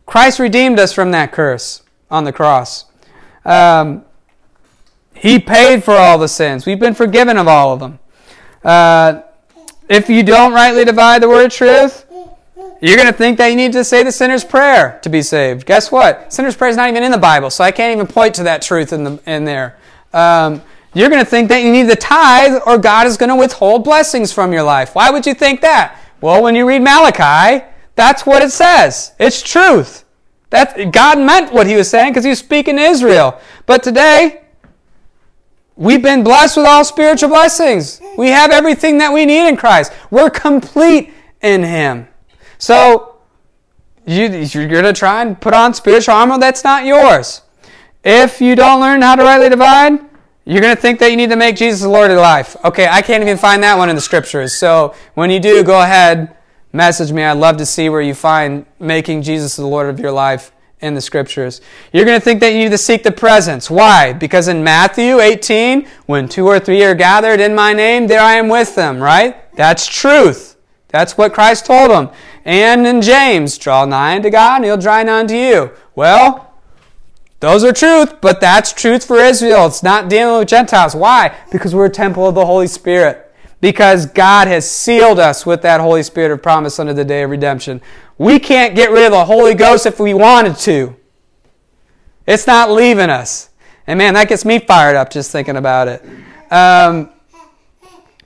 Christ 0.05 0.39
redeemed 0.39 0.79
us 0.79 0.93
from 0.93 1.11
that 1.11 1.33
curse 1.33 1.83
on 2.09 2.23
the 2.23 2.31
cross. 2.31 2.85
Um, 3.43 4.05
he 5.13 5.39
paid 5.39 5.83
for 5.83 5.91
all 5.91 6.17
the 6.17 6.29
sins. 6.29 6.65
We've 6.65 6.79
been 6.79 6.93
forgiven 6.93 7.37
of 7.37 7.49
all 7.49 7.73
of 7.73 7.81
them. 7.81 7.99
Uh, 8.63 9.21
if 9.89 10.09
you 10.09 10.23
don't 10.23 10.53
rightly 10.53 10.85
divide 10.85 11.21
the 11.21 11.27
word 11.27 11.47
of 11.47 11.51
truth, 11.51 12.02
you're 12.83 12.97
going 12.97 13.07
to 13.07 13.17
think 13.17 13.37
that 13.37 13.47
you 13.47 13.55
need 13.55 13.71
to 13.71 13.83
say 13.85 14.03
the 14.03 14.11
sinner's 14.11 14.43
prayer 14.43 14.99
to 15.03 15.09
be 15.09 15.21
saved. 15.21 15.65
Guess 15.65 15.89
what? 15.89 16.33
Sinner's 16.33 16.57
prayer 16.57 16.69
is 16.69 16.75
not 16.75 16.89
even 16.89 17.01
in 17.01 17.11
the 17.11 17.17
Bible, 17.17 17.49
so 17.49 17.63
I 17.63 17.71
can't 17.71 17.95
even 17.95 18.07
point 18.07 18.35
to 18.35 18.43
that 18.43 18.61
truth 18.61 18.91
in, 18.91 19.05
the, 19.05 19.19
in 19.25 19.45
there. 19.45 19.77
Um, 20.11 20.61
you're 20.93 21.07
going 21.07 21.23
to 21.23 21.29
think 21.29 21.47
that 21.47 21.63
you 21.63 21.71
need 21.71 21.83
the 21.83 21.95
tithe 21.95 22.61
or 22.65 22.77
God 22.77 23.07
is 23.07 23.15
going 23.15 23.29
to 23.29 23.37
withhold 23.37 23.85
blessings 23.85 24.33
from 24.33 24.51
your 24.51 24.63
life. 24.63 24.95
Why 24.95 25.09
would 25.11 25.25
you 25.25 25.33
think 25.33 25.61
that? 25.61 25.97
Well, 26.19 26.43
when 26.43 26.55
you 26.55 26.67
read 26.67 26.81
Malachi, 26.81 27.63
that's 27.95 28.25
what 28.25 28.41
it 28.41 28.51
says. 28.51 29.13
It's 29.17 29.41
truth. 29.41 30.03
That 30.49 30.91
God 30.91 31.19
meant 31.19 31.53
what 31.53 31.67
he 31.67 31.77
was 31.77 31.89
saying 31.89 32.11
because 32.11 32.25
he 32.25 32.31
was 32.31 32.39
speaking 32.39 32.75
to 32.75 32.81
Israel. 32.81 33.39
But 33.65 33.81
today, 33.81 34.41
we've 35.77 36.03
been 36.03 36.21
blessed 36.21 36.57
with 36.57 36.65
all 36.65 36.83
spiritual 36.83 37.29
blessings. 37.29 38.01
We 38.17 38.27
have 38.27 38.51
everything 38.51 38.97
that 38.97 39.13
we 39.13 39.25
need 39.25 39.47
in 39.47 39.55
Christ. 39.55 39.93
We're 40.11 40.29
complete 40.29 41.13
in 41.41 41.63
him. 41.63 42.09
So, 42.63 43.17
you, 44.05 44.29
you're 44.29 44.69
going 44.69 44.85
to 44.85 44.93
try 44.93 45.21
and 45.21 45.39
put 45.41 45.53
on 45.53 45.73
spiritual 45.73 46.13
armor 46.13 46.39
that's 46.39 46.63
not 46.63 46.85
yours. 46.85 47.41
If 48.05 48.39
you 48.39 48.55
don't 48.55 48.79
learn 48.79 49.01
how 49.01 49.17
to 49.17 49.23
rightly 49.23 49.49
divide, 49.49 49.99
you're 50.45 50.61
going 50.61 50.73
to 50.73 50.81
think 50.81 50.99
that 50.99 51.11
you 51.11 51.17
need 51.17 51.29
to 51.31 51.35
make 51.35 51.57
Jesus 51.57 51.81
the 51.81 51.89
Lord 51.89 52.09
of 52.09 52.15
your 52.15 52.21
life. 52.21 52.55
Okay, 52.63 52.87
I 52.89 53.01
can't 53.01 53.21
even 53.21 53.35
find 53.35 53.61
that 53.63 53.77
one 53.77 53.89
in 53.89 53.97
the 53.97 54.01
scriptures. 54.01 54.53
So 54.53 54.95
when 55.13 55.29
you 55.29 55.41
do, 55.41 55.61
go 55.65 55.81
ahead, 55.81 56.37
message 56.71 57.11
me. 57.11 57.21
I'd 57.21 57.33
love 57.33 57.57
to 57.57 57.65
see 57.65 57.89
where 57.89 57.99
you 57.99 58.13
find 58.13 58.65
making 58.79 59.23
Jesus 59.23 59.57
the 59.57 59.67
Lord 59.67 59.89
of 59.89 59.99
your 59.99 60.13
life 60.13 60.53
in 60.79 60.93
the 60.93 61.01
scriptures. 61.01 61.59
You're 61.91 62.05
going 62.05 62.17
to 62.17 62.23
think 62.23 62.39
that 62.39 62.53
you 62.53 62.59
need 62.59 62.71
to 62.71 62.77
seek 62.77 63.03
the 63.03 63.11
presence. 63.11 63.69
Why? 63.69 64.13
Because 64.13 64.47
in 64.47 64.63
Matthew 64.63 65.19
18, 65.19 65.85
when 66.05 66.29
two 66.29 66.47
or 66.47 66.61
three 66.61 66.81
are 66.85 66.95
gathered 66.95 67.41
in 67.41 67.53
my 67.55 67.73
name, 67.73 68.07
there 68.07 68.21
I 68.21 68.35
am 68.35 68.47
with 68.47 68.73
them, 68.73 69.03
right? 69.03 69.53
That's 69.57 69.85
truth. 69.85 70.51
That's 70.93 71.17
what 71.17 71.33
Christ 71.33 71.65
told 71.65 71.89
them. 71.89 72.11
And 72.45 72.85
in 72.85 73.01
James, 73.01 73.57
draw 73.57 73.85
nigh 73.85 74.15
unto 74.15 74.29
God 74.29 74.57
and 74.57 74.65
he'll 74.65 74.77
draw 74.77 75.01
nigh 75.03 75.19
unto 75.19 75.35
you. 75.35 75.71
Well, 75.95 76.53
those 77.39 77.63
are 77.63 77.73
truth, 77.73 78.21
but 78.21 78.39
that's 78.39 78.71
truth 78.71 79.05
for 79.05 79.17
Israel. 79.17 79.65
It's 79.67 79.83
not 79.83 80.09
dealing 80.09 80.39
with 80.39 80.47
Gentiles. 80.47 80.95
Why? 80.95 81.35
Because 81.51 81.75
we're 81.75 81.85
a 81.85 81.89
temple 81.89 82.27
of 82.27 82.35
the 82.35 82.45
Holy 82.45 82.67
Spirit. 82.67 83.33
Because 83.59 84.05
God 84.05 84.47
has 84.47 84.69
sealed 84.69 85.19
us 85.19 85.45
with 85.45 85.61
that 85.61 85.79
Holy 85.79 86.03
Spirit 86.03 86.31
of 86.31 86.41
promise 86.41 86.79
under 86.79 86.93
the 86.93 87.05
day 87.05 87.23
of 87.23 87.29
redemption. 87.29 87.81
We 88.17 88.39
can't 88.39 88.75
get 88.75 88.91
rid 88.91 89.05
of 89.05 89.11
the 89.11 89.25
Holy 89.25 89.53
Ghost 89.53 89.85
if 89.85 89.99
we 89.99 90.13
wanted 90.13 90.57
to. 90.59 90.95
It's 92.27 92.47
not 92.47 92.71
leaving 92.71 93.09
us. 93.09 93.49
And 93.87 93.97
man, 93.97 94.13
that 94.13 94.29
gets 94.29 94.45
me 94.45 94.59
fired 94.59 94.95
up 94.95 95.09
just 95.09 95.31
thinking 95.31 95.57
about 95.57 95.87
it. 95.87 96.05
Um, 96.51 97.09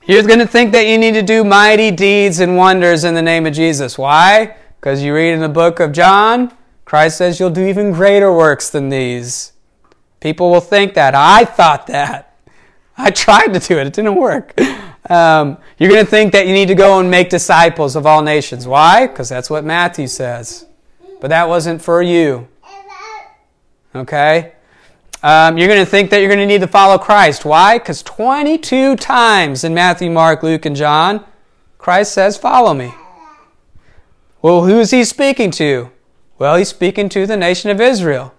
you're 0.08 0.24
going 0.24 0.40
to 0.40 0.48
think 0.48 0.72
that 0.72 0.88
you 0.88 0.98
need 0.98 1.14
to 1.14 1.22
do 1.22 1.44
mighty 1.44 1.92
deeds 1.92 2.40
and 2.40 2.56
wonders 2.56 3.04
in 3.04 3.14
the 3.14 3.22
name 3.22 3.46
of 3.46 3.54
Jesus. 3.54 3.98
Why? 3.98 4.56
Because 4.80 5.04
you 5.04 5.14
read 5.14 5.34
in 5.34 5.42
the 5.42 5.50
book 5.50 5.82
of 5.82 5.92
John, 5.92 6.56
Christ 6.86 7.18
says 7.18 7.40
you'll 7.40 7.50
do 7.50 7.68
even 7.68 7.92
greater 7.92 8.32
works 8.32 8.70
than 8.70 8.88
these. 8.88 9.52
People 10.22 10.50
will 10.50 10.62
think 10.62 10.94
that. 10.94 11.14
I 11.14 11.44
thought 11.44 11.88
that. 11.88 12.38
I 12.98 13.12
tried 13.12 13.54
to 13.54 13.60
do 13.60 13.78
it, 13.78 13.88
it 13.88 13.94
didn't 13.94 14.16
work. 14.16 14.60
Um, 15.10 15.58
you're 15.78 15.90
going 15.90 16.04
to 16.04 16.10
think 16.10 16.34
that 16.34 16.48
you 16.48 16.54
need 16.54 16.68
to 16.68 16.76
go 16.76 17.00
and 17.00 17.12
make 17.12 17.30
disciples 17.30 17.96
of 17.96 18.06
all 18.06 18.22
nations. 18.22 18.68
Why? 18.68 19.08
Because 19.08 19.30
that's 19.30 19.50
what 19.50 19.64
Matthew 19.64 20.08
says. 20.08 20.66
But 21.22 21.30
that 21.30 21.48
wasn't 21.48 21.82
for 21.82 22.02
you. 22.02 22.48
Okay? 23.96 24.54
Um, 25.24 25.58
you're 25.58 25.68
going 25.68 25.84
to 25.84 25.90
think 25.90 26.10
that 26.12 26.20
you're 26.20 26.30
going 26.30 26.40
to 26.40 26.46
need 26.46 26.62
to 26.62 26.68
follow 26.68 26.98
Christ. 26.98 27.44
Why? 27.44 27.80
Because 27.80 28.04
22 28.04 28.96
times 28.98 29.64
in 29.64 29.74
Matthew, 29.74 30.12
Mark, 30.12 30.44
Luke, 30.44 30.66
and 30.66 30.76
John, 30.76 31.26
Christ 31.78 32.14
says, 32.14 32.38
Follow 32.38 32.74
me. 32.74 32.94
Well, 34.42 34.66
who 34.66 34.80
is 34.80 34.92
he 34.92 35.04
speaking 35.04 35.52
to? 35.52 35.92
Well, 36.38 36.56
he's 36.56 36.70
speaking 36.70 37.10
to 37.10 37.26
the 37.26 37.38
nation 37.38 37.72
of 37.72 37.82
Israel. 37.82 38.34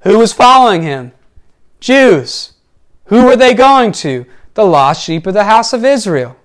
Who 0.00 0.18
was 0.18 0.32
following 0.32 0.82
him? 0.82 1.12
Jews. 1.80 2.52
Who 3.06 3.24
were 3.24 3.36
they 3.36 3.54
going 3.54 3.92
to? 3.92 4.26
The 4.54 4.64
lost 4.64 5.02
sheep 5.02 5.26
of 5.26 5.34
the 5.34 5.44
house 5.44 5.72
of 5.72 5.84
Israel. 5.84 6.36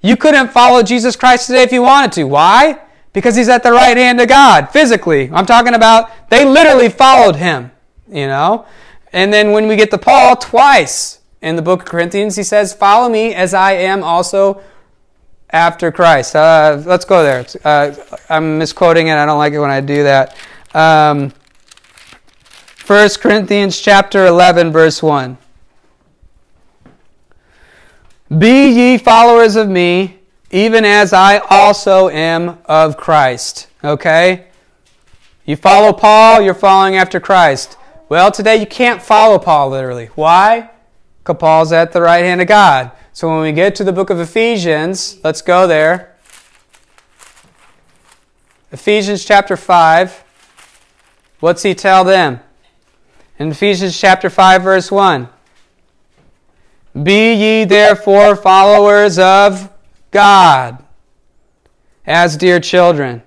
You 0.00 0.16
couldn't 0.16 0.52
follow 0.52 0.82
Jesus 0.82 1.16
Christ 1.16 1.46
today 1.46 1.62
if 1.62 1.72
you 1.72 1.82
wanted 1.82 2.12
to. 2.12 2.24
Why? 2.24 2.78
Because 3.12 3.36
he's 3.36 3.48
at 3.48 3.62
the 3.62 3.72
right 3.72 3.96
hand 3.96 4.20
of 4.20 4.28
God, 4.28 4.70
physically. 4.70 5.30
I'm 5.32 5.46
talking 5.46 5.74
about 5.74 6.30
they 6.30 6.44
literally 6.44 6.88
followed 6.88 7.36
him, 7.36 7.70
you 8.08 8.26
know? 8.26 8.66
And 9.12 9.32
then 9.32 9.52
when 9.52 9.66
we 9.66 9.76
get 9.76 9.90
to 9.90 9.98
Paul, 9.98 10.36
twice 10.36 11.20
in 11.40 11.56
the 11.56 11.62
book 11.62 11.82
of 11.82 11.88
Corinthians, 11.88 12.36
he 12.36 12.42
says, 12.42 12.74
Follow 12.74 13.08
me 13.08 13.34
as 13.34 13.54
I 13.54 13.72
am 13.72 14.02
also 14.02 14.60
after 15.50 15.92
Christ. 15.92 16.34
Uh, 16.36 16.82
let's 16.84 17.04
go 17.04 17.22
there. 17.22 17.46
Uh, 17.64 17.94
I'm 18.28 18.58
misquoting 18.58 19.08
it. 19.08 19.14
I 19.14 19.26
don't 19.26 19.38
like 19.38 19.52
it 19.52 19.58
when 19.58 19.70
I 19.70 19.80
do 19.80 20.02
that. 20.02 20.36
Um, 20.74 21.32
1 22.86 23.08
Corinthians 23.20 23.80
chapter 23.80 24.26
11, 24.26 24.70
verse 24.70 25.02
1. 25.02 25.38
Be 28.38 28.68
ye 28.68 28.98
followers 28.98 29.56
of 29.56 29.68
me, 29.68 30.18
even 30.50 30.84
as 30.84 31.12
I 31.12 31.38
also 31.50 32.08
am 32.08 32.58
of 32.66 32.96
Christ. 32.96 33.68
Okay? 33.82 34.46
You 35.44 35.56
follow 35.56 35.92
Paul, 35.92 36.42
you're 36.42 36.54
following 36.54 36.96
after 36.96 37.20
Christ. 37.20 37.76
Well, 38.08 38.30
today 38.30 38.56
you 38.56 38.66
can't 38.66 39.02
follow 39.02 39.36
Paul 39.38 39.70
literally. 39.70 40.06
Why? 40.14 40.70
Because 41.18 41.38
Paul's 41.38 41.72
at 41.72 41.92
the 41.92 42.00
right 42.00 42.24
hand 42.24 42.40
of 42.40 42.46
God. 42.46 42.92
So 43.12 43.28
when 43.28 43.40
we 43.40 43.50
get 43.50 43.74
to 43.76 43.84
the 43.84 43.92
book 43.92 44.10
of 44.10 44.20
Ephesians, 44.20 45.18
let's 45.24 45.42
go 45.42 45.66
there. 45.66 46.14
Ephesians 48.70 49.24
chapter 49.24 49.56
5. 49.56 50.22
What's 51.40 51.62
he 51.62 51.74
tell 51.74 52.04
them? 52.04 52.38
In 53.40 53.50
Ephesians 53.50 53.98
chapter 53.98 54.30
5, 54.30 54.62
verse 54.62 54.92
1. 54.92 55.28
Be 57.02 57.34
ye 57.34 57.64
therefore 57.64 58.36
followers 58.36 59.18
of 59.18 59.68
God 60.12 60.84
as 62.06 62.36
dear 62.36 62.60
children. 62.60 63.22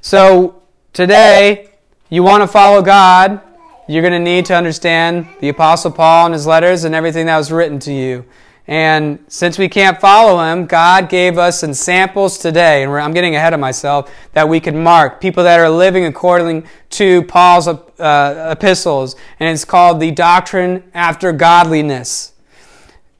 So 0.00 0.62
today, 0.92 1.70
you 2.10 2.24
want 2.24 2.42
to 2.42 2.48
follow 2.48 2.82
God, 2.82 3.40
you're 3.86 4.02
going 4.02 4.12
to 4.12 4.18
need 4.18 4.46
to 4.46 4.54
understand 4.54 5.28
the 5.40 5.48
Apostle 5.48 5.90
Paul 5.90 6.26
and 6.26 6.34
his 6.34 6.46
letters 6.46 6.84
and 6.84 6.94
everything 6.94 7.26
that 7.26 7.36
was 7.36 7.52
written 7.52 7.78
to 7.80 7.92
you. 7.92 8.24
And 8.66 9.18
since 9.28 9.58
we 9.58 9.68
can't 9.68 10.00
follow 10.00 10.42
him, 10.42 10.64
God 10.64 11.10
gave 11.10 11.36
us 11.36 11.60
some 11.60 11.74
samples 11.74 12.38
today, 12.38 12.82
and 12.82 12.92
I'm 12.92 13.12
getting 13.12 13.36
ahead 13.36 13.52
of 13.52 13.60
myself, 13.60 14.10
that 14.32 14.48
we 14.48 14.58
can 14.58 14.82
mark 14.82 15.20
people 15.20 15.44
that 15.44 15.60
are 15.60 15.68
living 15.68 16.06
according 16.06 16.66
to 16.90 17.22
Paul's 17.24 17.68
uh, 17.68 18.48
epistles, 18.50 19.16
and 19.38 19.50
it's 19.50 19.66
called 19.66 20.00
the 20.00 20.10
doctrine 20.12 20.82
after 20.94 21.30
godliness. 21.30 22.32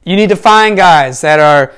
You 0.03 0.15
need 0.15 0.29
to 0.29 0.35
find 0.35 0.75
guys 0.75 1.21
that 1.21 1.39
are, 1.39 1.73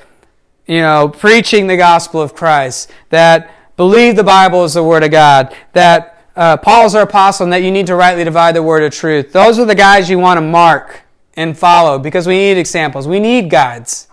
you 0.66 0.80
know, 0.80 1.10
preaching 1.10 1.66
the 1.66 1.76
gospel 1.76 2.22
of 2.22 2.34
Christ, 2.34 2.90
that 3.10 3.50
believe 3.76 4.16
the 4.16 4.24
Bible 4.24 4.64
is 4.64 4.74
the 4.74 4.82
Word 4.82 5.04
of 5.04 5.10
God, 5.10 5.54
that 5.74 6.17
uh, 6.38 6.56
Paul's 6.56 6.94
our 6.94 7.02
apostle, 7.02 7.44
and 7.44 7.52
that 7.52 7.64
you 7.64 7.72
need 7.72 7.88
to 7.88 7.96
rightly 7.96 8.22
divide 8.22 8.54
the 8.54 8.62
word 8.62 8.84
of 8.84 8.92
truth. 8.92 9.32
Those 9.32 9.58
are 9.58 9.64
the 9.64 9.74
guys 9.74 10.08
you 10.08 10.20
want 10.20 10.38
to 10.38 10.40
mark 10.40 11.02
and 11.34 11.58
follow 11.58 11.98
because 11.98 12.28
we 12.28 12.36
need 12.36 12.56
examples. 12.56 13.08
We 13.08 13.18
need 13.18 13.50
guides. 13.50 14.06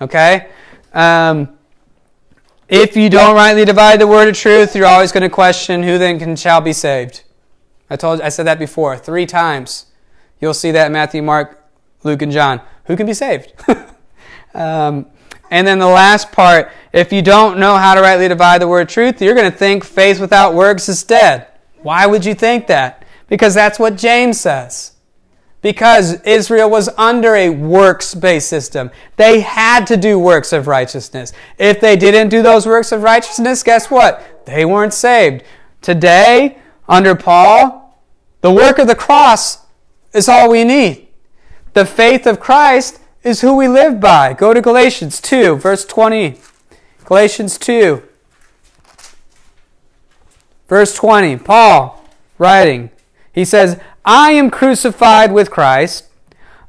Okay? 0.00 0.48
Um, 0.92 1.56
if 2.68 2.96
you 2.96 3.08
don't 3.08 3.36
rightly 3.36 3.64
divide 3.64 4.00
the 4.00 4.06
word 4.08 4.28
of 4.28 4.34
truth, 4.34 4.74
you're 4.74 4.86
always 4.86 5.12
going 5.12 5.22
to 5.22 5.28
question 5.28 5.84
who 5.84 5.96
then 5.96 6.18
can 6.18 6.34
shall 6.34 6.60
be 6.60 6.72
saved. 6.72 7.22
I 7.88 7.94
told 7.94 8.20
I 8.20 8.30
said 8.30 8.46
that 8.46 8.58
before 8.58 8.98
three 8.98 9.24
times. 9.24 9.86
You'll 10.40 10.54
see 10.54 10.72
that 10.72 10.90
Matthew, 10.90 11.22
Mark, 11.22 11.64
Luke, 12.02 12.22
and 12.22 12.32
John. 12.32 12.62
Who 12.86 12.96
can 12.96 13.06
be 13.06 13.14
saved? 13.14 13.52
um, 14.54 15.06
and 15.52 15.68
then 15.68 15.78
the 15.78 15.86
last 15.86 16.32
part, 16.32 16.72
if 16.94 17.12
you 17.12 17.20
don't 17.20 17.58
know 17.58 17.76
how 17.76 17.94
to 17.94 18.00
rightly 18.00 18.28
divide 18.28 18.62
the 18.62 18.68
word 18.68 18.88
truth, 18.88 19.20
you're 19.20 19.34
going 19.34 19.50
to 19.50 19.56
think 19.56 19.84
faith 19.84 20.18
without 20.18 20.54
works 20.54 20.88
is 20.88 21.02
dead. 21.02 21.48
Why 21.82 22.06
would 22.06 22.24
you 22.24 22.34
think 22.34 22.68
that? 22.68 23.04
Because 23.28 23.52
that's 23.52 23.78
what 23.78 23.96
James 23.96 24.40
says 24.40 24.94
because 25.64 26.20
Israel 26.24 26.68
was 26.68 26.90
under 26.98 27.34
a 27.34 27.48
works 27.48 28.14
based 28.14 28.50
system. 28.50 28.90
They 29.16 29.40
had 29.40 29.86
to 29.86 29.96
do 29.96 30.18
works 30.18 30.52
of 30.52 30.66
righteousness. 30.66 31.32
If 31.56 31.80
they 31.80 31.96
didn't 31.96 32.28
do 32.28 32.42
those 32.42 32.66
works 32.66 32.92
of 32.92 33.02
righteousness, 33.02 33.62
guess 33.62 33.90
what? 33.90 34.44
They 34.44 34.66
weren't 34.66 34.92
saved. 34.92 35.42
Today, 35.80 36.58
under 36.86 37.14
Paul, 37.14 37.98
the 38.42 38.52
work 38.52 38.78
of 38.78 38.88
the 38.88 38.94
cross 38.94 39.64
is 40.12 40.28
all 40.28 40.50
we 40.50 40.64
need. 40.64 41.08
The 41.72 41.86
faith 41.86 42.26
of 42.26 42.40
Christ 42.40 43.00
is 43.22 43.40
who 43.40 43.56
we 43.56 43.66
live 43.66 44.00
by. 44.00 44.34
Go 44.34 44.52
to 44.52 44.60
Galatians 44.60 45.18
2, 45.18 45.56
verse 45.56 45.86
20. 45.86 46.38
Galatians 47.04 47.58
2, 47.58 48.02
verse 50.68 50.94
20. 50.94 51.36
Paul 51.36 52.02
writing, 52.38 52.90
he 53.32 53.44
says, 53.44 53.78
I 54.04 54.32
am 54.32 54.50
crucified 54.50 55.32
with 55.32 55.50
Christ. 55.50 56.06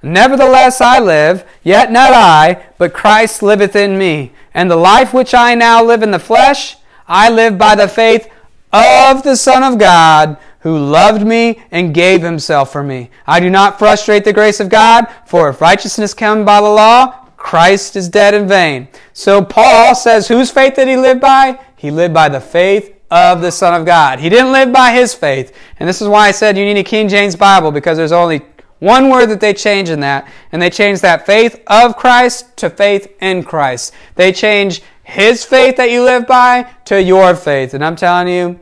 Nevertheless 0.01 0.81
I 0.81 0.99
live, 0.99 1.45
yet 1.63 1.91
not 1.91 2.11
I, 2.13 2.65
but 2.77 2.93
Christ 2.93 3.41
liveth 3.41 3.75
in 3.75 3.97
me. 3.97 4.33
And 4.53 4.69
the 4.69 4.75
life 4.75 5.13
which 5.13 5.33
I 5.33 5.55
now 5.55 5.83
live 5.83 6.03
in 6.03 6.11
the 6.11 6.19
flesh, 6.19 6.77
I 7.07 7.29
live 7.29 7.57
by 7.57 7.75
the 7.75 7.87
faith 7.87 8.29
of 8.71 9.23
the 9.23 9.35
Son 9.35 9.63
of 9.63 9.79
God, 9.79 10.37
who 10.59 10.77
loved 10.77 11.25
me 11.25 11.61
and 11.71 11.93
gave 11.93 12.21
himself 12.21 12.71
for 12.71 12.83
me. 12.83 13.09
I 13.25 13.39
do 13.39 13.49
not 13.49 13.79
frustrate 13.79 14.25
the 14.25 14.33
grace 14.33 14.59
of 14.59 14.69
God, 14.69 15.05
for 15.25 15.49
if 15.49 15.61
righteousness 15.61 16.13
come 16.13 16.43
by 16.43 16.59
the 16.59 16.67
law, 16.67 17.24
Christ 17.45 17.95
is 17.95 18.09
dead 18.09 18.33
in 18.33 18.47
vain. 18.47 18.87
So 19.13 19.45
Paul 19.45 19.93
says, 19.93 20.27
whose 20.27 20.49
faith 20.49 20.77
did 20.77 20.87
he 20.87 20.97
live 20.97 21.21
by? 21.21 21.59
He 21.75 21.91
lived 21.91 22.11
by 22.11 22.27
the 22.27 22.41
faith 22.41 22.99
of 23.11 23.41
the 23.41 23.51
Son 23.51 23.79
of 23.79 23.85
God. 23.85 24.17
He 24.17 24.29
didn't 24.29 24.51
live 24.51 24.73
by 24.73 24.93
his 24.93 25.13
faith. 25.13 25.55
And 25.79 25.87
this 25.87 26.01
is 26.01 26.07
why 26.07 26.27
I 26.27 26.31
said 26.31 26.57
you 26.57 26.65
need 26.65 26.79
a 26.79 26.83
King 26.83 27.07
James 27.07 27.35
Bible 27.35 27.71
because 27.71 27.97
there's 27.97 28.11
only 28.11 28.41
one 28.79 29.11
word 29.11 29.27
that 29.27 29.41
they 29.41 29.53
change 29.53 29.89
in 29.89 29.99
that, 29.99 30.27
and 30.51 30.59
they 30.59 30.71
change 30.71 31.01
that 31.01 31.27
faith 31.27 31.61
of 31.67 31.95
Christ 31.95 32.57
to 32.57 32.69
faith 32.71 33.15
in 33.21 33.43
Christ. 33.43 33.93
They 34.15 34.31
change 34.31 34.81
his 35.03 35.45
faith 35.45 35.77
that 35.77 35.91
you 35.91 36.03
live 36.03 36.25
by 36.25 36.63
to 36.85 36.99
your 36.99 37.35
faith. 37.35 37.75
And 37.75 37.85
I'm 37.85 37.95
telling 37.95 38.27
you, 38.27 38.59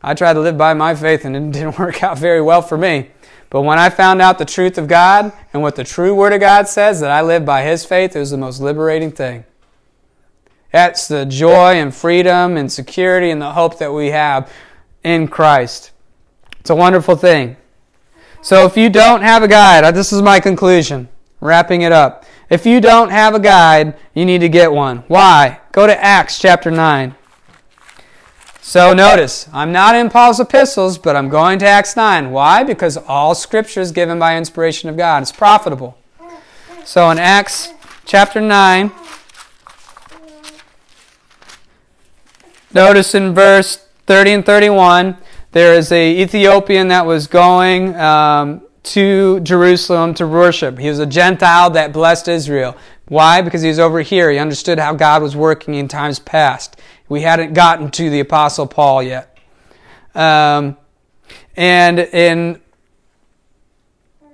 I 0.00 0.14
tried 0.14 0.34
to 0.34 0.40
live 0.40 0.56
by 0.56 0.72
my 0.74 0.94
faith 0.94 1.24
and 1.24 1.34
it 1.34 1.50
didn't 1.50 1.78
work 1.80 2.04
out 2.04 2.16
very 2.16 2.40
well 2.40 2.62
for 2.62 2.78
me. 2.78 3.10
But 3.52 3.62
when 3.62 3.78
I 3.78 3.90
found 3.90 4.22
out 4.22 4.38
the 4.38 4.46
truth 4.46 4.78
of 4.78 4.88
God 4.88 5.30
and 5.52 5.60
what 5.60 5.76
the 5.76 5.84
true 5.84 6.14
Word 6.14 6.32
of 6.32 6.40
God 6.40 6.68
says, 6.68 7.00
that 7.00 7.10
I 7.10 7.20
live 7.20 7.44
by 7.44 7.64
His 7.64 7.84
faith, 7.84 8.16
it 8.16 8.18
was 8.18 8.30
the 8.30 8.38
most 8.38 8.62
liberating 8.62 9.12
thing. 9.12 9.44
That's 10.72 11.06
the 11.06 11.26
joy 11.26 11.74
and 11.74 11.94
freedom 11.94 12.56
and 12.56 12.72
security 12.72 13.28
and 13.28 13.42
the 13.42 13.52
hope 13.52 13.76
that 13.76 13.92
we 13.92 14.06
have 14.06 14.50
in 15.04 15.28
Christ. 15.28 15.90
It's 16.60 16.70
a 16.70 16.74
wonderful 16.74 17.14
thing. 17.14 17.58
So 18.40 18.64
if 18.64 18.78
you 18.78 18.88
don't 18.88 19.20
have 19.20 19.42
a 19.42 19.48
guide, 19.48 19.94
this 19.94 20.14
is 20.14 20.22
my 20.22 20.40
conclusion, 20.40 21.10
wrapping 21.42 21.82
it 21.82 21.92
up. 21.92 22.24
If 22.48 22.64
you 22.64 22.80
don't 22.80 23.10
have 23.10 23.34
a 23.34 23.38
guide, 23.38 23.98
you 24.14 24.24
need 24.24 24.40
to 24.40 24.48
get 24.48 24.72
one. 24.72 25.04
Why? 25.08 25.60
Go 25.72 25.86
to 25.86 26.02
Acts 26.02 26.38
chapter 26.38 26.70
9. 26.70 27.14
So 28.64 28.94
notice, 28.94 29.48
I'm 29.52 29.72
not 29.72 29.94
in 29.94 30.08
Paul's 30.08 30.40
epistles, 30.40 30.96
but 30.96 31.16
I'm 31.16 31.28
going 31.28 31.58
to 31.58 31.66
Acts 31.66 31.96
9. 31.96 32.30
Why? 32.30 32.62
Because 32.62 32.96
all 32.96 33.34
scripture 33.34 33.80
is 33.80 33.92
given 33.92 34.18
by 34.18 34.38
inspiration 34.38 34.88
of 34.88 34.96
God. 34.96 35.22
It's 35.22 35.32
profitable. 35.32 35.98
So 36.84 37.10
in 37.10 37.18
Acts 37.18 37.72
chapter 38.06 38.40
9, 38.40 38.92
Notice 42.74 43.14
in 43.14 43.34
verse 43.34 43.84
30 44.06 44.30
and 44.32 44.46
31, 44.46 45.18
there 45.52 45.74
is 45.74 45.92
a 45.92 46.22
Ethiopian 46.22 46.88
that 46.88 47.04
was 47.04 47.26
going 47.26 47.94
um, 47.96 48.62
to 48.84 49.40
Jerusalem 49.40 50.14
to 50.14 50.26
worship. 50.26 50.78
He 50.78 50.88
was 50.88 50.98
a 50.98 51.04
Gentile 51.04 51.68
that 51.70 51.92
blessed 51.92 52.28
Israel. 52.28 52.74
Why? 53.08 53.42
Because 53.42 53.60
he 53.60 53.68
was 53.68 53.78
over 53.78 54.00
here. 54.00 54.30
He 54.30 54.38
understood 54.38 54.78
how 54.78 54.94
God 54.94 55.20
was 55.20 55.36
working 55.36 55.74
in 55.74 55.86
times 55.86 56.18
past. 56.18 56.80
We 57.12 57.20
hadn't 57.20 57.52
gotten 57.52 57.90
to 57.90 58.08
the 58.08 58.20
Apostle 58.20 58.66
Paul 58.66 59.02
yet. 59.02 59.36
Um, 60.14 60.78
and 61.54 61.98
in, 61.98 62.58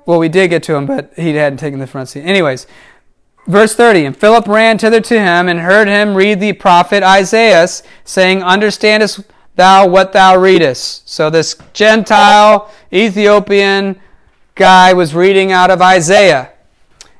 well, 0.06 0.20
we 0.20 0.28
did 0.28 0.48
get 0.48 0.62
to 0.62 0.76
him, 0.76 0.86
but 0.86 1.12
he 1.16 1.34
hadn't 1.34 1.58
taken 1.58 1.80
the 1.80 1.88
front 1.88 2.08
seat. 2.08 2.22
Anyways, 2.22 2.68
Verse 3.48 3.74
30 3.74 4.04
And 4.04 4.16
Philip 4.16 4.46
ran 4.46 4.78
thither 4.78 5.00
to 5.00 5.18
him 5.18 5.48
and 5.48 5.58
heard 5.58 5.88
him 5.88 6.14
read 6.14 6.38
the 6.38 6.52
prophet 6.52 7.02
Isaiah, 7.02 7.66
saying, 8.04 8.44
Understandest 8.44 9.22
thou 9.56 9.88
what 9.88 10.12
thou 10.12 10.36
readest? 10.36 11.08
So 11.08 11.30
this 11.30 11.56
Gentile 11.72 12.70
Ethiopian 12.92 13.98
guy 14.54 14.92
was 14.92 15.16
reading 15.16 15.50
out 15.50 15.72
of 15.72 15.82
Isaiah. 15.82 16.52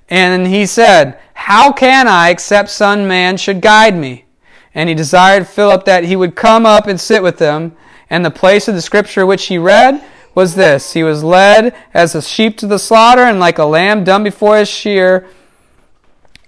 And 0.08 0.46
he 0.46 0.66
said, 0.66 1.18
How 1.34 1.72
can 1.72 2.06
I, 2.06 2.28
except 2.28 2.70
some 2.70 3.08
man 3.08 3.38
should 3.38 3.60
guide 3.60 3.96
me? 3.96 4.26
And 4.74 4.88
he 4.88 4.94
desired 4.94 5.48
Philip 5.48 5.84
that 5.86 6.04
he 6.04 6.16
would 6.16 6.36
come 6.36 6.66
up 6.66 6.86
and 6.86 7.00
sit 7.00 7.22
with 7.22 7.38
them. 7.38 7.76
And 8.10 8.24
the 8.24 8.30
place 8.30 8.68
of 8.68 8.74
the 8.74 8.82
scripture 8.82 9.26
which 9.26 9.46
he 9.46 9.58
read 9.58 10.02
was 10.34 10.54
this 10.54 10.92
He 10.92 11.02
was 11.02 11.24
led 11.24 11.74
as 11.92 12.14
a 12.14 12.22
sheep 12.22 12.56
to 12.58 12.66
the 12.66 12.78
slaughter, 12.78 13.22
and 13.22 13.40
like 13.40 13.58
a 13.58 13.64
lamb 13.64 14.04
dumb 14.04 14.22
before 14.22 14.56
his 14.56 14.68
shear 14.68 15.26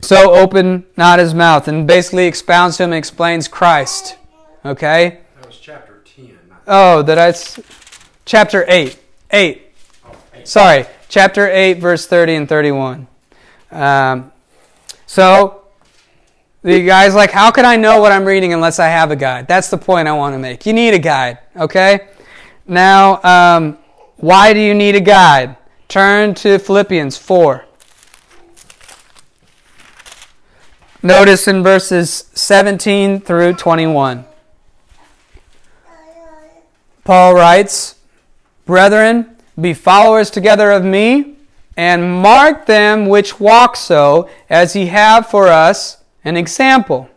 So 0.00 0.34
open 0.34 0.86
not 0.96 1.18
his 1.18 1.34
mouth, 1.34 1.68
and 1.68 1.86
basically 1.86 2.26
expounds 2.26 2.76
to 2.76 2.84
him 2.84 2.92
and 2.92 2.98
explains 2.98 3.48
Christ. 3.48 4.16
Okay? 4.64 5.20
That 5.36 5.46
was 5.46 5.58
chapter 5.58 6.02
10. 6.16 6.38
not- 6.48 6.62
Oh, 6.66 7.02
that 7.02 7.18
I. 7.18 7.34
Chapter 8.24 8.64
8. 8.68 8.98
8. 9.32 9.62
oh, 10.06 10.10
eight. 10.34 10.48
Sorry. 10.48 10.86
Chapter 11.08 11.48
8, 11.50 11.74
verse 11.74 12.06
30 12.06 12.34
and 12.36 12.48
31. 12.48 13.08
Um, 13.72 14.32
so, 15.06 15.59
the 16.62 16.84
guy's 16.84 17.14
like, 17.14 17.30
how 17.30 17.50
can 17.50 17.64
I 17.64 17.76
know 17.76 18.00
what 18.00 18.12
I'm 18.12 18.24
reading 18.24 18.52
unless 18.52 18.78
I 18.78 18.88
have 18.88 19.10
a 19.10 19.16
guide? 19.16 19.48
That's 19.48 19.70
the 19.70 19.78
point 19.78 20.08
I 20.08 20.12
want 20.12 20.34
to 20.34 20.38
make. 20.38 20.66
You 20.66 20.72
need 20.72 20.92
a 20.92 20.98
guide, 20.98 21.38
okay? 21.56 22.08
Now, 22.66 23.22
um, 23.22 23.78
why 24.16 24.52
do 24.52 24.60
you 24.60 24.74
need 24.74 24.94
a 24.94 25.00
guide? 25.00 25.56
Turn 25.88 26.34
to 26.34 26.58
Philippians 26.58 27.16
4. 27.16 27.64
Notice 31.02 31.48
in 31.48 31.62
verses 31.62 32.30
17 32.34 33.20
through 33.20 33.54
21. 33.54 34.26
Paul 37.04 37.34
writes, 37.34 37.94
Brethren, 38.66 39.36
be 39.58 39.72
followers 39.72 40.30
together 40.30 40.70
of 40.70 40.84
me, 40.84 41.36
and 41.74 42.20
mark 42.22 42.66
them 42.66 43.08
which 43.08 43.40
walk 43.40 43.76
so, 43.76 44.28
as 44.50 44.76
ye 44.76 44.86
have 44.86 45.26
for 45.26 45.48
us 45.48 45.99
an 46.24 46.36
example. 46.36 47.08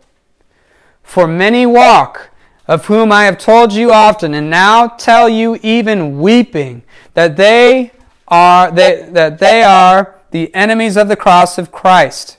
For 1.02 1.26
many 1.26 1.66
walk, 1.66 2.30
of 2.66 2.86
whom 2.86 3.12
I 3.12 3.24
have 3.24 3.38
told 3.38 3.72
you 3.72 3.92
often, 3.92 4.34
and 4.34 4.48
now 4.48 4.88
tell 4.88 5.28
you 5.28 5.58
even 5.62 6.20
weeping, 6.20 6.82
that 7.12 7.36
they 7.36 7.92
are 8.28 8.70
they, 8.70 9.06
that 9.10 9.38
they 9.38 9.62
are 9.62 10.20
the 10.30 10.52
enemies 10.54 10.96
of 10.96 11.08
the 11.08 11.16
cross 11.16 11.58
of 11.58 11.70
Christ, 11.70 12.38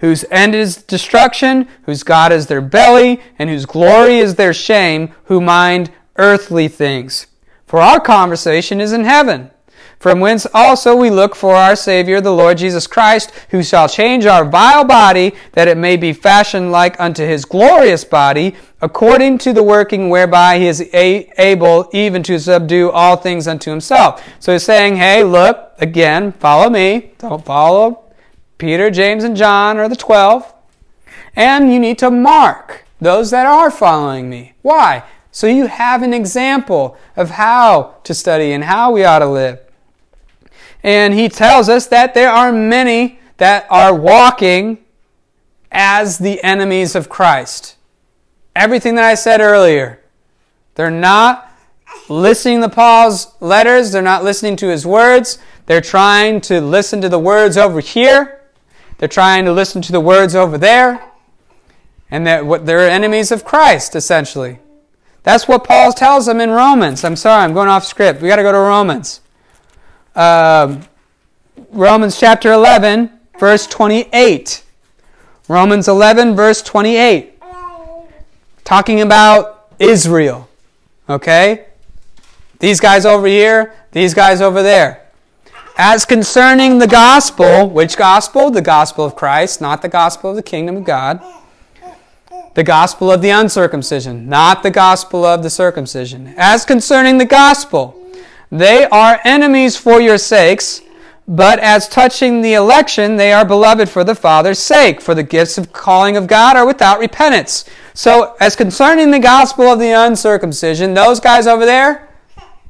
whose 0.00 0.24
end 0.30 0.54
is 0.54 0.76
destruction, 0.76 1.66
whose 1.84 2.02
God 2.02 2.32
is 2.32 2.46
their 2.46 2.60
belly, 2.60 3.20
and 3.38 3.48
whose 3.48 3.66
glory 3.66 4.18
is 4.18 4.34
their 4.34 4.52
shame, 4.52 5.12
who 5.24 5.40
mind 5.40 5.90
earthly 6.16 6.68
things. 6.68 7.26
For 7.66 7.80
our 7.80 8.00
conversation 8.00 8.80
is 8.80 8.92
in 8.92 9.04
heaven, 9.04 9.50
from 10.02 10.18
whence 10.18 10.48
also 10.52 10.96
we 10.96 11.10
look 11.10 11.36
for 11.36 11.54
our 11.54 11.76
Savior, 11.76 12.20
the 12.20 12.32
Lord 12.32 12.58
Jesus 12.58 12.88
Christ, 12.88 13.30
who 13.50 13.62
shall 13.62 13.88
change 13.88 14.26
our 14.26 14.44
vile 14.44 14.82
body, 14.82 15.32
that 15.52 15.68
it 15.68 15.76
may 15.76 15.96
be 15.96 16.12
fashioned 16.12 16.72
like 16.72 16.98
unto 16.98 17.24
his 17.24 17.44
glorious 17.44 18.04
body, 18.04 18.56
according 18.80 19.38
to 19.38 19.52
the 19.52 19.62
working 19.62 20.08
whereby 20.08 20.58
he 20.58 20.66
is 20.66 20.80
able 20.92 21.88
even 21.92 22.24
to 22.24 22.40
subdue 22.40 22.90
all 22.90 23.16
things 23.16 23.46
unto 23.46 23.70
himself. 23.70 24.20
So 24.40 24.52
he's 24.52 24.64
saying, 24.64 24.96
hey, 24.96 25.22
look, 25.22 25.72
again, 25.78 26.32
follow 26.32 26.68
me. 26.68 27.12
Don't 27.18 27.44
follow 27.44 28.12
Peter, 28.58 28.90
James, 28.90 29.22
and 29.22 29.36
John, 29.36 29.78
or 29.78 29.88
the 29.88 29.94
twelve. 29.94 30.52
And 31.36 31.72
you 31.72 31.78
need 31.78 32.00
to 32.00 32.10
mark 32.10 32.86
those 33.00 33.30
that 33.30 33.46
are 33.46 33.70
following 33.70 34.28
me. 34.28 34.54
Why? 34.62 35.04
So 35.30 35.46
you 35.46 35.68
have 35.68 36.02
an 36.02 36.12
example 36.12 36.96
of 37.14 37.30
how 37.30 37.98
to 38.02 38.12
study 38.12 38.50
and 38.50 38.64
how 38.64 38.90
we 38.90 39.04
ought 39.04 39.20
to 39.20 39.28
live. 39.28 39.60
And 40.82 41.14
he 41.14 41.28
tells 41.28 41.68
us 41.68 41.86
that 41.88 42.14
there 42.14 42.30
are 42.30 42.52
many 42.52 43.20
that 43.36 43.66
are 43.70 43.94
walking 43.94 44.78
as 45.70 46.18
the 46.18 46.42
enemies 46.42 46.94
of 46.94 47.08
Christ. 47.08 47.76
Everything 48.54 48.96
that 48.96 49.04
I 49.04 49.14
said 49.14 49.40
earlier. 49.40 50.00
They're 50.74 50.90
not 50.90 51.50
listening 52.08 52.60
to 52.62 52.68
Paul's 52.68 53.34
letters, 53.40 53.92
they're 53.92 54.02
not 54.02 54.24
listening 54.24 54.56
to 54.56 54.68
his 54.68 54.86
words. 54.86 55.38
They're 55.66 55.80
trying 55.80 56.40
to 56.42 56.60
listen 56.60 57.00
to 57.00 57.08
the 57.08 57.18
words 57.18 57.56
over 57.56 57.80
here. 57.80 58.40
They're 58.98 59.08
trying 59.08 59.44
to 59.44 59.52
listen 59.52 59.80
to 59.82 59.92
the 59.92 60.00
words 60.00 60.34
over 60.34 60.58
there. 60.58 61.02
And 62.10 62.26
that 62.26 62.44
what 62.44 62.66
they're 62.66 62.90
enemies 62.90 63.32
of 63.32 63.44
Christ, 63.44 63.96
essentially. 63.96 64.58
That's 65.22 65.48
what 65.48 65.64
Paul 65.64 65.92
tells 65.92 66.26
them 66.26 66.40
in 66.40 66.50
Romans. 66.50 67.04
I'm 67.04 67.16
sorry, 67.16 67.44
I'm 67.44 67.54
going 67.54 67.68
off 67.68 67.84
script. 67.84 68.20
We 68.20 68.28
got 68.28 68.36
to 68.36 68.42
go 68.42 68.52
to 68.52 68.58
Romans. 68.58 69.21
Um, 70.14 70.82
Romans 71.70 72.18
chapter 72.18 72.52
11, 72.52 73.10
verse 73.38 73.66
28. 73.66 74.62
Romans 75.48 75.88
11, 75.88 76.36
verse 76.36 76.62
28. 76.62 77.42
Talking 78.64 79.00
about 79.00 79.68
Israel. 79.78 80.48
Okay? 81.08 81.66
These 82.58 82.78
guys 82.78 83.04
over 83.04 83.26
here, 83.26 83.74
these 83.92 84.14
guys 84.14 84.40
over 84.40 84.62
there. 84.62 85.02
As 85.76 86.04
concerning 86.04 86.78
the 86.78 86.86
gospel, 86.86 87.68
which 87.68 87.96
gospel? 87.96 88.50
The 88.50 88.62
gospel 88.62 89.04
of 89.04 89.16
Christ, 89.16 89.60
not 89.60 89.82
the 89.82 89.88
gospel 89.88 90.30
of 90.30 90.36
the 90.36 90.42
kingdom 90.42 90.76
of 90.76 90.84
God. 90.84 91.20
The 92.54 92.62
gospel 92.62 93.10
of 93.10 93.22
the 93.22 93.30
uncircumcision, 93.30 94.28
not 94.28 94.62
the 94.62 94.70
gospel 94.70 95.24
of 95.24 95.42
the 95.42 95.48
circumcision. 95.48 96.34
As 96.36 96.66
concerning 96.66 97.16
the 97.16 97.24
gospel, 97.24 98.01
they 98.52 98.84
are 98.84 99.18
enemies 99.24 99.78
for 99.78 99.98
your 99.98 100.18
sakes, 100.18 100.82
but 101.26 101.58
as 101.58 101.88
touching 101.88 102.42
the 102.42 102.52
election, 102.52 103.16
they 103.16 103.32
are 103.32 103.46
beloved 103.46 103.88
for 103.88 104.04
the 104.04 104.14
Father's 104.14 104.58
sake, 104.58 105.00
for 105.00 105.14
the 105.14 105.22
gifts 105.22 105.56
of 105.56 105.72
calling 105.72 106.18
of 106.18 106.26
God 106.26 106.54
are 106.54 106.66
without 106.66 106.98
repentance. 106.98 107.64
So, 107.94 108.36
as 108.40 108.54
concerning 108.54 109.10
the 109.10 109.18
gospel 109.18 109.64
of 109.64 109.78
the 109.78 109.92
uncircumcision, 109.92 110.92
those 110.92 111.18
guys 111.18 111.46
over 111.46 111.64
there, 111.64 112.10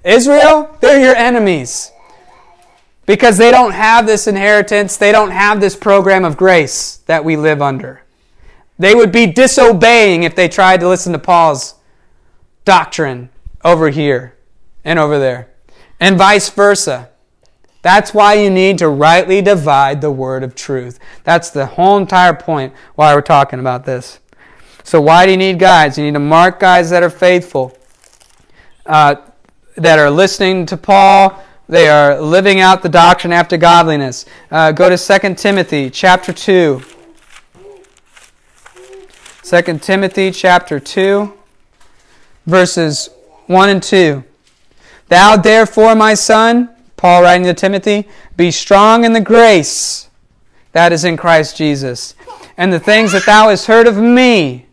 Israel, 0.04 0.76
they're 0.80 1.00
your 1.00 1.16
enemies. 1.16 1.90
Because 3.04 3.36
they 3.36 3.50
don't 3.50 3.72
have 3.72 4.06
this 4.06 4.28
inheritance, 4.28 4.96
they 4.96 5.10
don't 5.10 5.32
have 5.32 5.60
this 5.60 5.74
program 5.74 6.24
of 6.24 6.36
grace 6.36 6.98
that 7.06 7.24
we 7.24 7.36
live 7.36 7.60
under. 7.60 8.04
They 8.78 8.94
would 8.94 9.10
be 9.10 9.26
disobeying 9.26 10.22
if 10.22 10.36
they 10.36 10.48
tried 10.48 10.78
to 10.78 10.88
listen 10.88 11.12
to 11.12 11.18
Paul's 11.18 11.74
doctrine 12.64 13.30
over 13.64 13.90
here 13.90 14.36
and 14.84 14.98
over 14.98 15.18
there, 15.18 15.48
and 16.02 16.18
vice 16.18 16.50
versa. 16.50 17.08
That's 17.82 18.12
why 18.12 18.34
you 18.34 18.50
need 18.50 18.78
to 18.78 18.88
rightly 18.88 19.40
divide 19.40 20.00
the 20.00 20.10
word 20.10 20.42
of 20.42 20.56
truth. 20.56 20.98
That's 21.22 21.50
the 21.50 21.64
whole 21.64 21.96
entire 21.96 22.34
point 22.34 22.74
why 22.96 23.14
we're 23.14 23.22
talking 23.22 23.60
about 23.60 23.84
this. 23.84 24.18
So, 24.82 25.00
why 25.00 25.26
do 25.26 25.30
you 25.30 25.38
need 25.38 25.60
guides? 25.60 25.96
You 25.96 26.04
need 26.04 26.14
to 26.14 26.18
mark 26.18 26.58
guys 26.58 26.90
that 26.90 27.04
are 27.04 27.10
faithful, 27.10 27.78
uh, 28.84 29.14
that 29.76 30.00
are 30.00 30.10
listening 30.10 30.66
to 30.66 30.76
Paul. 30.76 31.40
They 31.68 31.88
are 31.88 32.20
living 32.20 32.58
out 32.58 32.82
the 32.82 32.88
doctrine 32.88 33.32
after 33.32 33.56
godliness. 33.56 34.26
Uh, 34.50 34.72
go 34.72 34.94
to 34.94 34.98
2 34.98 35.34
Timothy 35.36 35.88
chapter 35.88 36.32
2. 36.32 36.82
2 39.44 39.78
Timothy 39.78 40.32
chapter 40.32 40.80
2, 40.80 41.32
verses 42.46 43.08
1 43.46 43.68
and 43.68 43.82
2. 43.82 44.24
Thou 45.12 45.36
therefore, 45.36 45.94
my 45.94 46.14
son, 46.14 46.70
Paul 46.96 47.20
writing 47.20 47.44
to 47.44 47.52
Timothy, 47.52 48.08
be 48.34 48.50
strong 48.50 49.04
in 49.04 49.12
the 49.12 49.20
grace 49.20 50.08
that 50.72 50.90
is 50.90 51.04
in 51.04 51.18
Christ 51.18 51.54
Jesus, 51.54 52.14
and 52.56 52.72
the 52.72 52.80
things 52.80 53.12
that 53.12 53.26
thou 53.26 53.50
hast 53.50 53.66
heard 53.66 53.86
of 53.86 53.98
me, 53.98 54.64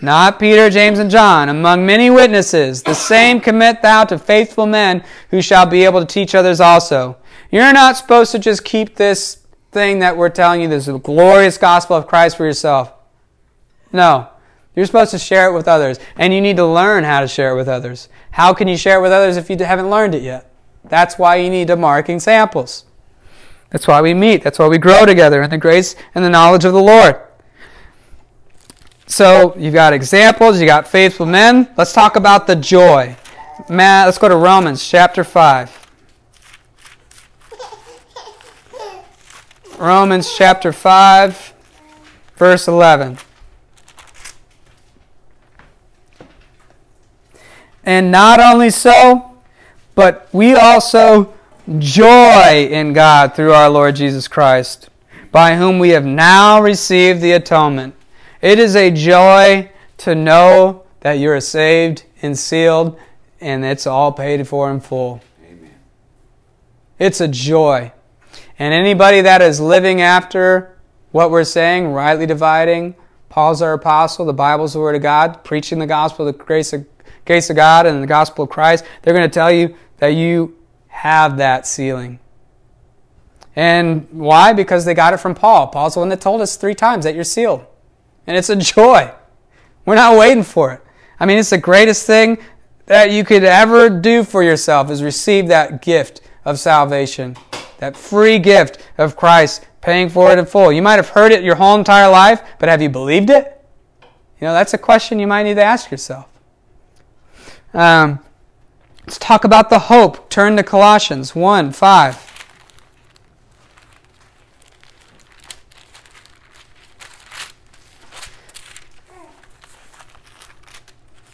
not 0.00 0.38
Peter, 0.38 0.70
James, 0.70 1.00
and 1.00 1.10
John, 1.10 1.48
among 1.48 1.84
many 1.84 2.10
witnesses, 2.10 2.84
the 2.84 2.94
same 2.94 3.40
commit 3.40 3.82
thou 3.82 4.04
to 4.04 4.20
faithful 4.20 4.66
men 4.66 5.02
who 5.32 5.42
shall 5.42 5.66
be 5.66 5.84
able 5.84 5.98
to 5.98 6.06
teach 6.06 6.32
others 6.32 6.60
also. 6.60 7.16
You're 7.50 7.72
not 7.72 7.96
supposed 7.96 8.30
to 8.30 8.38
just 8.38 8.64
keep 8.64 8.94
this 8.94 9.44
thing 9.72 9.98
that 9.98 10.16
we're 10.16 10.28
telling 10.28 10.60
you, 10.60 10.68
this 10.68 10.86
glorious 10.86 11.58
gospel 11.58 11.96
of 11.96 12.06
Christ 12.06 12.36
for 12.36 12.44
yourself. 12.44 12.92
No. 13.92 14.28
You're 14.74 14.86
supposed 14.86 15.10
to 15.10 15.18
share 15.18 15.48
it 15.48 15.54
with 15.54 15.66
others, 15.66 15.98
and 16.16 16.32
you 16.32 16.40
need 16.40 16.56
to 16.56 16.66
learn 16.66 17.04
how 17.04 17.20
to 17.20 17.28
share 17.28 17.52
it 17.52 17.56
with 17.56 17.68
others. 17.68 18.08
How 18.32 18.54
can 18.54 18.68
you 18.68 18.76
share 18.76 18.98
it 18.98 19.02
with 19.02 19.12
others 19.12 19.36
if 19.36 19.50
you 19.50 19.56
haven't 19.58 19.90
learned 19.90 20.14
it 20.14 20.22
yet? 20.22 20.50
That's 20.84 21.18
why 21.18 21.36
you 21.36 21.50
need 21.50 21.66
to 21.68 21.76
mark 21.76 22.08
examples. 22.08 22.84
That's 23.70 23.86
why 23.86 24.00
we 24.00 24.14
meet. 24.14 24.42
That's 24.42 24.58
why 24.58 24.68
we 24.68 24.78
grow 24.78 25.04
together 25.04 25.42
in 25.42 25.50
the 25.50 25.58
grace 25.58 25.96
and 26.14 26.24
the 26.24 26.30
knowledge 26.30 26.64
of 26.64 26.72
the 26.72 26.82
Lord. 26.82 27.20
So 29.06 29.54
you've 29.56 29.74
got 29.74 29.92
examples, 29.92 30.60
you 30.60 30.66
got 30.66 30.86
faithful 30.86 31.26
men. 31.26 31.68
Let's 31.76 31.92
talk 31.92 32.16
about 32.16 32.46
the 32.46 32.56
joy. 32.56 33.16
Matt, 33.68 34.06
let's 34.06 34.18
go 34.18 34.28
to 34.28 34.36
Romans 34.36 34.86
chapter 34.86 35.24
5. 35.24 35.86
Romans 39.78 40.34
chapter 40.36 40.72
5, 40.72 41.54
verse 42.36 42.68
11. 42.68 43.18
And 47.88 48.10
not 48.10 48.38
only 48.38 48.68
so, 48.68 49.38
but 49.94 50.28
we 50.30 50.54
also 50.54 51.32
joy 51.78 52.68
in 52.70 52.92
God 52.92 53.34
through 53.34 53.54
our 53.54 53.70
Lord 53.70 53.96
Jesus 53.96 54.28
Christ, 54.28 54.90
by 55.32 55.56
whom 55.56 55.78
we 55.78 55.88
have 55.90 56.04
now 56.04 56.60
received 56.60 57.22
the 57.22 57.32
atonement. 57.32 57.94
It 58.42 58.58
is 58.58 58.76
a 58.76 58.90
joy 58.90 59.70
to 59.96 60.14
know 60.14 60.84
that 61.00 61.14
you 61.14 61.30
are 61.30 61.40
saved 61.40 62.04
and 62.20 62.38
sealed, 62.38 63.00
and 63.40 63.64
it's 63.64 63.86
all 63.86 64.12
paid 64.12 64.46
for 64.46 64.70
in 64.70 64.80
full. 64.80 65.22
Amen. 65.42 65.70
It's 66.98 67.22
a 67.22 67.28
joy. 67.28 67.90
And 68.58 68.74
anybody 68.74 69.22
that 69.22 69.40
is 69.40 69.60
living 69.60 70.02
after 70.02 70.76
what 71.12 71.30
we're 71.30 71.42
saying, 71.42 71.90
rightly 71.90 72.26
dividing, 72.26 72.96
Paul's 73.30 73.62
our 73.62 73.72
apostle, 73.72 74.26
the 74.26 74.34
Bible's 74.34 74.74
the 74.74 74.78
Word 74.78 74.94
of 74.94 75.00
God, 75.00 75.42
preaching 75.42 75.78
the 75.78 75.86
gospel, 75.86 76.26
the 76.26 76.34
grace 76.34 76.74
of, 76.74 76.84
grace 77.28 77.50
of 77.50 77.56
God, 77.56 77.86
and 77.86 78.02
the 78.02 78.06
gospel 78.06 78.44
of 78.44 78.50
Christ, 78.50 78.84
they're 79.02 79.14
going 79.14 79.28
to 79.28 79.32
tell 79.32 79.52
you 79.52 79.76
that 79.98 80.08
you 80.08 80.56
have 80.88 81.36
that 81.36 81.66
sealing. 81.66 82.18
And 83.54 84.08
why? 84.10 84.52
Because 84.54 84.84
they 84.84 84.94
got 84.94 85.12
it 85.12 85.18
from 85.18 85.34
Paul. 85.34 85.66
Paul's 85.68 85.94
the 85.94 86.00
one 86.00 86.08
that 86.08 86.20
told 86.20 86.40
us 86.40 86.56
three 86.56 86.74
times 86.74 87.04
that 87.04 87.14
you're 87.14 87.24
sealed. 87.24 87.66
And 88.26 88.36
it's 88.36 88.48
a 88.48 88.56
joy. 88.56 89.12
We're 89.84 89.94
not 89.94 90.16
waiting 90.18 90.42
for 90.42 90.72
it. 90.72 90.80
I 91.20 91.26
mean, 91.26 91.38
it's 91.38 91.50
the 91.50 91.58
greatest 91.58 92.06
thing 92.06 92.38
that 92.86 93.10
you 93.10 93.24
could 93.24 93.44
ever 93.44 93.90
do 93.90 94.24
for 94.24 94.42
yourself 94.42 94.90
is 94.90 95.02
receive 95.02 95.48
that 95.48 95.82
gift 95.82 96.22
of 96.46 96.58
salvation, 96.58 97.36
that 97.78 97.96
free 97.96 98.38
gift 98.38 98.78
of 98.96 99.16
Christ 99.16 99.66
paying 99.82 100.08
for 100.08 100.32
it 100.32 100.38
in 100.38 100.46
full. 100.46 100.72
You 100.72 100.80
might 100.80 100.96
have 100.96 101.10
heard 101.10 101.32
it 101.32 101.44
your 101.44 101.56
whole 101.56 101.76
entire 101.76 102.08
life, 102.08 102.40
but 102.58 102.70
have 102.70 102.80
you 102.80 102.88
believed 102.88 103.28
it? 103.28 103.62
You 104.40 104.46
know, 104.46 104.54
that's 104.54 104.72
a 104.72 104.78
question 104.78 105.18
you 105.18 105.26
might 105.26 105.42
need 105.42 105.54
to 105.54 105.64
ask 105.64 105.90
yourself. 105.90 106.28
Um, 107.74 108.20
let's 109.00 109.18
talk 109.18 109.44
about 109.44 109.68
the 109.68 109.78
hope. 109.78 110.30
Turn 110.30 110.56
to 110.56 110.62
Colossians 110.62 111.34
1 111.34 111.72
5. 111.72 112.28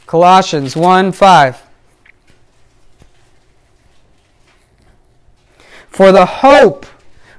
Colossians 0.06 0.76
1 0.76 1.12
5. 1.12 1.62
For 5.88 6.10
the 6.10 6.26
hope 6.26 6.86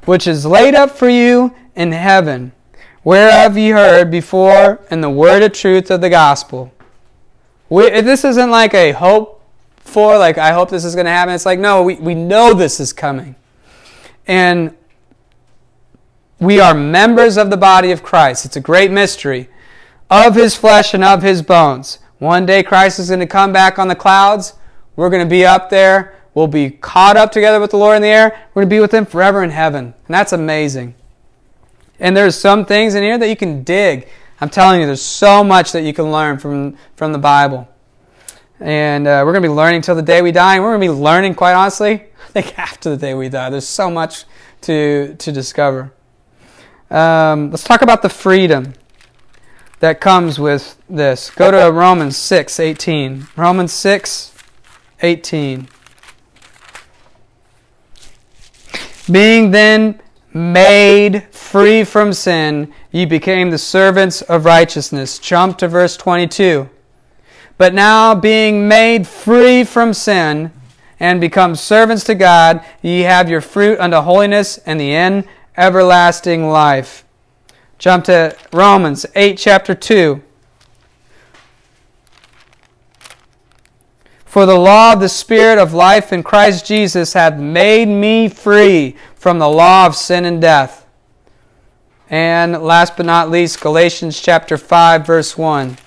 which 0.06 0.28
is 0.28 0.46
laid 0.46 0.76
up 0.76 0.91
for 0.91 1.10
you 1.10 1.54
in 1.76 1.91
heaven, 1.91 2.54
whereof 3.04 3.58
ye 3.58 3.70
heard 3.70 4.10
before 4.10 4.80
in 4.89 5.02
the 5.02 5.10
word 5.10 5.43
of 5.43 5.52
truth 5.52 5.91
of 5.91 6.00
the 6.00 6.10
gospel. 6.10 6.72
We, 7.70 8.01
this 8.01 8.24
isn't 8.24 8.49
like 8.49 8.74
a 8.74 8.91
hope 8.91 9.41
for, 9.78 10.18
like, 10.18 10.38
I 10.38 10.51
hope 10.51 10.70
this 10.70 10.86
is 10.86 10.95
going 10.95 11.05
to 11.05 11.11
happen. 11.11 11.34
It's 11.34 11.45
like, 11.45 11.59
no, 11.59 11.84
we, 11.84 11.95
we 11.95 12.16
know 12.16 12.53
this 12.53 12.80
is 12.80 12.93
coming. 12.93 13.36
And 14.28 14.76
we 16.39 16.59
are 16.59 16.74
members 16.74 17.38
of 17.38 17.49
the 17.49 17.57
body 17.57 17.91
of 17.91 18.03
Christ. 18.03 18.45
It's 18.45 18.55
a 18.55 18.61
great 18.61 18.91
mystery 18.91 19.49
of 20.09 20.36
his 20.36 20.55
flesh 20.55 20.93
and 20.93 21.03
of 21.03 21.24
his 21.24 21.41
bones. 21.41 21.99
One 22.20 22.45
day 22.45 22.63
Christ 22.63 22.99
is 22.99 23.09
going 23.09 23.20
to 23.20 23.28
come 23.28 23.51
back 23.51 23.80
on 23.80 23.88
the 23.88 23.95
clouds. 23.95 24.53
We're 24.95 25.09
going 25.09 25.26
to 25.26 25.30
be 25.30 25.45
up 25.45 25.70
there. 25.70 26.16
We'll 26.34 26.47
be 26.47 26.70
caught 26.70 27.18
up 27.18 27.32
together 27.32 27.59
with 27.59 27.72
the 27.72 27.78
Lord 27.78 27.95
in 27.95 28.01
the 28.01 28.09
air. 28.09 28.47
We're 28.53 28.61
going 28.61 28.70
to 28.70 28.76
be 28.76 28.80
with 28.80 28.93
Him 28.93 29.05
forever 29.05 29.43
in 29.43 29.49
heaven. 29.49 29.86
And 29.86 30.13
that's 30.13 30.34
amazing. 30.34 30.95
And 31.99 32.16
there's 32.16 32.38
some 32.38 32.66
things 32.66 32.93
in 32.93 33.03
here 33.03 33.18
that 33.18 33.30
you 33.30 33.36
can 33.38 33.63
dig. 33.63 34.09
I'm 34.41 34.49
telling 34.49 34.81
you, 34.81 34.86
there's 34.86 35.01
so 35.01 35.43
much 35.43 35.71
that 35.71 35.83
you 35.83 35.93
can 35.93 36.11
learn 36.11 36.38
from, 36.39 36.77
from 36.95 37.13
the 37.13 37.17
Bible. 37.17 37.69
And 38.59 39.07
uh, 39.07 39.23
we're 39.25 39.31
going 39.31 39.43
to 39.43 39.49
be 39.49 39.53
learning 39.53 39.81
till 39.81 39.95
the 39.95 40.01
day 40.01 40.21
we 40.21 40.31
die. 40.31 40.55
And 40.55 40.63
we're 40.63 40.77
going 40.77 40.88
to 40.89 40.93
be 40.93 41.01
learning, 41.01 41.36
quite 41.36 41.53
honestly, 41.53 41.93
I 42.23 42.27
think 42.31 42.59
after 42.59 42.89
the 42.89 42.97
day 42.97 43.13
we 43.13 43.29
die. 43.29 43.49
There's 43.49 43.67
so 43.67 43.89
much 43.89 44.25
to, 44.61 45.15
to 45.15 45.31
discover. 45.31 45.93
Um, 46.89 47.49
let's 47.51 47.63
talk 47.63 47.81
about 47.81 48.01
the 48.01 48.09
freedom 48.09 48.73
that 49.79 50.01
comes 50.01 50.39
with 50.39 50.81
this. 50.89 51.29
Go 51.29 51.51
to 51.51 51.71
Romans 51.71 52.17
6 52.17 52.59
18. 52.59 53.27
Romans 53.36 53.71
6 53.71 54.33
18. 55.01 55.67
Being 59.11 59.51
then 59.51 60.01
made 60.33 61.23
free 61.31 61.83
from 61.83 62.11
sin, 62.11 62.73
ye 62.96 63.04
became 63.04 63.50
the 63.50 63.58
servants 63.58 64.22
of 64.22 64.46
righteousness. 64.46 65.20
Jump 65.20 65.58
to 65.58 65.68
verse 65.68 65.98
22. 65.98 66.70
But 67.58 67.74
now, 67.74 68.16
being 68.16 68.70
made 68.70 69.06
free 69.06 69.66
from 69.66 69.93
sin, 69.93 70.54
and 70.98 71.20
become 71.20 71.58
servants 71.58 72.06
to 72.06 72.16
God, 72.16 72.64
ye 72.82 73.02
have 73.02 73.30
your 73.30 73.41
fruit 73.41 73.78
unto 73.82 73.98
holiness, 73.98 74.60
and 74.60 74.80
the 74.80 74.96
end 74.96 75.26
everlasting 75.58 76.48
life. 76.48 77.04
Jump 77.80 78.06
to 78.06 78.34
Romans 78.54 79.06
8, 79.14 79.38
chapter 79.38 79.76
2. 79.76 80.24
For 84.24 84.46
the 84.46 84.56
law 84.58 84.93
of 84.93 85.02
the 85.02 85.10
Spirit 85.10 85.60
of 85.60 85.74
life 85.74 86.14
in 86.14 86.24
Christ 86.24 86.66
Jesus 86.66 87.12
hath 87.12 87.38
made 87.38 87.89
me 87.89 88.30
free 88.30 88.96
from 89.16 89.39
the 89.39 89.50
law 89.50 89.86
of 89.86 89.98
sin 89.98 90.24
and 90.24 90.39
death. 90.39 90.84
And 92.10 92.62
last 92.62 92.97
but 92.97 93.06
not 93.06 93.32
least, 93.32 93.62
Galatians 93.62 94.20
chapter 94.20 94.58
5, 94.58 95.06
verse 95.06 95.38
1. 95.38 95.78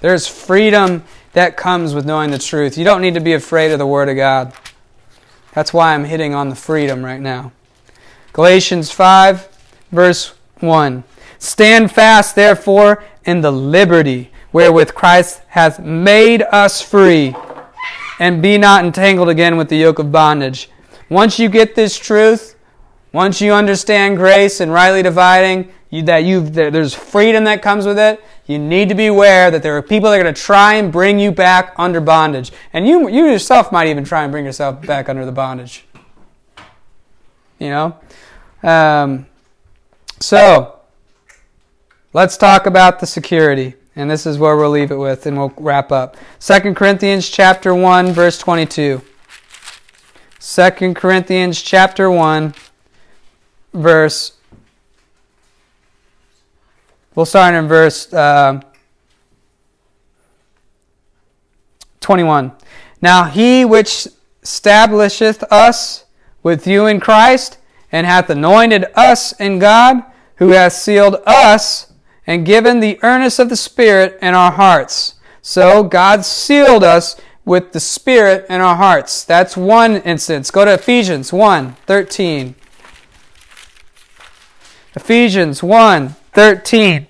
There's 0.00 0.26
freedom 0.26 1.04
that 1.32 1.56
comes 1.56 1.94
with 1.94 2.04
knowing 2.04 2.30
the 2.30 2.38
truth. 2.38 2.76
You 2.76 2.84
don't 2.84 3.00
need 3.00 3.14
to 3.14 3.20
be 3.20 3.32
afraid 3.32 3.72
of 3.72 3.78
the 3.78 3.86
Word 3.86 4.08
of 4.08 4.16
God. 4.16 4.52
That's 5.52 5.72
why 5.72 5.94
I'm 5.94 6.04
hitting 6.04 6.34
on 6.34 6.50
the 6.50 6.54
freedom 6.54 7.04
right 7.04 7.20
now. 7.20 7.52
Galatians 8.32 8.90
5, 8.90 9.48
verse 9.90 10.34
1. 10.60 11.04
Stand 11.38 11.92
fast, 11.92 12.34
therefore, 12.34 13.02
in 13.24 13.40
the 13.40 13.52
liberty 13.52 14.30
wherewith 14.52 14.94
Christ 14.94 15.42
hath 15.48 15.78
made 15.78 16.42
us 16.42 16.80
free, 16.80 17.36
and 18.18 18.40
be 18.40 18.56
not 18.56 18.84
entangled 18.84 19.28
again 19.28 19.56
with 19.56 19.68
the 19.68 19.76
yoke 19.76 19.98
of 19.98 20.10
bondage. 20.10 20.70
Once 21.10 21.38
you 21.38 21.48
get 21.48 21.74
this 21.74 21.98
truth, 21.98 22.55
once 23.16 23.40
you 23.40 23.50
understand 23.50 24.18
grace 24.18 24.60
and 24.60 24.70
rightly 24.70 25.02
dividing, 25.02 25.72
you, 25.88 26.02
that 26.02 26.18
you 26.18 26.38
there's 26.38 26.92
freedom 26.92 27.44
that 27.44 27.62
comes 27.62 27.86
with 27.86 27.98
it. 27.98 28.22
You 28.44 28.58
need 28.58 28.90
to 28.90 28.94
be 28.94 29.06
aware 29.06 29.50
that 29.50 29.62
there 29.62 29.74
are 29.74 29.80
people 29.80 30.10
that 30.10 30.20
are 30.20 30.22
going 30.22 30.34
to 30.34 30.38
try 30.38 30.74
and 30.74 30.92
bring 30.92 31.18
you 31.18 31.32
back 31.32 31.72
under 31.78 31.98
bondage, 32.02 32.52
and 32.74 32.86
you 32.86 33.08
you 33.08 33.24
yourself 33.24 33.72
might 33.72 33.88
even 33.88 34.04
try 34.04 34.22
and 34.22 34.30
bring 34.30 34.44
yourself 34.44 34.82
back 34.82 35.08
under 35.08 35.24
the 35.24 35.32
bondage. 35.32 35.86
You 37.58 37.70
know, 37.70 37.96
um, 38.62 39.24
so 40.20 40.78
let's 42.12 42.36
talk 42.36 42.66
about 42.66 43.00
the 43.00 43.06
security. 43.06 43.76
And 43.98 44.10
this 44.10 44.26
is 44.26 44.36
where 44.36 44.58
we'll 44.58 44.68
leave 44.68 44.90
it 44.90 44.96
with, 44.96 45.24
and 45.24 45.38
we'll 45.38 45.54
wrap 45.56 45.90
up. 45.90 46.18
2 46.40 46.74
Corinthians 46.74 47.30
chapter 47.30 47.74
1, 47.74 48.12
verse 48.12 48.36
22. 48.36 49.00
2 50.38 50.94
Corinthians 50.94 51.62
chapter 51.62 52.10
1, 52.10 52.54
verse. 53.76 54.32
We'll 57.14 57.26
start 57.26 57.54
in 57.54 57.68
verse 57.68 58.12
uh, 58.12 58.60
21. 62.00 62.52
Now 63.00 63.24
he 63.24 63.64
which 63.64 64.08
establisheth 64.42 65.42
us 65.44 66.04
with 66.42 66.66
you 66.66 66.86
in 66.86 67.00
Christ, 67.00 67.58
and 67.90 68.06
hath 68.06 68.30
anointed 68.30 68.86
us 68.94 69.32
in 69.40 69.58
God, 69.58 70.04
who 70.36 70.50
hath 70.50 70.74
sealed 70.74 71.16
us 71.26 71.92
and 72.26 72.46
given 72.46 72.80
the 72.80 72.98
earnest 73.02 73.38
of 73.38 73.48
the 73.48 73.56
Spirit 73.56 74.18
in 74.20 74.34
our 74.34 74.52
hearts. 74.52 75.14
So 75.42 75.82
God 75.82 76.24
sealed 76.24 76.84
us 76.84 77.20
with 77.44 77.72
the 77.72 77.80
Spirit 77.80 78.46
in 78.48 78.60
our 78.60 78.76
hearts. 78.76 79.24
That's 79.24 79.56
one 79.56 79.96
instance. 79.96 80.50
Go 80.50 80.64
to 80.64 80.74
Ephesians 80.74 81.32
1 81.32 81.72
13. 81.86 82.54
Ephesians 84.96 85.62
1 85.62 86.16
13. 86.32 87.06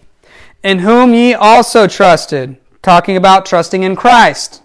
In 0.64 0.80
whom 0.80 1.14
ye 1.14 1.32
also 1.32 1.87
trusted. 1.87 2.57
Talking 2.82 3.16
about 3.16 3.47
trusting 3.47 3.84
in 3.84 3.97
Christ. 3.97 4.62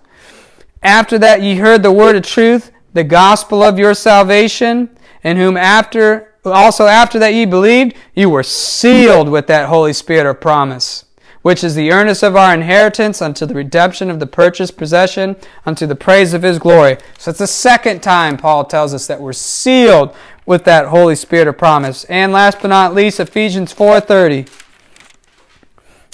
After 0.83 1.19
that 1.19 1.43
ye 1.43 1.55
heard 1.55 1.83
the 1.83 1.91
word 1.91 2.15
of 2.15 2.23
truth, 2.23 2.71
the 2.93 3.03
gospel 3.03 3.61
of 3.61 3.77
your 3.77 3.93
salvation, 3.93 4.89
in 5.23 5.37
whom 5.37 5.55
after 5.55 6.33
also 6.43 6.87
after 6.87 7.19
that 7.19 7.35
ye 7.35 7.45
believed, 7.45 7.95
you 8.15 8.29
were 8.29 8.41
sealed 8.41 9.29
with 9.29 9.45
that 9.47 9.69
Holy 9.69 9.93
Spirit 9.93 10.27
of 10.27 10.41
promise, 10.41 11.05
which 11.43 11.63
is 11.63 11.75
the 11.75 11.91
earnest 11.91 12.23
of 12.23 12.35
our 12.35 12.51
inheritance 12.51 13.21
unto 13.21 13.45
the 13.45 13.53
redemption 13.53 14.09
of 14.09 14.19
the 14.19 14.25
purchased 14.25 14.75
possession, 14.75 15.35
unto 15.67 15.85
the 15.85 15.95
praise 15.95 16.33
of 16.33 16.41
his 16.41 16.57
glory. 16.57 16.97
So 17.19 17.29
it's 17.29 17.39
the 17.39 17.45
second 17.45 18.01
time 18.01 18.37
Paul 18.37 18.65
tells 18.65 18.95
us 18.95 19.05
that 19.05 19.21
we're 19.21 19.33
sealed 19.33 20.15
with 20.51 20.65
that 20.65 20.87
Holy 20.87 21.15
Spirit 21.15 21.47
of 21.47 21.57
promise. 21.57 22.03
And 22.03 22.33
last 22.33 22.59
but 22.61 22.67
not 22.67 22.93
least, 22.93 23.21
Ephesians 23.21 23.73
4:30. 23.73 24.45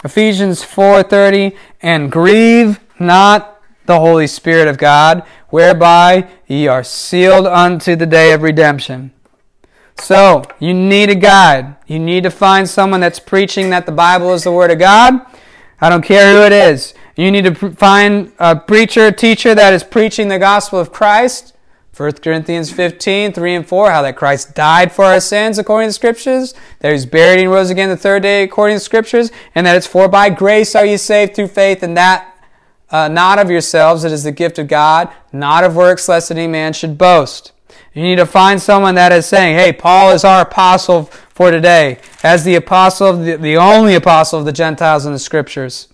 Ephesians 0.04 0.64
4:30, 0.64 1.58
and 1.82 2.12
grieve 2.12 2.80
not 3.00 3.60
the 3.88 4.00
Holy 4.00 4.28
Spirit 4.28 4.68
of 4.68 4.78
God, 4.78 5.24
whereby 5.50 6.28
ye 6.46 6.68
are 6.68 6.84
sealed 6.84 7.48
unto 7.48 7.96
the 7.96 8.06
day 8.06 8.32
of 8.32 8.44
redemption. 8.44 9.12
So, 10.00 10.44
you 10.60 10.76
need 10.76 11.10
a 11.10 11.16
guide. 11.16 11.76
You 11.88 11.98
need 11.98 12.22
to 12.22 12.30
find 12.30 12.70
someone 12.70 13.00
that's 13.00 13.20
preaching 13.20 13.72
that 13.72 13.88
the 13.88 13.92
Bible 13.92 14.36
is 14.36 14.44
the 14.44 14.52
Word 14.52 14.70
of 14.70 14.78
God. 14.78 15.20
I 15.82 15.90
don't 15.90 16.04
care 16.04 16.32
who 16.32 16.44
it 16.44 16.54
is. 16.54 16.94
You 17.16 17.32
need 17.32 17.46
to 17.46 17.72
find 17.72 18.32
a 18.38 18.56
preacher, 18.56 19.08
a 19.08 19.12
teacher 19.12 19.56
that 19.56 19.74
is 19.74 19.84
preaching 19.84 20.28
the 20.28 20.38
gospel 20.38 20.78
of 20.78 20.92
Christ 20.92 21.54
1 21.98 22.12
Corinthians 22.14 22.72
15, 22.72 23.34
3 23.34 23.56
and 23.56 23.68
4, 23.68 23.90
how 23.90 24.04
that 24.04 24.16
Christ 24.16 24.54
died 24.54 24.92
for 24.92 25.06
our 25.06 25.20
sins 25.20 25.58
according 25.58 25.88
to 25.88 25.90
the 25.90 25.94
Scriptures, 25.94 26.54
that 26.78 26.90
he 26.90 26.94
was 26.94 27.08
buried 27.08 27.42
and 27.42 27.50
rose 27.50 27.72
again 27.72 27.90
the 27.90 27.98
third 27.98 28.22
day 28.22 28.44
according 28.44 28.76
to 28.76 28.80
Scriptures, 28.80 29.32
and 29.56 29.66
that 29.66 29.76
it's 29.76 29.88
for 29.88 30.08
by 30.08 30.30
grace 30.30 30.76
are 30.76 30.86
you 30.86 31.00
saved 31.00 31.36
through 31.36 31.48
faith, 31.48 31.82
and 31.82 31.98
that 31.98 32.36
uh, 32.92 33.08
not 33.08 33.40
of 33.40 33.50
yourselves, 33.50 34.04
it 34.04 34.12
is 34.12 34.24
the 34.24 34.32
gift 34.32 34.60
of 34.60 34.68
God, 34.68 35.10
not 35.34 35.64
of 35.64 35.76
works, 35.76 36.08
lest 36.08 36.30
any 36.30 36.46
man 36.46 36.72
should 36.72 37.00
boast. 37.00 37.52
You 37.96 38.04
need 38.04 38.18
to 38.18 38.28
find 38.28 38.62
someone 38.62 38.94
that 38.94 39.12
is 39.12 39.26
saying, 39.26 39.58
hey, 39.58 39.74
Paul 39.74 40.12
is 40.12 40.24
our 40.24 40.42
apostle 40.42 41.06
for 41.30 41.50
today, 41.50 41.98
as 42.22 42.44
the 42.44 42.54
apostle, 42.54 43.08
of 43.08 43.26
the, 43.26 43.38
the 43.38 43.58
only 43.58 43.96
apostle 43.96 44.38
of 44.38 44.46
the 44.46 44.54
Gentiles 44.54 45.08
in 45.08 45.14
the 45.14 45.20
Scriptures. 45.20 45.88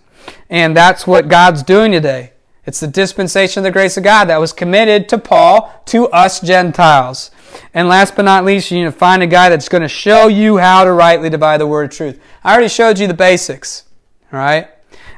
And 0.50 0.76
that's 0.76 1.06
what 1.06 1.28
God's 1.28 1.62
doing 1.62 1.92
today. 1.92 2.33
It's 2.66 2.80
the 2.80 2.86
dispensation 2.86 3.60
of 3.60 3.64
the 3.64 3.70
grace 3.70 3.96
of 3.96 4.04
God 4.04 4.26
that 4.26 4.40
was 4.40 4.52
committed 4.52 5.08
to 5.10 5.18
Paul, 5.18 5.82
to 5.86 6.08
us 6.08 6.40
Gentiles. 6.40 7.30
And 7.74 7.88
last 7.88 8.16
but 8.16 8.24
not 8.24 8.44
least, 8.44 8.70
you 8.70 8.78
need 8.78 8.84
to 8.84 8.92
find 8.92 9.22
a 9.22 9.26
guy 9.26 9.48
that's 9.48 9.68
going 9.68 9.82
to 9.82 9.88
show 9.88 10.28
you 10.28 10.56
how 10.56 10.84
to 10.84 10.92
rightly 10.92 11.28
divide 11.28 11.60
the 11.60 11.66
word 11.66 11.90
of 11.90 11.96
truth. 11.96 12.20
I 12.42 12.52
already 12.52 12.68
showed 12.68 12.98
you 12.98 13.06
the 13.06 13.14
basics, 13.14 13.84
all 14.32 14.38
right? 14.38 14.68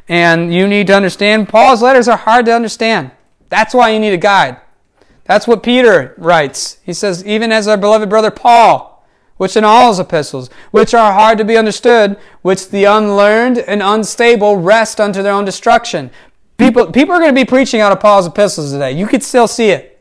And 0.08 0.52
you 0.52 0.66
need 0.66 0.88
to 0.88 0.94
understand 0.94 1.48
Paul's 1.48 1.82
letters 1.82 2.08
are 2.08 2.16
hard 2.16 2.46
to 2.46 2.54
understand. 2.54 3.10
That's 3.48 3.74
why 3.74 3.90
you 3.90 4.00
need 4.00 4.12
a 4.12 4.18
guide. 4.18 4.58
That's 5.24 5.46
what 5.46 5.62
Peter 5.62 6.14
writes. 6.16 6.78
He 6.84 6.92
says, 6.92 7.24
even 7.24 7.52
as 7.52 7.66
our 7.66 7.76
beloved 7.76 8.08
brother 8.08 8.30
Paul, 8.30 9.04
which 9.36 9.56
in 9.56 9.64
all 9.64 9.88
his 9.88 9.98
epistles, 9.98 10.48
which 10.70 10.94
are 10.94 11.12
hard 11.12 11.38
to 11.38 11.44
be 11.44 11.56
understood, 11.56 12.16
which 12.42 12.70
the 12.70 12.84
unlearned 12.84 13.58
and 13.58 13.82
unstable 13.82 14.56
wrest 14.56 15.00
unto 15.00 15.22
their 15.22 15.32
own 15.32 15.44
destruction. 15.44 16.10
People, 16.56 16.90
people 16.90 17.14
are 17.14 17.18
going 17.18 17.34
to 17.34 17.40
be 17.40 17.44
preaching 17.44 17.80
out 17.80 17.92
of 17.92 18.00
Paul's 18.00 18.26
epistles 18.26 18.72
today. 18.72 18.92
You 18.92 19.06
could 19.06 19.22
still 19.22 19.46
see 19.46 19.70
it. 19.70 19.92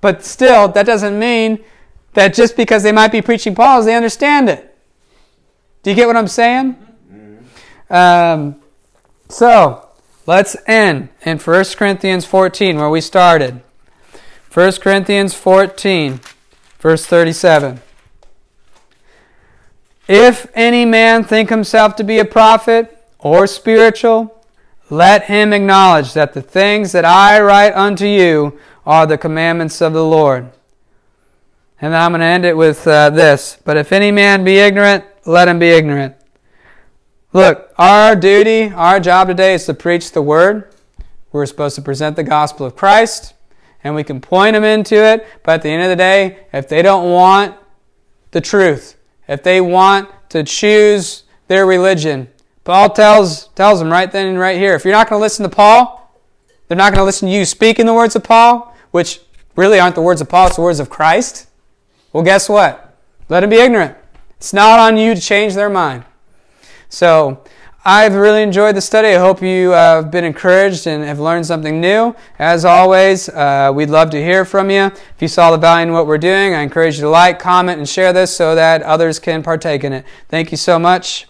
But 0.00 0.24
still, 0.24 0.68
that 0.68 0.86
doesn't 0.86 1.18
mean 1.18 1.64
that 2.14 2.34
just 2.34 2.56
because 2.56 2.82
they 2.82 2.92
might 2.92 3.10
be 3.10 3.20
preaching 3.20 3.54
Paul's, 3.54 3.84
they 3.84 3.94
understand 3.94 4.48
it. 4.48 4.76
Do 5.82 5.90
you 5.90 5.96
get 5.96 6.06
what 6.06 6.16
I'm 6.16 6.28
saying? 6.28 6.76
Um, 7.90 8.56
so, 9.28 9.88
let's 10.26 10.56
end 10.66 11.08
in 11.24 11.38
1 11.38 11.64
Corinthians 11.76 12.24
14, 12.24 12.76
where 12.76 12.90
we 12.90 13.00
started. 13.00 13.60
1 14.52 14.72
Corinthians 14.72 15.34
14, 15.34 16.20
verse 16.78 17.06
37. 17.06 17.80
If 20.08 20.50
any 20.54 20.84
man 20.84 21.24
think 21.24 21.50
himself 21.50 21.96
to 21.96 22.04
be 22.04 22.18
a 22.18 22.24
prophet 22.24 23.04
or 23.18 23.46
spiritual, 23.46 24.37
let 24.90 25.24
him 25.24 25.52
acknowledge 25.52 26.14
that 26.14 26.32
the 26.32 26.42
things 26.42 26.92
that 26.92 27.04
I 27.04 27.40
write 27.40 27.74
unto 27.74 28.06
you 28.06 28.58
are 28.86 29.06
the 29.06 29.18
commandments 29.18 29.80
of 29.80 29.92
the 29.92 30.04
Lord. 30.04 30.50
And 31.80 31.94
I'm 31.94 32.12
going 32.12 32.20
to 32.20 32.26
end 32.26 32.44
it 32.44 32.56
with 32.56 32.86
uh, 32.86 33.10
this. 33.10 33.58
But 33.64 33.76
if 33.76 33.92
any 33.92 34.10
man 34.10 34.44
be 34.44 34.58
ignorant, 34.58 35.04
let 35.26 35.46
him 35.46 35.58
be 35.58 35.68
ignorant. 35.68 36.16
Look, 37.32 37.72
our 37.76 38.16
duty, 38.16 38.72
our 38.74 38.98
job 38.98 39.28
today 39.28 39.54
is 39.54 39.66
to 39.66 39.74
preach 39.74 40.12
the 40.12 40.22
word. 40.22 40.72
We're 41.30 41.44
supposed 41.44 41.76
to 41.76 41.82
present 41.82 42.16
the 42.16 42.24
gospel 42.24 42.64
of 42.64 42.74
Christ, 42.74 43.34
and 43.84 43.94
we 43.94 44.02
can 44.02 44.20
point 44.20 44.54
them 44.54 44.64
into 44.64 44.96
it. 44.96 45.26
But 45.44 45.56
at 45.56 45.62
the 45.62 45.68
end 45.68 45.82
of 45.82 45.90
the 45.90 45.96
day, 45.96 46.46
if 46.52 46.68
they 46.68 46.80
don't 46.80 47.12
want 47.12 47.54
the 48.30 48.40
truth, 48.40 48.96
if 49.28 49.42
they 49.42 49.60
want 49.60 50.08
to 50.30 50.42
choose 50.42 51.24
their 51.48 51.66
religion, 51.66 52.28
Paul 52.68 52.90
tells, 52.90 53.46
tells 53.54 53.78
them 53.78 53.90
right 53.90 54.12
then 54.12 54.26
and 54.26 54.38
right 54.38 54.58
here 54.58 54.74
if 54.74 54.84
you're 54.84 54.92
not 54.92 55.08
going 55.08 55.18
to 55.18 55.22
listen 55.22 55.42
to 55.42 55.48
Paul, 55.48 56.14
they're 56.66 56.76
not 56.76 56.92
going 56.92 57.00
to 57.00 57.04
listen 57.04 57.26
to 57.26 57.34
you 57.34 57.46
speaking 57.46 57.86
the 57.86 57.94
words 57.94 58.14
of 58.14 58.24
Paul, 58.24 58.76
which 58.90 59.22
really 59.56 59.80
aren't 59.80 59.94
the 59.94 60.02
words 60.02 60.20
of 60.20 60.28
Paul, 60.28 60.48
it's 60.48 60.56
the 60.56 60.62
words 60.62 60.78
of 60.78 60.90
Christ. 60.90 61.46
Well, 62.12 62.22
guess 62.22 62.46
what? 62.46 62.94
Let 63.30 63.40
them 63.40 63.48
be 63.48 63.56
ignorant. 63.56 63.96
It's 64.36 64.52
not 64.52 64.78
on 64.78 64.98
you 64.98 65.14
to 65.14 65.20
change 65.20 65.54
their 65.54 65.70
mind. 65.70 66.04
So, 66.90 67.42
I've 67.86 68.14
really 68.14 68.42
enjoyed 68.42 68.76
the 68.76 68.82
study. 68.82 69.08
I 69.08 69.18
hope 69.18 69.40
you 69.40 69.72
uh, 69.72 70.02
have 70.02 70.10
been 70.10 70.24
encouraged 70.24 70.86
and 70.86 71.02
have 71.04 71.20
learned 71.20 71.46
something 71.46 71.80
new. 71.80 72.14
As 72.38 72.66
always, 72.66 73.30
uh, 73.30 73.72
we'd 73.74 73.88
love 73.88 74.10
to 74.10 74.22
hear 74.22 74.44
from 74.44 74.68
you. 74.68 74.82
If 74.82 75.16
you 75.20 75.28
saw 75.28 75.50
the 75.52 75.56
value 75.56 75.86
in 75.86 75.92
what 75.94 76.06
we're 76.06 76.18
doing, 76.18 76.52
I 76.54 76.60
encourage 76.60 76.96
you 76.96 77.02
to 77.04 77.08
like, 77.08 77.38
comment, 77.38 77.78
and 77.78 77.88
share 77.88 78.12
this 78.12 78.36
so 78.36 78.54
that 78.56 78.82
others 78.82 79.18
can 79.18 79.42
partake 79.42 79.84
in 79.84 79.94
it. 79.94 80.04
Thank 80.28 80.50
you 80.50 80.58
so 80.58 80.78
much. 80.78 81.26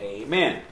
Amen. 0.00 0.63